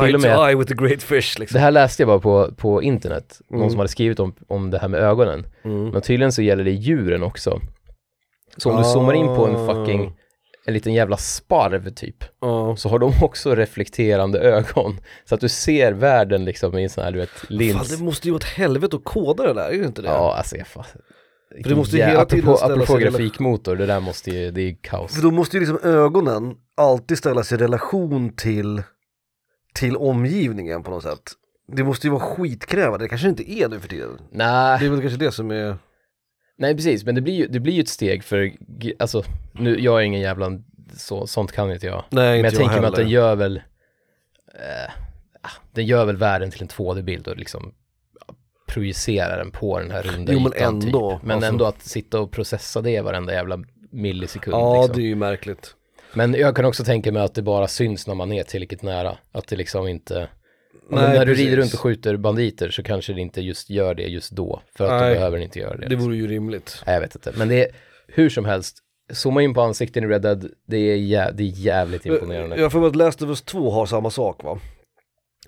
Eye 0.03 0.15
och 0.15 0.21
med- 0.21 0.49
eye 0.49 0.57
with 0.57 0.69
the 0.69 0.85
great 0.87 1.03
fish 1.03 1.39
liksom. 1.39 1.55
det 1.55 1.61
här 1.61 1.71
läste 1.71 2.03
jag 2.03 2.09
bara 2.09 2.19
på, 2.19 2.55
på 2.57 2.83
internet, 2.83 3.41
någon 3.51 3.61
Mm. 3.61 3.71
som 3.71 3.79
hade 3.79 3.89
skrivit 3.89 4.21
om, 4.21 4.35
om 4.49 4.71
det 4.71 4.79
här 4.79 4.89
med 4.89 5.01
ögonen. 5.01 5.47
Mm. 5.65 5.89
Men 5.89 6.03
tydligen 6.03 6.33
så 6.33 6.43
gäller 6.43 6.65
det 6.65 6.71
djuren 6.71 7.23
också. 7.23 7.61
Så 8.57 8.71
om 8.71 8.77
du 8.79 8.85
zoomar 8.85 9.13
in 9.15 9.27
på 9.27 9.47
en 9.47 9.57
Ah. 9.57 9.67
fucking, 9.75 10.13
en 10.67 10.75
liten 10.75 10.95
jävla 10.95 11.17
sparv 11.17 11.91
typ, 11.91 12.25
Ja. 12.41 12.77
så 12.77 12.89
har 12.89 12.99
de 12.99 13.13
också 13.23 13.55
reflekterande 13.55 14.39
ögon. 14.39 15.01
Så 15.25 15.35
att 15.35 15.41
du 15.41 15.49
ser 15.49 15.93
världen 15.93 16.45
liksom 16.45 16.79
i 16.79 16.83
en 16.83 16.91
sån 16.91 17.05
här, 17.05 17.13
du 17.13 17.19
vet, 17.19 17.51
lins. 17.51 17.77
Fan, 17.89 17.99
det 17.99 18.05
måste 18.05 18.29
ju 18.29 18.37
ett 18.37 18.45
helvete 18.45 18.97
att 18.97 19.05
koda 19.05 19.47
det 19.47 19.53
där, 19.55 19.69
är 19.69 19.79
det 19.79 19.85
inte 19.87 20.03
det? 20.03 20.09
Ja, 20.09 20.35
alltså 20.37 20.57
jag 20.57 20.67
fan. 20.67 20.85
För 21.63 21.69
det 21.69 21.75
måste 21.77 21.97
ju 21.97 22.03
Ja, 22.03 22.09
hela 22.09 22.21
apropå, 22.23 22.57
tiden 22.57 22.73
apropå 22.73 22.99
rela- 22.99 23.11
grafikmotor, 23.11 23.77
det 23.77 23.87
där 23.87 24.01
måste 24.01 24.31
ju, 24.31 24.51
det 24.51 24.61
är 24.63 24.77
kaos. 24.81 25.15
För 25.15 25.23
då 25.23 25.31
måste 25.31 25.57
ju 25.57 25.61
liksom 25.61 25.79
ögonen 25.83 26.55
alltid 26.77 27.19
ställas 27.19 27.53
i 27.53 27.57
relation 27.57 28.31
till, 28.37 28.83
till 29.75 29.97
omgivningen 29.97 30.83
på 30.83 30.91
något 30.91 31.03
sätt. 31.03 31.33
Det 31.73 31.85
måste 31.85 32.07
ju 32.07 32.11
vara 32.11 32.21
skitkrävande, 32.21 33.05
det 33.05 33.09
kanske 33.09 33.29
inte 33.29 33.53
är 33.53 33.69
nu 33.69 33.81
för 33.81 33.89
tiden. 33.89 34.19
Nej, 34.31 34.79
Det 34.81 34.87
är 34.87 34.91
väl 34.91 35.01
kanske 35.01 35.19
det 35.19 35.33
som 35.33 35.51
är... 35.51 35.77
nej 36.59 36.75
precis, 36.75 37.05
men 37.05 37.15
det 37.15 37.21
blir 37.21 37.35
ju, 37.35 37.47
det 37.47 37.61
blir 37.61 37.73
ju 37.73 37.81
ett 37.83 37.89
steg 37.89 38.25
för, 38.25 38.53
alltså, 38.99 39.23
nu, 39.53 39.81
jag 39.81 39.99
är 39.99 40.03
ingen 40.03 40.21
jävla, 40.21 40.51
så, 40.97 41.27
sånt 41.27 41.53
kan 41.53 41.73
inte 41.73 41.87
jag. 41.87 42.05
Nej, 42.11 42.27
Men 42.29 42.37
inte 42.37 42.47
jag 42.49 42.55
tänker 42.69 42.81
mig 42.81 42.89
att 42.91 42.97
den 42.97 43.09
gör 43.09 43.37
väl, 43.37 43.57
eh, 44.55 44.93
ah, 45.43 45.51
den 45.73 45.87
gör 45.87 46.05
väl 46.05 46.17
världen 46.17 46.51
till 46.51 46.63
en 46.63 46.69
2D-bild 46.69 47.29
och 47.29 47.37
liksom 47.37 47.75
ja, 48.69 48.73
projicerar 48.75 49.39
den 49.39 49.51
på 49.51 49.79
den 49.79 49.91
här 49.91 50.03
runda 50.03 50.33
Jo, 50.33 50.41
men 50.41 50.53
ytan 50.53 50.75
ändå, 50.83 51.11
typ. 51.13 51.23
Men 51.23 51.37
alltså. 51.37 51.51
ändå 51.51 51.65
att 51.65 51.83
sitta 51.83 52.21
och 52.21 52.31
processa 52.33 52.81
det 52.81 53.01
varenda 53.01 53.33
jävla 53.33 53.59
millisekund 53.91 54.55
Ja, 54.57 54.83
liksom. 54.83 54.97
det 54.97 55.07
är 55.07 55.09
ju 55.09 55.15
märkligt. 55.15 55.75
Men 56.15 56.35
jag 56.35 56.57
kan 56.57 56.65
också 56.65 56.85
tänka 56.85 57.13
mig 57.13 57.23
att 57.23 57.35
det 57.35 57.43
bara 57.43 57.69
syns 57.69 58.07
när 58.07 58.15
man 58.15 58.33
är 58.33 58.43
tillräckligt 58.43 58.83
nära. 58.83 59.17
Att 59.33 59.47
det 59.49 59.57
liksom 59.57 59.89
inte... 59.89 60.29
Nej, 60.91 61.09
när 61.19 61.27
du 61.27 61.33
precis. 61.33 61.45
rider 61.47 61.57
runt 61.57 61.75
och 61.75 61.81
skjuter 61.81 62.17
banditer 62.17 62.71
så 62.71 62.83
kanske 62.83 63.13
det 63.13 63.21
inte 63.21 63.41
just 63.41 63.71
gör 63.71 63.95
det 63.95 64.03
just 64.03 64.31
då. 64.31 64.63
För 64.77 64.85
att 64.85 65.01
Nej. 65.01 65.09
du 65.09 65.15
behöver 65.15 65.39
inte 65.39 65.59
göra 65.59 65.77
det. 65.77 65.83
Det 65.83 65.89
liksom. 65.89 66.05
vore 66.07 66.17
ju 66.17 66.27
rimligt. 66.27 66.83
Nej, 66.87 66.95
jag 66.95 67.01
vet 67.01 67.15
inte. 67.15 67.33
Men 67.37 67.49
det 67.49 67.65
är 67.65 67.69
hur 68.09 68.31
som 68.31 68.45
helst. 68.45 68.79
Zooma 69.13 69.43
in 69.43 69.55
på 69.55 69.61
ansikten 69.61 70.05
i 70.05 70.07
Red 70.07 70.23
Dead. 70.23 70.51
Det 70.67 70.77
är, 70.77 70.97
jä- 70.97 71.33
det 71.33 71.43
är 71.43 71.47
jävligt 71.47 72.07
imponerande. 72.07 72.61
Jag 72.61 72.73
får 72.73 72.87
att 72.87 72.97
Last 72.97 73.23
of 73.23 73.29
Us 73.29 73.43
2 73.43 73.71
har 73.71 73.87
samma 73.87 74.11
sak 74.11 74.43
va? 74.45 74.59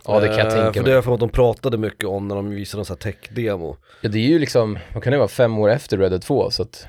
Ja, 0.07 0.21
det 0.21 0.29
kan 0.29 0.37
jag 0.39 0.47
Eh, 0.47 0.53
tänka 0.53 0.73
För 0.73 0.81
mig. 0.83 0.93
det 0.93 0.99
är 0.99 1.03
för 1.03 1.15
att 1.15 1.21
de 1.21 1.29
pratade 1.29 1.77
mycket 1.79 2.05
om 2.05 2.29
när 2.29 2.35
de 2.35 2.51
visade 2.51 2.79
någon 2.79 2.85
sån 2.87 2.97
här 3.05 3.13
tech-demo. 3.13 3.77
Ja, 4.01 4.09
det 4.09 4.19
är 4.19 4.29
ju 4.29 4.39
liksom, 4.39 4.79
vad 4.95 5.03
kan 5.03 5.11
det 5.13 5.19
vara, 5.19 5.29
fem 5.29 5.59
år 5.59 5.71
efter 5.71 5.99
Red 5.99 6.13
Dead 6.13 6.23
2. 6.23 6.51
Så 6.51 6.63
att 6.63 6.87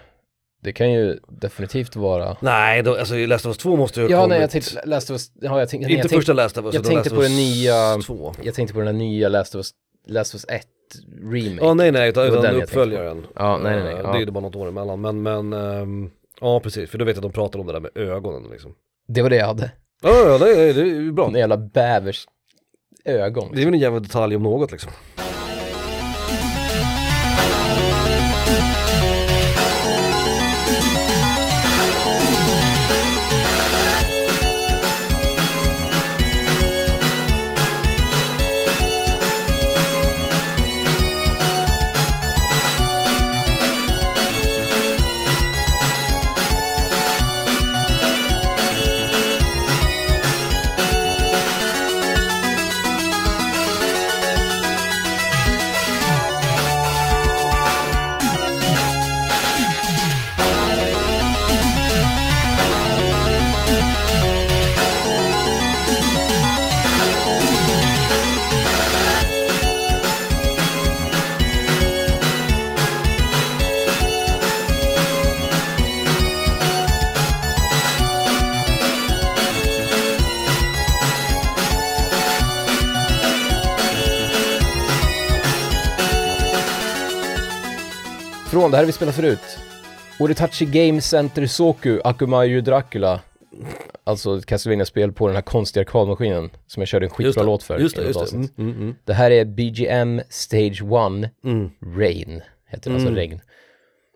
det 0.63 0.73
kan 0.73 0.91
ju 0.91 1.19
definitivt 1.27 1.95
vara... 1.95 2.37
Nej, 2.39 2.81
då, 2.83 2.95
alltså 2.97 3.15
Last 3.15 3.45
of 3.45 3.49
Us 3.49 3.57
2 3.57 3.75
måste 3.75 3.99
ju 4.01 4.05
ha 4.05 4.11
Ja, 4.11 4.17
kommit. 4.17 4.29
nej, 4.29 4.41
jag 4.41 4.49
tänkte, 4.51 4.81
Last 4.85 5.09
of 5.09 5.13
Us, 5.13 5.31
ja, 5.41 5.59
jag 5.59 5.69
tänkte, 5.69 5.83
Inte 5.83 5.93
jag 5.93 6.01
tänkte, 6.01 6.15
första 6.15 6.33
Last 6.33 6.57
of 6.57 6.65
Us, 6.65 6.73
jag 6.75 6.83
tänkte 6.83 7.09
på 7.09 7.21
den 7.21 7.31
nya- 7.31 8.01
2. 8.05 8.33
jag 8.43 8.53
tänkte 8.55 8.73
på 8.73 8.79
den 8.79 8.87
här 8.87 8.93
nya 8.93 9.29
Last 9.29 9.55
of 9.55 9.59
Us, 9.59 9.71
Last 10.07 10.35
of 10.35 10.35
Us 10.35 10.45
1 10.49 10.67
remake. 11.33 11.65
Ja 11.65 11.73
nej 11.73 11.91
nej, 11.91 12.09
utan, 12.09 12.27
utan 12.27 12.43
jag 12.43 12.55
uppföljaren. 12.63 13.25
Ja, 13.35 13.57
nej, 13.63 13.75
nej, 13.75 13.83
nej, 13.83 13.93
Eh, 13.93 13.99
ja. 14.03 14.11
Det 14.11 14.17
är 14.17 14.19
ju 14.19 14.31
bara 14.31 14.39
något 14.39 14.55
år 14.55 14.67
emellan, 14.67 15.01
men, 15.01 15.21
men 15.21 15.53
ehm, 15.53 16.09
ja 16.41 16.59
precis, 16.59 16.89
för 16.89 16.97
då 16.97 17.05
vet 17.05 17.15
jag 17.15 17.25
att 17.25 17.31
de 17.33 17.35
pratar 17.35 17.59
om 17.59 17.67
det 17.67 17.73
där 17.73 17.79
med 17.79 17.91
ögonen 17.97 18.51
liksom. 18.51 18.73
Det 19.07 19.21
var 19.21 19.29
det 19.29 19.35
jag 19.35 19.45
hade. 19.47 19.71
Ja, 20.03 20.09
ja 20.09 20.37
det, 20.37 20.73
det 20.73 20.81
är 20.81 20.85
ju 20.85 21.11
bra. 21.11 21.27
En 21.27 21.35
jävla 21.35 21.57
bävers 21.57 22.25
ögon. 23.05 23.51
Det 23.53 23.61
är 23.61 23.65
väl 23.65 23.73
en 23.73 23.79
jävla 23.79 23.99
detalj 23.99 24.35
om 24.35 24.43
något 24.43 24.71
liksom. 24.71 24.91
Från 88.51 88.71
det 88.71 88.77
här 88.77 88.85
vi 88.85 88.91
spelat 88.91 89.15
förut. 89.15 89.57
Oritachi 90.19 90.65
Game 90.65 91.01
Center 91.01 91.45
Soku 91.47 91.99
Akumayu 92.03 92.61
Dracula. 92.61 93.21
Alltså 94.03 94.37
ett 94.37 94.45
Castlevania-spel 94.45 95.11
på 95.11 95.27
den 95.27 95.35
här 95.35 95.41
konstiga 95.41 95.81
arkadmaskinen 95.81 96.49
som 96.67 96.81
jag 96.81 96.87
körde 96.87 97.05
en 97.05 97.09
skitbra 97.09 97.43
låt 97.43 97.63
för. 97.63 97.79
Just 97.79 97.95
det, 97.95 98.03
just 98.03 98.19
det. 98.31 98.35
Mm, 98.35 98.49
mm, 98.57 98.71
mm. 98.81 98.95
Det 99.05 99.13
här 99.13 99.31
är 99.31 99.45
BGM 99.45 100.21
Stage 100.29 100.81
1 100.81 101.31
Mm. 101.43 101.69
Rain, 101.97 102.41
heter 102.67 102.89
det, 102.89 102.93
alltså 102.95 103.07
Mm. 103.09 103.15
regn. 103.15 103.39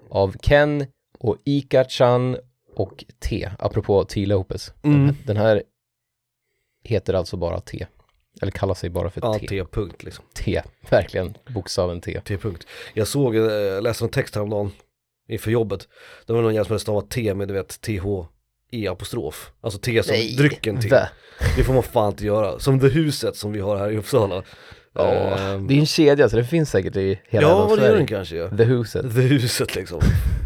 Av 0.09 0.35
Ken 0.41 0.85
och 1.19 1.37
Ika-chan 1.43 2.37
och 2.75 3.05
T, 3.19 3.49
apropå 3.59 4.03
T. 4.03 4.25
Lopez. 4.25 4.73
Mm. 4.83 5.05
Den, 5.05 5.17
den 5.25 5.37
här 5.37 5.63
heter 6.83 7.13
alltså 7.13 7.37
bara 7.37 7.59
T. 7.59 7.85
Eller 8.41 8.51
kallar 8.51 8.73
sig 8.73 8.89
bara 8.89 9.09
för 9.09 9.21
Ja, 9.23 9.39
T. 9.39 9.47
T-punkt 9.47 10.03
liksom. 10.03 10.25
T, 10.33 10.61
verkligen 10.89 11.37
bokstaven 11.53 12.01
T. 12.01 12.21
T-punkt. 12.25 12.67
Jag 12.93 13.07
såg, 13.07 13.35
eh, 13.35 13.81
läste 13.81 14.05
en 14.05 14.09
text 14.09 14.35
häromdagen 14.35 14.71
inför 15.29 15.51
jobbet. 15.51 15.87
Det 16.27 16.33
var 16.33 16.41
någon 16.41 16.53
jävel 16.53 16.65
som 16.65 16.73
hade 16.73 16.79
stavat 16.79 17.09
T 17.09 17.33
med 17.33 17.47
du 17.47 17.53
vet 17.53 17.81
TH 17.81 18.05
E 18.71 18.87
apostrof. 18.87 19.51
Alltså 19.61 19.79
T 19.79 20.03
som 20.03 20.15
drycken 20.37 20.79
T. 20.81 20.87
Va? 20.89 21.09
Det 21.57 21.63
får 21.63 21.73
man 21.73 21.83
fan 21.83 22.11
inte 22.11 22.25
göra. 22.25 22.59
Som 22.59 22.79
det 22.79 22.89
huset 22.89 23.35
som 23.35 23.51
vi 23.51 23.59
har 23.59 23.77
här 23.77 23.91
i 23.91 23.97
Uppsala. 23.97 24.43
Ja, 24.93 25.37
Ehm, 25.37 25.67
det 25.67 25.73
är 25.73 25.79
en 25.79 25.85
kedja 25.85 26.29
så 26.29 26.35
det 26.35 26.43
finns 26.45 26.69
säkert 26.69 26.95
i 26.95 27.19
hela 27.29 27.47
Ja, 27.47 27.75
det 27.75 27.81
gör 27.87 27.95
den 27.97 28.07
kanske 28.07 28.35
ja. 28.35 28.49
The 28.57 28.63
Huset. 28.63 29.15
Det 29.15 29.21
huset 29.21 29.75
liksom. 29.75 29.99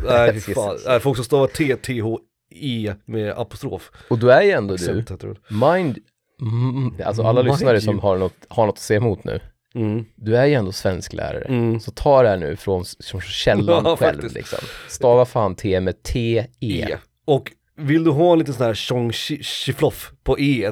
Nej 0.05 0.39
fy 0.41 0.53
fan. 0.53 0.77
Nej, 0.85 0.99
folk 0.99 1.15
som 1.17 1.25
stavar 1.25 1.47
T, 1.47 1.75
TH, 1.75 2.17
E 2.55 2.93
med 3.05 3.31
apostrof. 3.31 3.91
Och 4.07 4.19
du 4.19 4.31
är 4.31 4.41
ju 4.41 4.51
ändå 4.51 4.75
du, 4.75 5.01
det. 5.01 5.35
mind, 5.49 5.97
mm, 6.41 6.93
alltså 7.05 7.23
alla 7.23 7.41
lyssnare 7.41 7.81
som 7.81 7.99
har 7.99 8.17
något, 8.17 8.33
har 8.47 8.65
något 8.65 8.75
att 8.75 8.79
se 8.81 8.95
emot 8.95 9.23
nu. 9.23 9.39
Mm. 9.75 10.05
Du 10.15 10.37
är 10.37 10.45
ju 10.45 10.53
ändå 10.53 10.71
svensk 10.71 11.13
lärare. 11.13 11.45
Mm. 11.45 11.79
Så 11.79 11.91
ta 11.91 12.23
det 12.23 12.29
här 12.29 12.37
nu 12.37 12.55
från, 12.55 12.85
från 13.11 13.21
källan 13.21 13.85
Ja, 13.85 13.95
själv 13.97 14.13
faktiskt. 14.13 14.35
liksom. 14.35 14.59
Stava 14.87 15.25
fan 15.25 15.55
T 15.55 15.79
med 15.81 16.03
T-E. 16.03 16.45
E. 16.91 16.97
Och 17.25 17.51
vill 17.77 18.03
du 18.03 18.11
ha 18.11 18.33
en 18.33 18.39
liten 18.39 18.53
sån 18.53 18.65
här 18.65 18.73
tjong 18.73 19.11
chi- 19.11 19.43
chifloff 19.43 20.11
på 20.23 20.39
E 20.39 20.71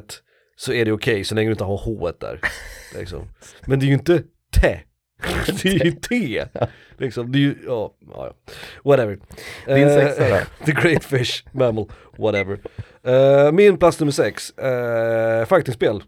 så 0.56 0.74
är 0.74 0.86
det 0.86 0.92
okej 0.92 1.24
så 1.24 1.36
länge 1.36 1.48
du 1.48 1.52
inte 1.52 1.64
har 1.64 1.78
H 1.78 2.12
där. 2.20 2.40
Liksom. 3.00 3.28
Men 3.66 3.80
det 3.80 3.86
är 3.86 3.88
ju 3.88 3.94
inte 3.94 4.24
T. 4.62 4.80
Det 5.64 5.70
är 5.70 5.86
ju 5.86 5.92
T. 5.92 6.44
Liksom, 6.98 7.32
det 7.32 7.38
är 7.38 7.42
ju, 7.42 7.56
ja, 7.68 7.94
ja, 8.14 8.34
whatever. 8.84 9.20
Din 9.68 9.90
sexa 9.90 10.30
då? 10.60 10.66
The 10.66 10.72
Great 10.72 11.04
Fish, 11.04 11.44
Mammal, 11.52 11.86
whatever. 12.18 12.60
Eh, 13.04 13.52
min 13.52 13.78
plats 13.78 14.00
nummer 14.00 14.12
sex, 14.12 14.54
uh, 14.64 15.46
fightingspel. 15.46 16.04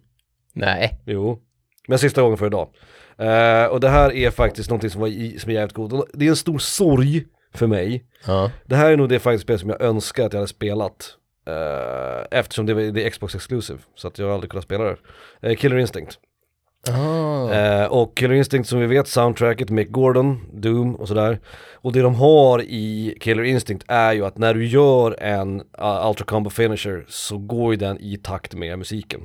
Nej, 0.54 1.00
Jo. 1.06 1.40
Men 1.88 2.00
sista 2.00 2.22
gången 2.22 2.38
för 2.38 2.46
idag. 2.48 2.70
Eh, 3.18 3.66
och 3.66 3.80
det 3.80 3.90
här 3.90 4.14
är 4.14 4.32
faktiskt 4.32 4.70
någonting 4.70 4.90
som, 4.90 5.02
var 5.02 5.08
i, 5.08 5.40
som 5.40 5.50
är 5.52 5.54
jävligt. 5.56 5.78
Och 5.78 6.08
Det 6.14 6.26
är 6.26 6.30
en 6.30 6.36
stor 6.36 6.58
sorg 6.60 7.26
för 7.54 7.68
mig. 7.68 8.06
Ja. 8.26 8.52
Det 8.66 8.76
här 8.76 8.92
är 8.92 8.98
nog 8.98 9.10
det 9.10 9.20
faktiskt 9.20 9.44
spel 9.44 9.60
som 9.60 9.70
jag 9.70 9.82
önskar 9.82 10.26
att 10.26 10.34
jag 10.34 10.40
hade 10.40 10.48
spelat. 10.48 11.16
eftersom 12.32 12.66
det, 12.66 12.74
var- 12.74 12.82
det 12.82 13.06
är 13.06 13.10
Xbox 13.10 13.36
Exclusive, 13.36 13.80
så 13.96 14.08
att 14.08 14.20
jag 14.20 14.26
har 14.26 14.34
aldrig 14.34 14.52
kunnat 14.52 14.64
spela 14.64 14.96
det. 15.42 15.56
Killer 15.56 15.78
Instinct. 15.78 16.20
Eh, 16.88 17.86
och 17.86 18.18
Killer 18.18 18.36
Instinct 18.36 18.70
som 18.70 18.80
vi 18.80 18.86
vet, 18.86 19.08
soundtracket, 19.08 19.70
Mick 19.70 19.90
Gordon, 19.90 20.40
Doom 20.54 20.96
och 20.96 21.08
sådär. 21.08 21.40
Och 21.74 21.94
det 21.94 22.02
de 22.02 22.16
har 22.16 22.62
i 22.62 23.18
Killer 23.20 23.44
Instinct 23.44 23.86
är 23.88 24.14
ju 24.14 24.26
att 24.26 24.38
när 24.38 24.54
du 24.54 24.68
gör 24.68 25.24
en 25.24 25.60
uh, 25.60 26.10
Ultra 26.10 26.26
Combo 26.26 26.50
Finisher 26.50 27.06
så 27.08 27.38
går 27.38 27.74
ju 27.74 27.78
den 27.78 28.00
i 28.00 28.18
takt 28.18 28.56
med 28.56 28.78
musiken. 28.78 29.22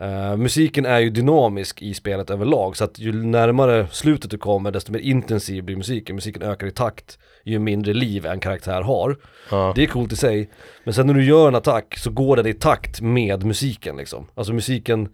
Eh, 0.00 0.36
musiken 0.36 0.86
är 0.86 0.98
ju 0.98 1.10
dynamisk 1.10 1.82
i 1.82 1.94
spelet 1.94 2.30
överlag 2.30 2.76
så 2.76 2.84
att 2.84 2.98
ju 2.98 3.12
närmare 3.12 3.86
slutet 3.90 4.30
du 4.30 4.38
kommer 4.38 4.70
desto 4.70 4.92
mer 4.92 5.00
intensiv 5.00 5.64
blir 5.64 5.76
musiken. 5.76 6.14
Musiken 6.14 6.42
ökar 6.42 6.66
i 6.66 6.70
takt 6.70 7.18
ju 7.44 7.58
mindre 7.58 7.94
liv 7.94 8.26
en 8.26 8.40
karaktär 8.40 8.82
har. 8.82 9.16
ja. 9.50 9.72
Det 9.76 9.82
är 9.82 9.86
coolt 9.86 10.12
i 10.12 10.16
sig, 10.16 10.50
men 10.84 10.94
sen 10.94 11.06
när 11.06 11.14
du 11.14 11.24
gör 11.24 11.48
en 11.48 11.54
attack 11.54 11.98
så 11.98 12.10
går 12.10 12.36
den 12.36 12.46
i 12.46 12.54
takt 12.54 13.00
med 13.00 13.44
musiken 13.44 13.96
liksom. 13.96 14.26
Alltså 14.34 14.52
musiken 14.52 15.08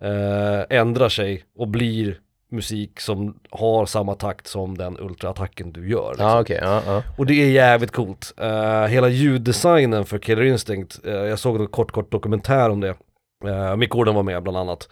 eh, 0.00 0.78
ändrar 0.78 1.08
sig 1.08 1.44
och 1.58 1.68
blir 1.68 2.20
musik 2.50 3.00
som 3.00 3.38
har 3.50 3.86
samma 3.86 4.14
takt 4.14 4.46
som 4.46 4.78
den 4.78 4.98
ultraattacken 5.00 5.72
du 5.72 5.90
gör. 5.90 6.08
Liksom. 6.08 6.26
Ja 6.26 6.40
okej, 6.40 6.58
ja, 6.62 6.82
ja. 6.86 7.02
Och 7.18 7.26
det 7.26 7.34
är 7.34 7.50
jävligt 7.50 7.92
coolt. 7.92 8.34
Eh, 8.36 8.84
hela 8.86 9.08
ljuddesignen 9.08 10.04
för 10.04 10.18
Killer 10.18 10.42
Instinct, 10.42 11.00
eh, 11.04 11.12
jag 11.12 11.38
såg 11.38 11.60
en 11.60 11.66
kort 11.66 11.92
kort 11.92 12.12
dokumentär 12.12 12.70
om 12.70 12.80
det. 12.80 12.94
Uh, 13.44 13.76
Mick 13.76 13.90
Gordon 13.90 14.14
var 14.14 14.22
med 14.22 14.42
bland 14.42 14.58
annat 14.58 14.88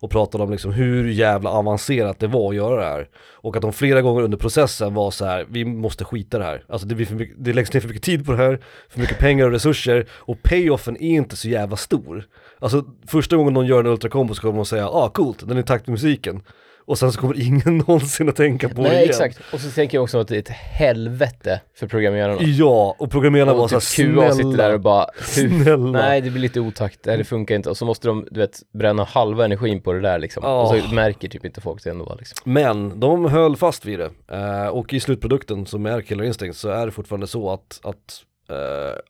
och 0.00 0.10
pratade 0.10 0.44
om 0.44 0.50
liksom 0.50 0.72
hur 0.72 1.08
jävla 1.08 1.50
avancerat 1.50 2.18
det 2.18 2.26
var 2.26 2.48
att 2.48 2.56
göra 2.56 2.80
det 2.80 2.86
här. 2.86 3.08
Och 3.32 3.56
att 3.56 3.62
de 3.62 3.72
flera 3.72 4.02
gånger 4.02 4.22
under 4.22 4.38
processen 4.38 4.94
var 4.94 5.10
så 5.10 5.24
här: 5.24 5.46
vi 5.50 5.64
måste 5.64 6.04
skita 6.04 6.38
det 6.38 6.44
här. 6.44 6.64
Alltså 6.68 6.86
det, 6.86 6.94
blir 6.94 7.06
för 7.06 7.14
mycket, 7.14 7.36
det 7.38 7.52
läggs 7.52 7.72
ner 7.72 7.80
för 7.80 7.88
mycket 7.88 8.02
tid 8.02 8.26
på 8.26 8.32
det 8.32 8.38
här, 8.38 8.60
för 8.88 9.00
mycket 9.00 9.18
pengar 9.18 9.46
och 9.46 9.52
resurser 9.52 10.06
och 10.10 10.42
payoffen 10.42 10.96
är 10.96 11.10
inte 11.10 11.36
så 11.36 11.48
jävla 11.48 11.76
stor. 11.76 12.26
Alltså 12.60 12.84
första 13.06 13.36
gången 13.36 13.54
någon 13.54 13.66
gör 13.66 13.80
en 13.80 13.86
ultrakombo 13.86 14.34
så 14.34 14.42
kommer 14.42 14.56
de 14.56 14.64
säga 14.64 14.88
ah 14.88 15.08
coolt, 15.08 15.48
den 15.48 15.56
är 15.56 15.60
i 15.60 15.64
takt 15.64 15.86
med 15.86 15.92
musiken. 15.92 16.42
Och 16.84 16.98
sen 16.98 17.12
så 17.12 17.20
kommer 17.20 17.40
ingen 17.46 17.78
någonsin 17.78 18.28
att 18.28 18.36
tänka 18.36 18.68
på 18.68 18.74
det 18.74 18.82
Nej 18.82 18.92
igen. 18.92 19.08
exakt, 19.10 19.40
och 19.52 19.60
så 19.60 19.70
tänker 19.70 19.96
jag 19.98 20.02
också 20.02 20.18
att 20.20 20.28
det 20.28 20.34
är 20.36 20.38
ett 20.38 20.48
helvete 20.48 21.60
för 21.74 21.86
programmerarna. 21.86 22.42
Ja, 22.42 22.96
och 22.98 23.10
programmerarna 23.10 23.52
Och 23.52 23.70
såhär 23.70 23.96
typ 23.96 24.14
QA 24.14 24.32
sitter 24.32 24.56
där 24.56 24.74
och 24.74 24.80
bara, 24.80 25.06
Snälla. 25.22 25.98
nej 26.00 26.20
det 26.20 26.30
blir 26.30 26.40
lite 26.40 26.60
otakt, 26.60 26.98
nej 27.04 27.16
det 27.16 27.24
funkar 27.24 27.54
inte. 27.54 27.70
Och 27.70 27.76
så 27.76 27.84
måste 27.84 28.08
de, 28.08 28.26
du 28.30 28.40
vet, 28.40 28.58
bränna 28.72 29.04
halva 29.04 29.44
energin 29.44 29.80
på 29.80 29.92
det 29.92 30.00
där 30.00 30.18
liksom. 30.18 30.42
Ja. 30.46 30.62
Och 30.62 30.68
så 30.68 30.94
märker 30.94 31.28
typ 31.28 31.44
inte 31.44 31.60
folk 31.60 31.84
det 31.84 31.90
ändå 31.90 32.16
liksom. 32.18 32.52
Men 32.52 33.00
de 33.00 33.24
höll 33.24 33.56
fast 33.56 33.86
vid 33.86 33.98
det. 33.98 34.10
Eh, 34.32 34.66
och 34.66 34.92
i 34.94 35.00
slutprodukten 35.00 35.66
som 35.66 35.86
är 35.86 36.00
Killer 36.00 36.24
Instinct 36.24 36.58
så 36.58 36.68
är 36.68 36.86
det 36.86 36.92
fortfarande 36.92 37.26
så 37.26 37.50
att, 37.50 37.80
att 37.82 38.22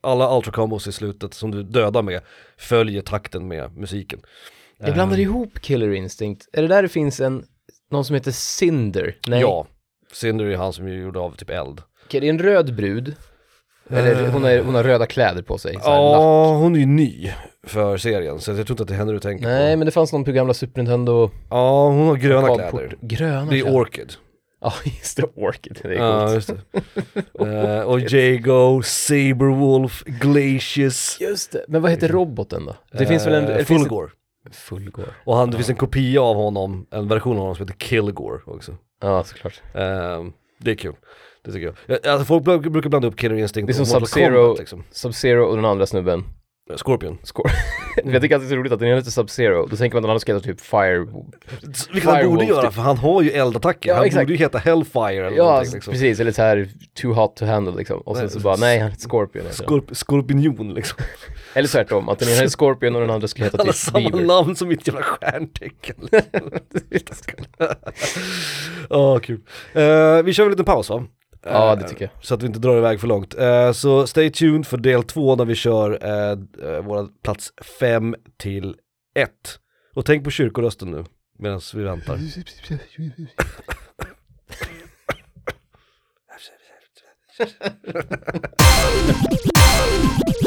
alla 0.01 0.37
ultra 0.37 0.53
combos 0.53 0.87
i 0.87 0.93
slutet 0.93 1.35
som 1.35 1.51
du 1.51 1.63
dödar 1.63 2.03
med 2.03 2.21
följer 2.59 3.03
takten 3.03 3.49
med 3.49 3.77
musiken. 3.77 4.21
Jag 4.79 4.95
blandar 4.95 5.19
ihop 5.19 5.61
Killer 5.61 5.91
Instinct, 5.91 6.49
är 6.53 6.63
det 6.63 6.69
där 6.69 6.83
det 6.83 6.89
finns 6.89 7.21
en, 7.21 7.45
någon 7.91 8.05
som 8.05 8.15
heter 8.15 8.31
Cinder? 8.31 9.17
Nej. 9.29 9.41
Ja, 9.41 9.67
Cinder 10.13 10.45
är 10.45 10.57
han 10.57 10.73
som 10.73 10.87
är 10.87 10.91
gjord 10.91 11.17
av 11.17 11.37
typ 11.37 11.51
eld. 11.51 11.83
Okej, 12.07 12.21
det 12.21 12.27
är 12.27 12.31
en 12.31 12.39
röd 12.39 12.75
brud. 12.75 13.15
Eller 13.91 14.29
hon, 14.29 14.45
är, 14.45 14.63
hon 14.63 14.75
har 14.75 14.83
röda 14.85 15.07
kläder 15.07 15.43
på 15.43 15.59
sig. 15.59 15.77
Ja, 15.85 16.57
hon 16.57 16.75
är 16.75 16.79
ju 16.81 16.87
ny 16.87 17.33
för 17.67 17.97
serien 17.97 18.41
så 18.41 18.51
jag 18.51 18.67
tror 18.67 18.71
inte 18.75 18.83
att 18.83 18.89
det 18.89 18.95
är 18.95 18.99
henne 18.99 19.13
du 19.13 19.19
tänker 19.21 19.47
Nej 19.47 19.75
på. 19.75 19.79
men 19.79 19.87
det 19.87 19.91
fanns 19.93 20.13
någon 20.13 20.25
på 20.25 20.33
gamla 20.33 20.55
Super 20.55 20.83
Nintendo 20.83 21.31
Ja, 21.51 21.89
hon 21.89 22.07
har 22.09 22.17
gröna 22.17 22.55
kläder. 22.55 22.97
Gröna 23.01 23.51
Det 23.51 23.59
är 23.59 23.63
kläder. 23.63 23.77
Orchid. 23.79 24.13
Ja 24.63 24.73
just 24.85 25.17
det, 25.17 25.23
Orchid, 25.35 25.79
det 25.83 25.89
är 25.89 25.93
Ja, 25.93 26.21
coolt. 26.21 26.35
just 26.35 26.49
det. 26.49 26.61
Eh, 27.47 27.81
och 27.83 28.01
Jago, 28.01 28.83
Saberwolf, 28.83 30.03
Glacius. 30.07 31.17
Just 31.21 31.53
det, 31.53 31.65
men 31.69 31.83
vad 31.83 31.91
heter 31.91 32.09
roboten 32.09 32.67
då? 32.67 32.77
Det 32.99 33.07
finns 33.07 33.27
väl 33.27 33.35
en... 33.35 33.45
eh, 33.45 33.57
det 33.57 33.65
finns 33.65 33.83
Fulgore. 33.83 34.11
Fullgore. 34.53 35.07
Och 35.25 35.37
han, 35.37 35.51
det 35.51 35.57
finns 35.57 35.69
en 35.69 35.77
kopia 35.77 36.23
av 36.23 36.37
honom, 36.37 36.87
en 36.91 37.09
version 37.09 37.33
av 37.37 37.39
honom 37.41 37.57
som 37.57 37.67
heter 37.69 37.87
Kilgore 37.87 38.41
också. 38.47 38.77
Ja 39.03 39.25
såklart. 39.25 39.63
Ehm, 39.75 40.33
det 40.59 40.71
är 40.71 40.75
kul. 40.75 40.95
Det 41.45 41.53
tycker 41.53 41.67
jag. 41.87 41.99
Ja, 42.05 42.11
Alltså 42.13 42.25
folk 42.25 42.45
bl- 42.45 42.69
brukar 42.71 42.91
blanda 42.91 43.09
upp 43.09 43.17
Killer 43.17 43.35
Instinct 43.37 43.67
Det 43.67 43.79
är 43.79 43.81
och 43.81 43.87
som 43.89 44.01
Mortal 44.01 44.09
Sub-Zero. 44.23 44.43
Kombat 44.43 44.59
liksom. 44.59 44.85
Sub-Zero 44.93 45.41
och 45.41 45.57
den 45.57 45.65
andra 45.65 45.87
snubben. 45.87 46.25
Scorpion. 46.77 47.19
Skor. 47.23 47.51
jag 48.05 48.23
tycker 48.23 48.35
alltid 48.35 48.49
det 48.49 48.53
är 48.53 48.57
så 48.57 48.61
roligt 48.61 48.73
att 48.73 48.79
den 48.79 48.89
ena 48.89 48.97
heter 48.97 49.11
Sub-Zero, 49.11 49.67
då 49.71 49.77
tänker 49.77 49.95
man 49.97 49.99
att 49.99 50.03
den 50.03 50.11
andra 50.11 50.21
ska 50.21 50.35
heta 50.35 50.45
typ 50.47 50.61
Fire... 50.61 51.07
Vilket 51.93 52.11
han 52.11 52.25
borde 52.31 52.45
göra 52.45 52.63
typ. 52.63 52.73
för 52.75 52.83
han 52.83 52.97
har 52.99 53.23
ju 53.23 53.31
eldattacker. 53.31 53.89
Ja, 53.91 53.97
han 53.97 54.05
exakt. 54.05 54.23
borde 54.23 54.33
ju 54.33 54.39
heta 54.39 54.59
Hellfire 54.59 55.27
eller 55.27 55.37
Ja, 55.37 55.61
liksom. 55.73 55.93
precis, 55.93 56.21
eller 56.21 56.33
så 56.33 56.43
här 56.43 56.69
too 57.03 57.13
hot 57.13 57.37
to 57.37 57.45
handle 57.45 57.75
liksom. 57.77 58.01
Och 58.01 58.17
sen 58.17 58.25
Nej, 58.25 58.33
så 58.33 58.41
bara, 58.41 58.57
nej 58.57 58.79
han 58.79 58.91
heter 58.91 59.09
Scorpion 59.09 59.47
heter 59.47 59.65
den. 59.67 59.69
Scorp- 59.81 59.95
Scorpion 59.95 60.75
liksom. 60.75 60.99
Eller 61.55 61.69
tvärtom, 61.69 62.09
att 62.09 62.19
den 62.19 62.29
ena 62.29 62.37
heter 62.37 62.49
Scorpion 62.49 62.95
och 62.95 63.01
den 63.01 63.11
andra 63.11 63.29
skulle 63.29 63.45
heta 63.47 63.65
typ 63.65 63.75
samma 63.75 64.11
Beaver. 64.11 64.25
namn 64.27 64.57
som 64.57 64.69
mitt 64.69 64.87
jävla 64.87 65.03
stjärntecken. 65.03 65.97
Ja, 68.91 69.19
kul. 69.19 69.41
Eh, 69.73 70.23
vi 70.23 70.33
kör 70.33 70.45
en 70.45 70.51
liten 70.51 70.65
paus 70.65 70.91
va? 70.91 71.05
Ja, 71.43 71.73
Eh, 71.73 71.79
det 71.79 71.89
tycker 71.89 72.05
jag. 72.05 72.25
Så 72.25 72.35
att 72.35 72.43
vi 72.43 72.47
inte 72.47 72.59
drar 72.59 72.79
iväg 72.79 73.01
för 73.01 73.07
långt. 73.07 73.35
Eh, 73.35 73.73
så 73.73 74.07
stay 74.07 74.31
tuned 74.31 74.67
för 74.67 74.77
del 74.77 75.03
två 75.03 75.37
när 75.37 75.45
vi 75.45 75.55
kör 75.55 75.91
uh, 75.91 76.81
våra 76.81 77.09
plats 77.23 77.53
5 77.79 78.15
till 78.37 78.77
1. 79.15 79.31
Och 79.95 80.05
tänk 80.05 80.25
på 80.25 80.31
kyrkorösten 80.31 80.91
nu, 80.91 81.05
medan 81.39 81.61
vi 81.75 81.83
väntar. 81.83 82.19